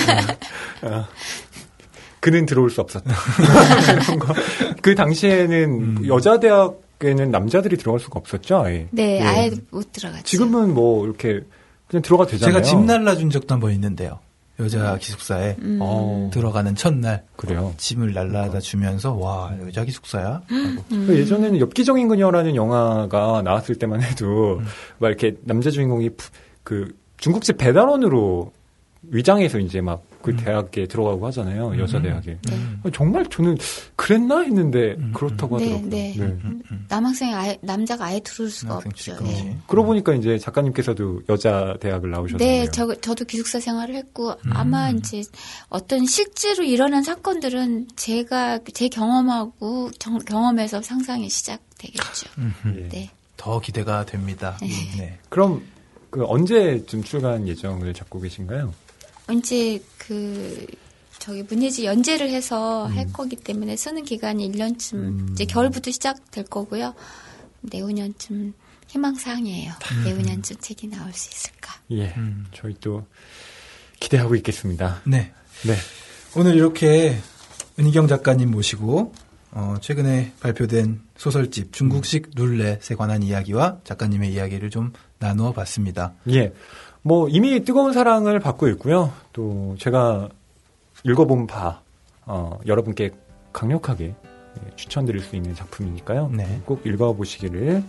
[0.83, 1.03] 네.
[2.21, 3.15] 그는 들어올 수 없었다.
[4.83, 6.07] 그 당시에는 음.
[6.09, 8.59] 여자 대학 에는 남자들이 들어갈 수가 없었죠.
[8.65, 8.87] 아예.
[8.91, 9.23] 네, 예.
[9.23, 10.23] 아예 못 들어갔죠.
[10.25, 11.41] 지금은 뭐 이렇게
[11.89, 12.53] 그냥 들어가 되잖아요.
[12.55, 14.19] 제가 집 날라준 적도 한 번 있는데요.
[14.61, 15.79] 여자 기숙사에 음.
[15.83, 17.75] 어, 들어가는 첫날 그래요.
[17.77, 20.27] 짐을 날라다 주면서 와 여자 기숙사야?
[20.47, 20.85] 하고.
[20.93, 21.07] 음.
[21.11, 24.65] 예전에는 엽기적인 그녀라는 영화가 나왔을 때만 해도 음.
[24.99, 26.31] 막 이렇게 남자 주인공이 푸-
[26.63, 28.53] 그 중국집 배달원으로
[29.11, 30.37] 위장해서 이제 막 그 음.
[30.39, 31.79] 대학에 들어가고 하잖아요.
[31.79, 32.03] 여자 음.
[32.05, 32.39] 대학에.
[32.49, 32.91] 네.
[32.95, 33.59] 정말 저는
[33.95, 35.91] 그랬나 했는데 음, 그렇다고 네, 하더라고요.
[35.91, 36.15] 네.
[36.19, 36.87] 음, 음.
[36.89, 39.25] 남학생이 아예 남자가 아예 들어올 수가 남학생 없죠.
[39.25, 39.59] 네.
[39.67, 42.39] 그러고 보니까 이제 작가님께서도 여자 대학을 나오셨네요.
[42.39, 44.51] 네, 저, 저도 기숙사 생활을 했고, 음.
[44.55, 45.21] 아마 이제
[45.69, 52.31] 어떤 실제로 일어난 사건들은 제가, 제 경험하고, 정- 경험에서 상상이 시작되겠죠.
[52.79, 52.89] 예.
[52.89, 53.11] 네.
[53.37, 54.57] 더 기대가 됩니다.
[54.97, 55.19] 네.
[55.29, 55.63] 그럼
[56.09, 58.73] 그 언제쯤 출간 예정을 잡고 계신가요?
[59.33, 60.67] 이제 그,
[61.19, 62.97] 저기 문예지 연재를 해서 음.
[62.97, 65.29] 할 거기 때문에 쓰는 기간이 1년쯤, 음.
[65.33, 66.95] 이제 겨울부터 시작될 거고요.
[67.63, 68.53] 내후년쯤
[68.89, 69.73] 희망사항이에요.
[70.05, 71.73] 내후년쯤 책이 나올 수 있을까.
[71.91, 72.15] 예.
[72.17, 72.47] 음.
[72.53, 73.07] 저희 또
[74.01, 75.01] 기대하고 있겠습니다.
[75.05, 75.33] 네.
[75.67, 75.75] 네.
[76.37, 77.19] 오늘 이렇게
[77.79, 79.13] 은희경 작가님 모시고
[79.53, 86.15] 어, 최근에 발표된 소설집 중국식 룰렛에 관한 이야기와 작가님의 이야기를 좀 나누어 봤습니다.
[86.31, 86.53] 예.
[87.07, 89.13] 뭐 이미 뜨거운 사랑을 받고 있고요.
[89.35, 90.31] 또 제가
[91.05, 91.83] 읽어본 바
[92.25, 93.11] 어, 여러분께
[93.53, 96.31] 강력하게 예, 추천드릴 수 있는 작품이니까요.
[96.33, 96.63] 네.
[96.65, 97.85] 꼭 읽어보시기를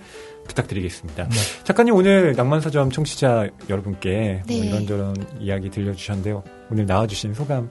[0.48, 1.30] 부탁드리겠습니다.
[1.30, 1.36] 네.
[1.64, 4.68] 작가님 오늘 낭만서점 청취자 여러분께 뭐 네.
[4.68, 6.44] 이런저런 이야기 들려주셨는데요.
[6.70, 7.70] 오늘 나와주신 소감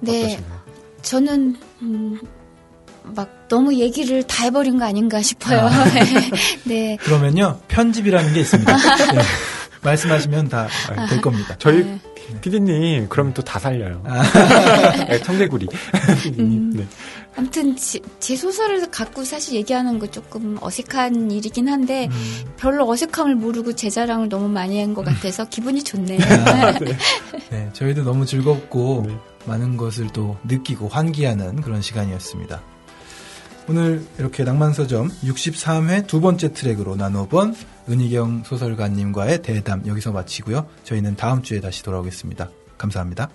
[0.00, 0.20] 네.
[0.20, 0.60] 어떠신가요?
[1.00, 2.20] 저는 음,
[3.04, 5.70] 막 너무 얘기를 다 해버린 거 아닌가 싶어요.
[6.64, 6.96] 네.
[6.96, 8.76] 그러면요 편집이라는 게 있습니다.
[9.84, 9.90] 네.
[9.90, 10.66] 말씀하시면 다
[11.08, 11.54] 될 겁니다.
[11.58, 12.00] 저희 네.
[12.40, 14.02] 피디님 그러면 또다 살려요.
[14.06, 14.22] 아.
[15.08, 15.66] 네, 청개구리
[16.22, 16.52] 피디님.
[16.58, 16.72] 음.
[16.74, 16.86] 네.
[17.36, 22.44] 아무튼 제, 제 소설을 갖고 사실 얘기하는 거 조금 어색한 일이긴 한데 음.
[22.56, 26.18] 별로 어색함을 모르고 제 자랑을 너무 많이 한 것 같아서 기분이 좋네요.
[27.50, 29.16] 네, 저희도 너무 즐겁고 네.
[29.46, 32.62] 많은 것을 또 느끼고 환기하는 그런 시간이었습니다.
[33.66, 37.54] 오늘 이렇게 낭만서점 63회 두 번째 트랙으로 나눠본
[37.88, 40.66] 은희경 소설가님과의 대담 여기서 마치고요.
[40.84, 42.50] 저희는 다음 주에 다시 돌아오겠습니다.
[42.76, 43.30] 감사합니다.